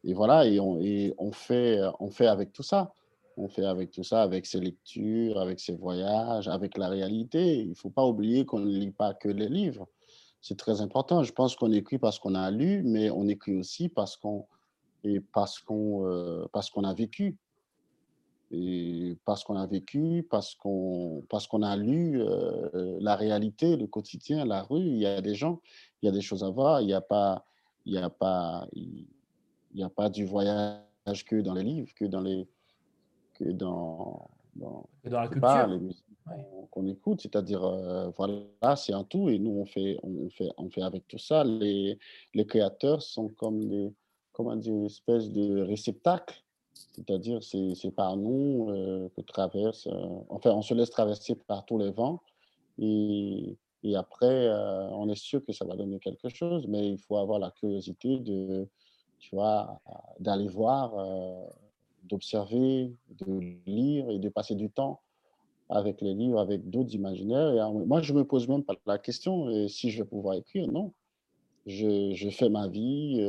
[0.05, 2.93] et voilà, et on, fait, on fait avec tout ça.
[3.37, 7.59] On fait avec tout ça, avec ses lectures, avec ses voyages, avec la réalité.
[7.59, 9.89] Il ne faut pas oublier qu'on ne lit pas que les livres.
[10.41, 11.23] C'est très important.
[11.23, 14.47] Je pense qu'on écrit parce qu'on a lu, mais on écrit aussi parce qu'on
[15.07, 15.21] euh,
[16.53, 17.37] parce qu'on a vécu
[18.51, 23.87] et parce qu'on a vécu, parce qu'on parce qu'on a lu euh, la réalité, le
[23.87, 24.87] quotidien, la rue.
[24.87, 25.61] Il y a des gens,
[26.03, 26.81] il y a des choses à voir.
[26.81, 27.45] Il n'y a pas,
[27.85, 29.07] il y a pas, il
[29.75, 30.81] y a pas du voyage
[31.27, 32.47] que dans les livres, que dans les,
[33.35, 35.67] que dans, dans, dans la culture.
[35.67, 36.05] les musiques
[36.71, 37.23] qu'on écoute.
[37.23, 39.29] C'est-à-dire, euh, voilà, c'est un tout.
[39.29, 41.43] Et nous, on fait, on fait, on fait avec tout ça.
[41.43, 41.99] Les,
[42.35, 43.93] les créateurs sont comme des,
[44.33, 46.46] comment dire, une espèce de réceptacle
[46.97, 51.79] c'est-à-dire, c'est par nous euh, que traverse, euh, enfin, on se laisse traverser par tous
[51.79, 52.23] les vents
[52.79, 53.57] et,
[53.95, 54.51] après,
[54.91, 58.19] on est sûr que ça va donner quelque chose, mais il faut avoir la curiosité
[58.19, 58.67] de,
[59.21, 59.81] tu vois,
[60.19, 60.93] d'aller voir,
[62.03, 65.03] d'observer, de lire et de passer du temps
[65.69, 67.53] avec les livres, avec d'autres imaginaires.
[67.53, 70.67] Et moi, je me pose même pas la question si je vais pouvoir écrire.
[70.67, 70.93] Non,
[71.67, 73.25] je fais ma vie,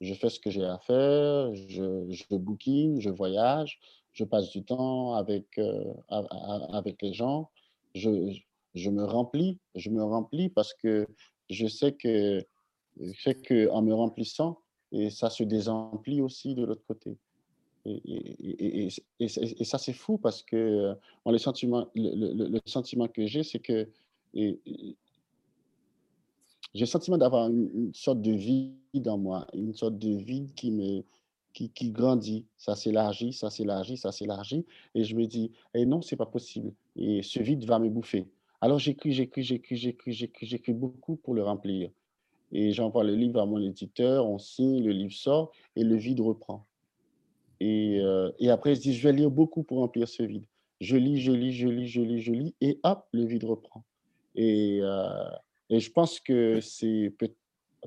[0.00, 3.78] je fais ce que j'ai à faire, je, je bouquine, je voyage,
[4.12, 5.60] je passe du temps avec,
[6.08, 7.50] avec les gens.
[7.94, 8.34] Je,
[8.74, 11.06] je me remplis, je me remplis parce que
[11.48, 12.44] je sais que,
[12.98, 14.58] je que en me remplissant,
[14.92, 17.16] et ça se désemplit aussi de l'autre côté.
[17.86, 18.88] Et, et,
[19.20, 20.94] et, ça, c'est fou parce que
[21.24, 23.88] le, sentiment, le, le, sentiment que j'ai, c'est que
[26.74, 30.70] j'ai le sentiment d'avoir une, sorte de vide dans moi, une sorte de vide qui
[30.70, 31.02] me
[31.52, 34.64] qui, qui grandit, ça s'élargit, ça s'élargit, ça s'élargit,
[34.94, 38.28] et je me dis, eh non, c'est pas possible, et ce vide va me bouffer.
[38.60, 41.90] Alors j'écris, j'écris, j'écris, j'écris, j'écris, j'écris beaucoup pour le remplir.
[42.52, 46.20] Et j'envoie le livre à mon éditeur, on signe, le livre sort, et le vide
[46.20, 46.66] reprend.
[47.60, 50.44] Et, euh, et, après, je dis, je vais lire beaucoup pour remplir ce vide.
[50.80, 53.84] Je lis, je lis, je lis, je lis, je lis, et hop, le vide reprend.
[54.34, 55.28] Et, euh,
[55.70, 57.12] et je pense que c'est,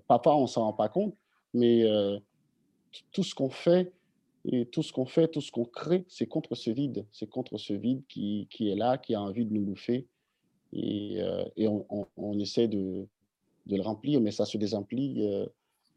[0.07, 1.15] papa, on ne s'en rend pas compte,
[1.53, 2.18] mais euh,
[3.11, 3.93] tout ce qu'on fait,
[4.45, 7.05] et tout ce qu'on fait, tout ce qu'on crée, c'est contre ce vide.
[7.11, 10.07] C'est contre ce vide qui, qui, est là, qui a envie de nous bouffer.
[10.73, 11.19] Et,
[11.55, 11.85] et on,
[12.18, 13.07] on, essaie de,
[13.68, 15.23] de, le remplir, mais ça se désemplit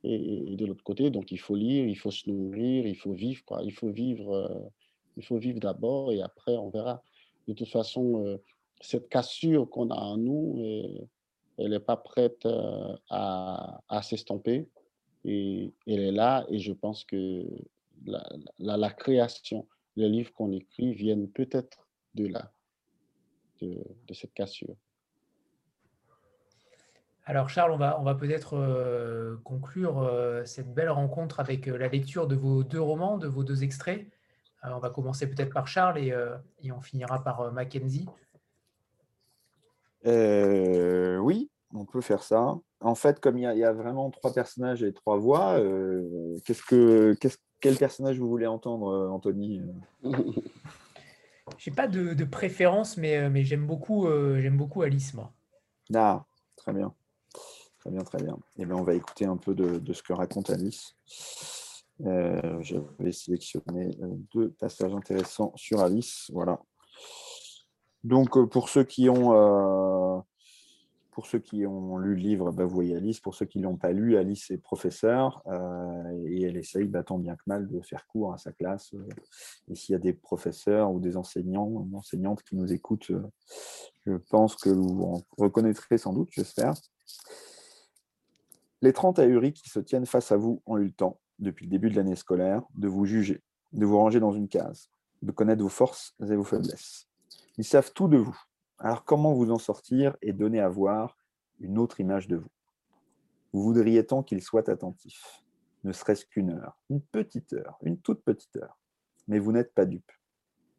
[0.06, 3.42] et, de l'autre côté, donc il faut lire, il faut se nourrir, il faut vivre,
[3.44, 3.62] quoi.
[3.62, 4.68] Il faut vivre, euh,
[5.16, 7.02] il faut vivre d'abord et après on verra.
[7.48, 8.36] De toute façon, euh,
[8.80, 11.06] cette cassure qu'on a en nous, euh,
[11.58, 12.46] elle n'est pas prête
[13.10, 14.68] à, à s'estomper
[15.24, 17.44] et elle est là et je pense que
[18.58, 19.66] la, création,
[19.96, 22.52] les livres qu'on écrit viennent peut-être de là,
[23.60, 24.76] de, cette cassure.
[27.24, 32.28] Alors Charles, on va, peut-être euh, conclure euh, cette belle rencontre avec euh, la lecture
[32.28, 34.06] de vos deux romans, de vos deux extraits.
[34.62, 36.14] on va commencer peut-être par Charles et,
[36.70, 38.06] on finira par Mackenzie.
[40.06, 42.56] Oui, on peut faire ça.
[42.80, 45.60] En fait, comme il y, a, vraiment trois personnages et trois voix,
[46.44, 47.16] qu'est-ce que,
[47.60, 49.62] quel personnage vous voulez entendre, Anthony
[51.58, 54.08] J'ai pas de, de, préférence, mais, mais j'aime beaucoup,
[54.38, 55.32] j'aime beaucoup Alice, moi.
[55.94, 56.24] Ah,
[56.56, 56.94] très bien.
[57.86, 58.34] Très bien, très bien.
[58.56, 60.96] Et eh bien, on va écouter un peu de, ce que raconte Alice.
[62.04, 66.28] Euh, je vais sélectionner euh, deux passages intéressants sur Alice.
[66.32, 66.60] Voilà.
[68.02, 69.30] Donc, euh, pour ceux qui ont,
[71.16, 73.20] pour ceux qui ont lu le livre, bah, vous voyez Alice.
[73.20, 75.43] Pour ceux qui ne l'ont pas lu, Alice est professeure
[76.26, 78.93] et elle essaye, bah, tant bien que mal, de faire cours à sa classe.
[79.66, 83.12] et s'il y a des professeurs ou des enseignants, enseignantes qui nous écoutent,
[84.05, 86.74] je pense que vous en reconnaîtrez sans doute, j'espère.
[88.82, 91.70] Les 30 ahuris qui se tiennent face à vous ont eu le temps, depuis le
[91.70, 94.90] début de l'année scolaire, de vous juger, de vous ranger dans une case,
[95.22, 97.09] de connaître vos forces et vos faiblesses.
[97.56, 98.38] Ils savent tout de vous.
[98.78, 101.16] Alors comment vous en sortir et donner à voir
[101.61, 102.51] une autre image de vous?
[103.53, 105.43] Vous voudriez tant qu'ils soient attentifs,
[105.85, 108.78] ne serait-ce qu'une heure, une petite heure, une toute petite heure.
[109.28, 110.12] Mais vous n'êtes pas dupes.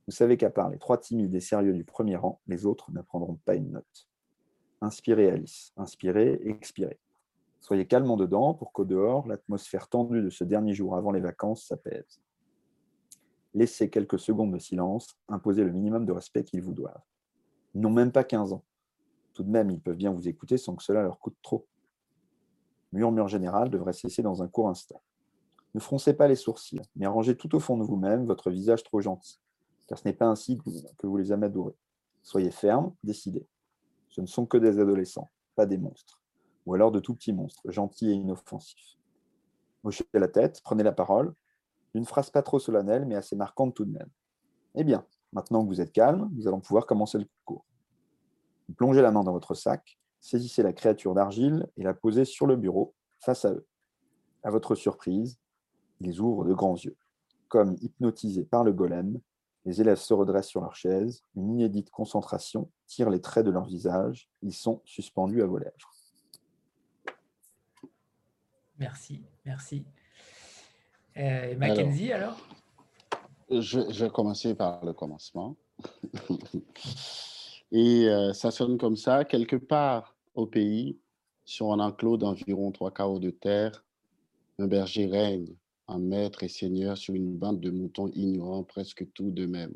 [0.06, 3.40] Vous savez qu'à part les trois timides et sérieux du premier rang, les autres n'apprendront
[3.46, 4.08] pas une note.
[4.80, 7.00] Inspirez Alice, inspirez, expirez.
[7.60, 11.20] Soyez calme en dedans pour qu'au dehors, l'atmosphère tendue de ce dernier jour avant les
[11.20, 12.22] vacances s'apaise.
[13.56, 17.02] Laissez quelques secondes de silence, imposez le minimum de respect qu'ils vous doivent.
[17.76, 18.64] N'ont même pas 15 ans.
[19.34, 21.68] Tout de même, ils peuvent bien vous écouter sans que cela leur coûte trop.
[22.92, 25.02] Murmure général devrait cesser dans un court instant.
[25.76, 29.02] Ne froncez pas les sourcils, mais arrangez tout au fond de vous-même votre visage trop
[29.02, 29.40] gentil,
[29.88, 30.58] car ce n'est pas ainsi
[30.98, 31.76] que vous les amadorez.
[32.24, 33.48] Soyez ferme, décidés.
[34.10, 36.22] Ce ne sont que des adolescents, pas des monstres
[36.68, 38.98] ou alors de tout petits monstres, gentils et inoffensifs.
[39.84, 41.34] Hochez la tête, prenez la parole,
[41.94, 44.10] une phrase pas trop solennelle, mais assez marquante tout de même.
[44.76, 47.66] Eh bien, maintenant que vous êtes calme, nous allons pouvoir commencer le cours.
[48.76, 52.56] plongez la main dans votre sac, saisissez la créature d'argile et la posez sur le
[52.56, 53.66] bureau, face à eux.
[54.44, 55.40] À votre surprise,
[56.00, 56.98] ils ouvrent de grands yeux.
[57.48, 59.20] Comme hypnotisés par le golem,
[59.66, 63.66] les élèves se redressent sur leur chaise, une inédite concentration tire les traits de leur
[63.66, 65.94] visage, ils sont suspendus à vos lèvres.
[68.80, 69.86] Merci, merci.
[71.18, 72.40] Euh, Mackenzie, alors,
[73.50, 75.56] je, vais commencer par le commencement.
[77.72, 79.26] Et euh, ça sonne comme ça.
[79.26, 80.98] Quelque part au pays,
[81.46, 83.84] sur un enclos d'environ trois quarts de terre,
[84.60, 85.56] un berger règne,
[85.88, 89.76] un maître et seigneur sur une bande de moutons ignorant presque tout d'eux-mêmes.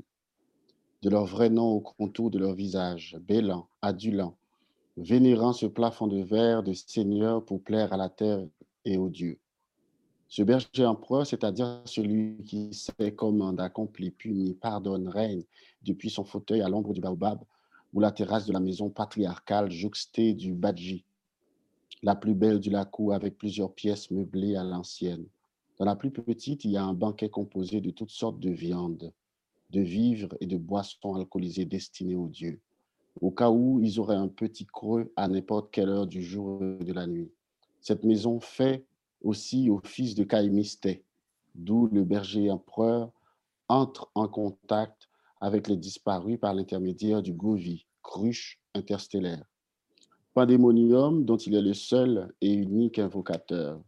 [1.01, 4.37] De leur vrai nom au contour de leur visage, bêlant, adulant,
[4.97, 8.45] vénérant ce plafond de verre de Seigneur pour plaire à la terre
[8.85, 9.39] et aux dieux.
[10.31, 15.43] Ce berger empereur, c'est-à-dire celui qui sait commande, accomplit, punit, pardonne, règne
[15.83, 17.43] depuis son fauteuil à l'ombre du baobab
[17.93, 21.03] ou la terrasse de la maison patriarcale jouxtée du Badji,
[22.01, 25.25] la plus belle du Lacou avec plusieurs pièces meublées à l'ancienne.
[25.77, 29.11] Dans la plus petite, il y a un banquet composé de toutes sortes de viandes,
[29.71, 32.61] de vivres et de boissons alcoolisées destinées aux dieux,
[33.19, 36.85] au cas où ils auraient un petit creux à n'importe quelle heure du jour et
[36.85, 37.33] de la nuit.
[37.81, 38.85] Cette maison fait
[39.21, 41.03] aussi au fils de Caïmisté,
[41.55, 43.11] d'où le berger empereur
[43.67, 49.43] entre en contact avec les disparus par l'intermédiaire du Govi, cruche interstellaire.
[50.33, 53.81] Pandémonium dont il est le seul et unique invocateur.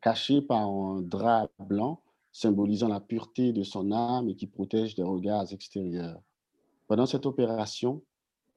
[0.00, 2.00] Caché par un drap blanc
[2.32, 6.22] symbolisant la pureté de son âme et qui protège des regards extérieurs.
[6.86, 8.02] Pendant cette opération,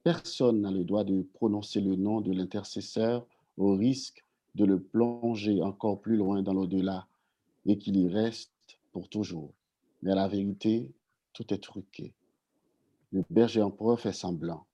[0.02, 3.26] personne n'a le droit de prononcer le nom de l'intercesseur
[3.56, 4.23] au risque
[4.54, 7.06] de le plonger encore plus loin dans l'au-delà
[7.66, 8.50] et qu'il y reste
[8.92, 9.52] pour toujours.
[10.02, 10.90] Mais à la vérité,
[11.32, 12.14] tout est truqué.
[13.10, 14.64] Le berger empereur fait semblant.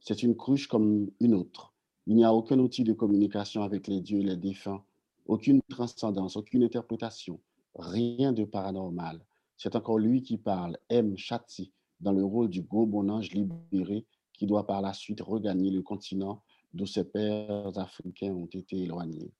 [0.00, 1.72] C'est une cruche comme une autre.
[2.06, 4.82] Il n'y a aucun outil de communication avec les dieux et les défunts,
[5.26, 7.38] aucune transcendance, aucune interprétation,
[7.76, 9.20] rien de paranormal.
[9.56, 11.16] C'est encore lui qui parle, M.
[11.16, 11.70] Chatsi,
[12.00, 15.82] dans le rôle du gros bon ange libéré qui doit par la suite regagner le
[15.82, 16.42] continent
[16.74, 19.30] d'où ses pères africains ont été éloignés.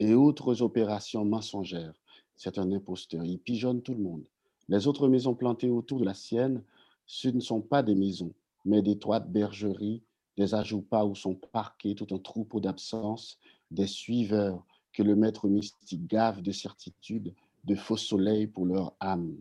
[0.00, 1.94] Et autres opérations mensongères.
[2.36, 4.24] C'est un imposteur, il pigeonne tout le monde.
[4.68, 6.62] Les autres maisons plantées autour de la sienne,
[7.06, 8.32] ce ne sont pas des maisons,
[8.64, 10.02] mais d'étroites bergeries,
[10.36, 13.38] des ajoupas où sont parqués tout un troupeau d'absence,
[13.70, 19.36] des suiveurs que le maître mystique gave de certitude, de faux soleil pour leur âme.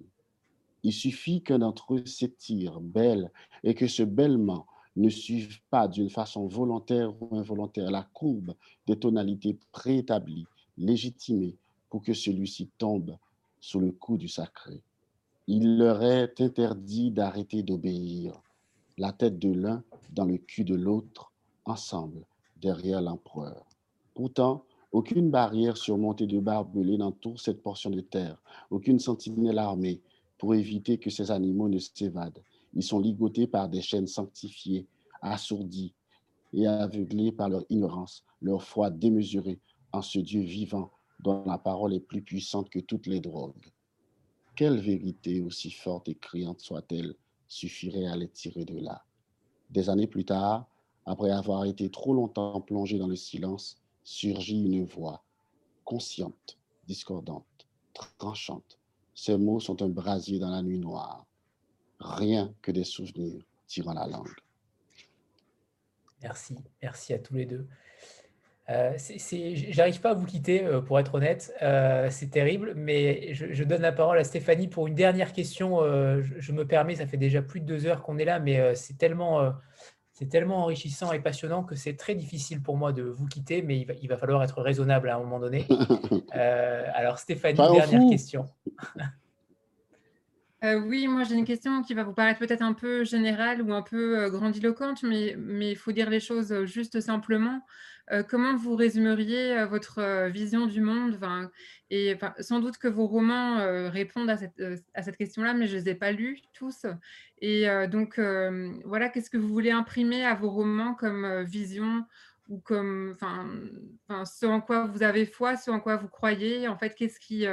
[0.84, 3.32] Il suffit qu'un d'entre eux s'étire, belle,
[3.64, 4.66] et que ce bêlement
[4.98, 8.56] ne suivent pas d'une façon volontaire ou involontaire la courbe
[8.88, 10.48] des tonalités préétablies,
[10.78, 11.56] légitimées,
[11.90, 13.18] pour que celui-ci tombe
[13.60, 14.82] sous le coup du sacré.
[15.48, 18.42] Il leur est interdit d'arrêter d'obéir,
[18.98, 21.32] la tête de l'un dans le cul de l'autre,
[21.66, 22.26] ensemble,
[22.60, 23.66] derrière l'empereur.
[24.14, 28.42] Pourtant, aucune barrière surmontée de barbelés n'entoure cette portion de terre,
[28.72, 30.02] aucune sentinelle armée
[30.38, 32.42] pour éviter que ces animaux ne s'évadent.
[32.78, 34.86] Ils sont ligotés par des chaînes sanctifiées,
[35.24, 35.96] assourdis
[36.54, 39.60] et aveuglés par leur ignorance, leur foi démesurée
[39.92, 43.74] en ce Dieu vivant dont la parole est plus puissante que toutes les drogues.
[44.56, 47.16] Quelle vérité, aussi forte et criante soit-elle,
[47.48, 49.04] suffirait à les tirer de là
[49.72, 50.70] Des années plus tard,
[51.08, 55.24] après avoir été trop longtemps plongé dans le silence, surgit une voix,
[55.84, 57.68] consciente, discordante,
[58.20, 58.78] tranchante.
[59.16, 61.27] Ces mots sont un brasier dans la nuit noire
[62.00, 64.34] rien que des souvenirs tirant la langue.
[66.24, 67.68] Merci, merci à tous les deux.
[68.70, 68.98] Euh,
[69.70, 71.54] J'arrive pas à vous quitter, euh, pour être honnête.
[71.62, 75.82] Euh, c'est terrible, mais je, donne la parole à Stéphanie pour une dernière question.
[75.82, 78.76] Euh, je, me permets, ça fait déjà plus de deux heures qu'on est là, mais
[78.76, 79.54] c'est tellement,
[80.12, 83.80] c'est tellement enrichissant et passionnant que c'est très difficile pour moi de vous quitter, mais
[83.80, 85.66] il va, il va, falloir être raisonnable à un moment donné.
[86.32, 88.50] alors Stéphanie, dernière question.
[90.64, 93.74] Euh, oui, moi j'ai une question qui va vous paraître peut-être un peu générale ou
[93.74, 97.62] un peu euh, grandiloquente, mais il faut dire les choses euh, juste simplement.
[98.30, 101.20] comment vous résumeriez votre vision du monde?
[101.90, 103.58] Et sans doute que vos romans
[103.90, 106.86] répondent à cette, question-là, mais je ne les ai pas lus tous.
[107.42, 108.18] Et donc
[108.86, 112.06] voilà, qu'est-ce que vous voulez imprimer à vos romans comme vision
[112.48, 113.18] ou comme
[114.24, 116.70] ce en quoi vous avez foi, ce en quoi vous croyez?
[116.70, 117.46] En fait, qu'est-ce qui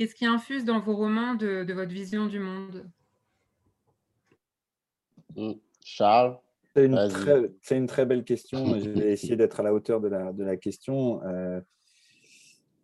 [0.00, 2.90] Qu'est-ce qui infuse dans vos romans de, votre vision du monde?
[5.36, 5.52] Mmh.
[5.84, 6.38] Charles
[6.74, 8.78] c'est une, très, belle question.
[8.78, 11.22] Je vais essayer d'être à la hauteur de la, question.
[11.24, 11.60] Euh,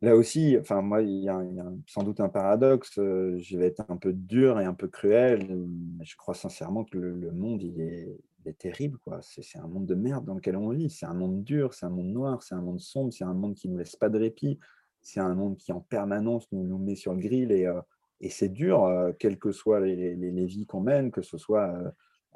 [0.03, 1.43] là aussi, enfin, moi, il y, a,
[1.87, 2.99] sans doute un paradoxe.
[2.99, 5.67] Euh, je vais être un peu dur et un peu cruel.
[6.03, 8.19] je crois sincèrement que le, monde, il est,
[8.59, 8.99] terrible.
[9.23, 10.91] C'est un monde de merde dans lequel on vit.
[10.91, 13.55] C'est un monde dur, c'est un monde noir, c'est un monde sombre, c'est un monde
[13.55, 14.59] qui ne nous laisse pas de répit
[15.07, 17.81] c'est un monde qui en permanence nous, met sur le grill et, euh,
[18.21, 21.77] et c'est dur, euh, quelles que soient les, les, vies qu'on mène, que ce soit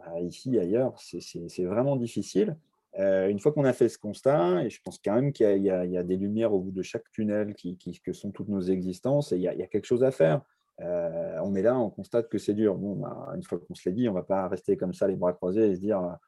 [0.06, 2.56] euh, ici, ailleurs, c'est vraiment difficile.
[2.96, 5.96] une fois qu'on a fait ce constat, et je pense quand même qu'il y, y,
[5.96, 9.36] a des lumières au bout de chaque tunnel qui, que sont toutes nos existences, et
[9.36, 10.40] il y a, il y a quelque chose à faire.
[10.78, 12.76] on est là, on constate que c'est dur.
[12.76, 15.08] Bon, bah, une fois qu'on se l'est dit, on ne va pas rester comme ça,
[15.08, 16.18] les bras croisés, et se dire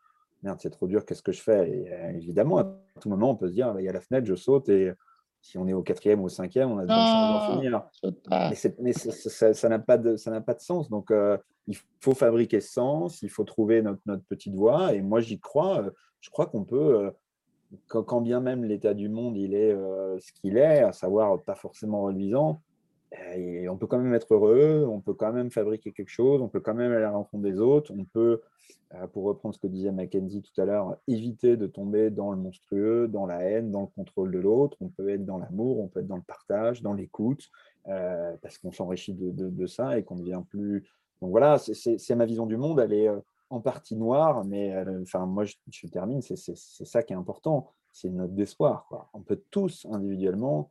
[0.43, 1.71] merde, c'est trop dur, qu'est-ce que je fais?
[1.71, 2.65] Et, Évidemment, à
[3.01, 4.93] tout moment, on peut se dire il y a la fenêtre, je saute et
[5.43, 7.83] si on est au quatrième ou au cinquième, on a de d'en finir.
[8.81, 10.89] Mais, ça n'a pas, de, pas de sens.
[10.89, 11.37] Donc, euh,
[11.67, 14.95] il faut fabriquer ce sens, il faut trouver notre, petite voie.
[14.95, 15.85] Et moi, j'y crois.
[16.21, 17.13] je crois qu'on peut,
[17.89, 22.03] quand, bien même l'état du monde il est ce qu'il est, à savoir pas forcément
[22.03, 22.63] reluisant,
[23.69, 26.61] on peut quand même être heureux, on peut quand même fabriquer quelque chose, on peut
[26.61, 28.41] quand même aller à la rencontre des autres, on peut,
[28.95, 32.37] euh, pour reprendre ce que disait Mackenzie tout à l'heure, éviter de tomber dans le
[32.37, 35.89] monstrueux, dans la haine, dans le contrôle de l'autre, on peut être dans l'amour, on
[35.89, 37.49] peut être dans le partage, dans l'écoute,
[37.89, 40.89] euh, parce qu'on s'enrichit de, ça et qu'on devient plus...
[41.21, 43.21] Donc voilà, c'est ma vision du monde, elle est euh,
[43.51, 48.09] en partie noire, mais enfin, moi je, je termine, c'est ça qui est important, c'est
[48.09, 49.11] une note d'espoir.
[49.13, 50.71] On peut tous individuellement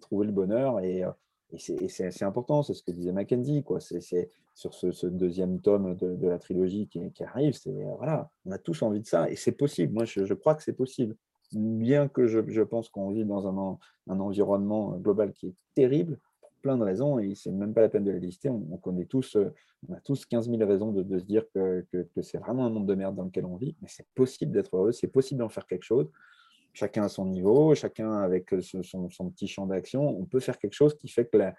[0.00, 1.04] trouver le bonheur et
[1.52, 3.64] et c'est important, c'est ce que disait Mackenzie.
[4.00, 8.82] C'est sur ce, deuxième tome de, la trilogie qui, arrive, c'est voilà, on a tous
[8.82, 9.92] envie de ça et c'est possible.
[9.92, 11.16] Moi, je, crois que c'est possible.
[11.52, 13.78] Bien que je, pense qu'on vit dans un,
[14.18, 18.04] environnement global qui est terrible, pour plein de raisons, et c'est même pas la peine
[18.04, 18.48] de les lister.
[18.48, 19.36] On, connaît tous,
[19.88, 22.86] on a tous 15 000 raisons de, se dire que, que c'est vraiment un monde
[22.86, 25.66] de merde dans lequel on vit, mais c'est possible d'être heureux, c'est possible d'en faire
[25.66, 26.08] quelque chose
[26.72, 30.74] chacun à son niveau, chacun avec euh, son, petit champ d'action, on peut faire quelque
[30.74, 31.54] chose qui fait que la,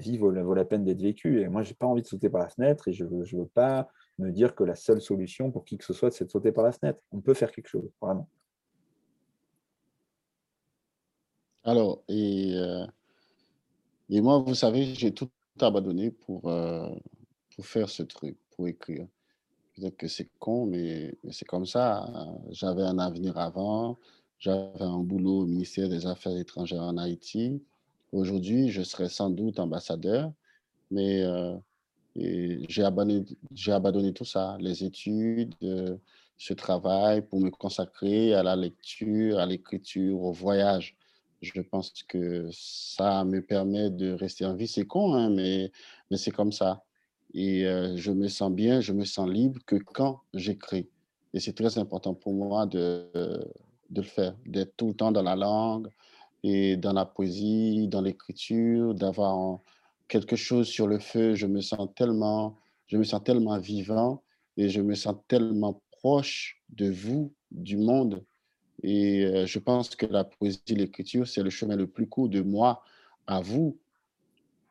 [0.00, 1.40] vie vaut, la peine d'être vécue.
[1.40, 3.46] Et moi, je n'ai pas envie de sauter par la fenêtre et je ne veux,
[3.46, 6.52] pas me dire que la seule solution pour qui que ce soit, c'est de sauter
[6.52, 7.00] par la fenêtre.
[7.10, 8.28] On peut faire quelque chose, vraiment.
[11.64, 12.86] Alors, et, euh,
[14.10, 15.30] moi, vous savez, j'ai tout
[15.60, 16.88] abandonné pour, euh,
[17.54, 19.06] pour faire ce truc, pour écrire.
[19.74, 22.06] Peut-être que c'est con, mais, mais c'est comme ça.
[22.50, 23.96] J'avais un avenir avant,
[24.42, 27.62] j'avais un boulot au ministère des Affaires étrangères en Haïti.
[28.10, 30.32] Aujourd'hui, je serais sans doute ambassadeur,
[30.90, 31.56] mais euh,
[32.16, 35.96] j'ai abandonné, tout ça, les études, euh,
[36.38, 40.96] ce travail pour me consacrer à la lecture, à l'écriture, au voyage.
[41.40, 44.66] Je pense que ça me permet de rester en vie.
[44.66, 45.70] C'est con, hein, mais,
[46.10, 46.82] mais c'est comme ça.
[47.32, 50.88] Et euh, je me sens bien, je me sens libre que quand j'écris.
[51.32, 53.08] Et c'est très important pour moi de,
[53.92, 55.88] de le faire, d'être tout le temps dans la langue
[56.42, 59.60] et dans la poésie, dans l'écriture, d'avoir
[60.08, 61.34] quelque chose sur le feu.
[61.34, 62.56] Je me sens tellement,
[62.88, 64.22] je me sens tellement vivant
[64.56, 68.24] et je me sens tellement proche de vous, du monde.
[68.82, 72.40] Et euh, je pense que la poésie, l'écriture, c'est le chemin le plus court de
[72.42, 72.82] moi
[73.26, 73.78] à vous.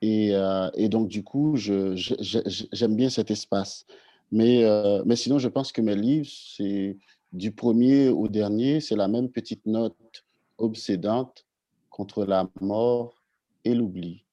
[0.01, 3.85] Et, euh, et donc, du coup, j'aime bien cet espace.
[4.31, 6.97] Mais, euh, mais sinon, je pense que mes livres, c'est
[7.31, 10.25] du premier au dernier, c'est la même petite note
[10.57, 11.45] obsédante
[11.89, 13.21] contre la mort
[13.63, 14.25] et l'oubli.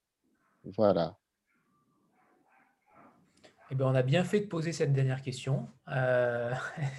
[0.63, 1.17] Voilà.
[3.71, 5.67] Eh bien, on a bien fait de poser cette dernière question.
[5.89, 6.53] Euh,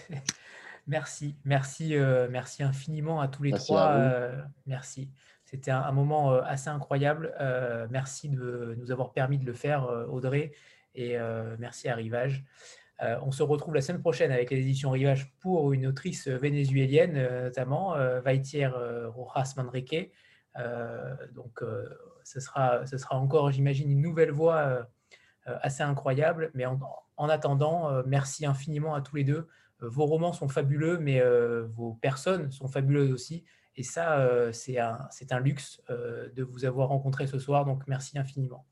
[0.86, 3.92] merci, merci, euh, merci infiniment à tous les trois.
[3.92, 5.10] Euh, merci.
[5.44, 7.34] C'était un, moment assez incroyable.
[7.90, 10.52] merci de nous avoir permis de le faire, Audrey,
[10.94, 11.16] et
[11.58, 12.44] merci à Rivage.
[13.02, 17.16] Euh, on se retrouve la semaine prochaine avec les éditions Rivage pour une autrice vénézuélienne,
[17.16, 20.12] euh, notamment euh, Vaitier Rojas Manrique.
[21.34, 21.62] donc,
[22.24, 24.86] ce sera, encore, j'imagine, une nouvelle voix
[25.46, 26.50] assez incroyable.
[26.54, 29.48] Mais en, attendant, merci infiniment à tous les deux.
[29.80, 31.22] Vos romans sont fabuleux, mais
[31.74, 33.44] vos personnes sont fabuleuses aussi.
[33.76, 37.64] Et ça, c'est un, luxe de vous avoir rencontré ce soir.
[37.64, 38.66] Donc, merci infiniment.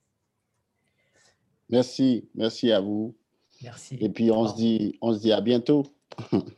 [1.71, 3.17] Merci, merci à vous.
[3.63, 3.99] Merci.
[4.01, 5.85] Et puis, on, se dit, on se dit à bientôt.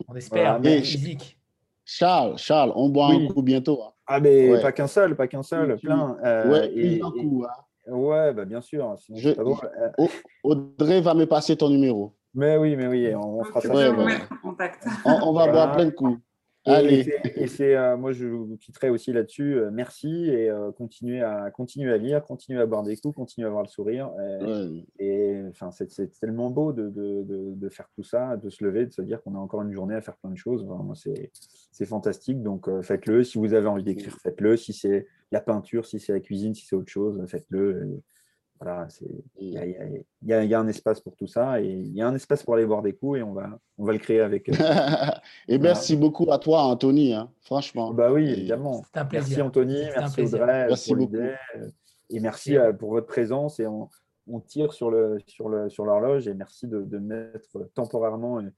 [0.08, 0.82] On espère, voilà.
[0.82, 1.38] physique.
[1.84, 3.82] Charles, Charles, on boit un coup bientôt.
[3.82, 3.92] Hein.
[4.06, 6.16] Ah, mais pas qu'un seul, pas qu'un seul, plein.
[6.24, 7.44] Euh, ouais, et, un coup.
[7.48, 7.92] Hein.
[7.92, 8.94] Ouais, bah, bien sûr.
[9.14, 9.30] Je,
[10.44, 12.14] Audrey va me passer ton numéro.
[12.34, 13.74] Mais oui, mais oui, on, fera ça.
[13.74, 13.90] Ouais,
[14.44, 16.20] on, on, va boire plein de coups.
[16.66, 17.08] Allez.
[17.36, 19.54] Et, c'est, euh, moi, je vous quitterai aussi là-dessus.
[19.54, 23.46] Euh, merci et euh, continuez, à, continuer à lire, continuez à boire des coups, continuez
[23.46, 24.10] à avoir le sourire.
[24.98, 25.88] Et enfin, c'est,
[26.20, 29.34] tellement beau de, de, de, faire tout ça, de se lever, de se dire qu'on
[29.34, 30.66] a encore une journée à faire plein de choses.
[31.72, 32.42] C'est fantastique.
[32.42, 33.24] Donc, faites-le.
[33.24, 34.56] Si vous avez envie d'écrire, faites-le.
[34.56, 38.02] Si c'est la peinture, si c'est la cuisine, si c'est autre chose, faites-le.
[38.60, 38.88] Voilà,
[39.38, 42.56] il y, a, un espace pour tout ça et il y a un espace pour
[42.56, 44.50] aller voir des coups et on va, on va le créer avec.
[45.48, 47.94] et merci beaucoup à toi, Anthony, hein, franchement.
[47.94, 48.84] Bah oui, évidemment.
[48.94, 49.28] Un plaisir.
[49.28, 50.66] Merci Anthony, merci Audrey.
[50.68, 51.16] Merci beaucoup.
[52.10, 53.88] Et merci euh, pour votre présence et on,
[54.26, 58.52] on tire sur l'horloge le, sur le, sur et merci de, de mettre temporairement une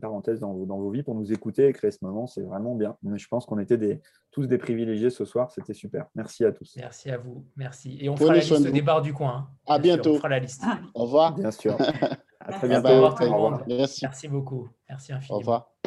[0.00, 2.26] parenthèse dans vos, dans vos vies pour nous écouter et créer ce moment.
[2.26, 2.96] C'est vraiment bien.
[3.02, 4.00] Mais je pense qu'on était des,
[4.30, 5.50] tous des privilégiés ce soir.
[5.50, 6.06] C'était super.
[6.14, 6.74] Merci à tous.
[6.76, 7.46] Merci à vous.
[7.56, 7.98] Merci.
[8.00, 9.48] Et on fera la liste des bars du coin.
[9.48, 9.48] Hein.
[9.66, 10.14] À bientôt.
[10.14, 10.64] on fera la liste.
[10.94, 11.34] Au revoir.
[11.34, 11.76] Bien sûr.
[12.40, 12.88] à très bientôt.
[12.88, 13.60] Au revoir tout le monde.
[13.66, 14.00] Merci.
[14.02, 14.68] Merci beaucoup.
[14.88, 15.36] Merci infiniment.
[15.36, 15.77] Au revoir.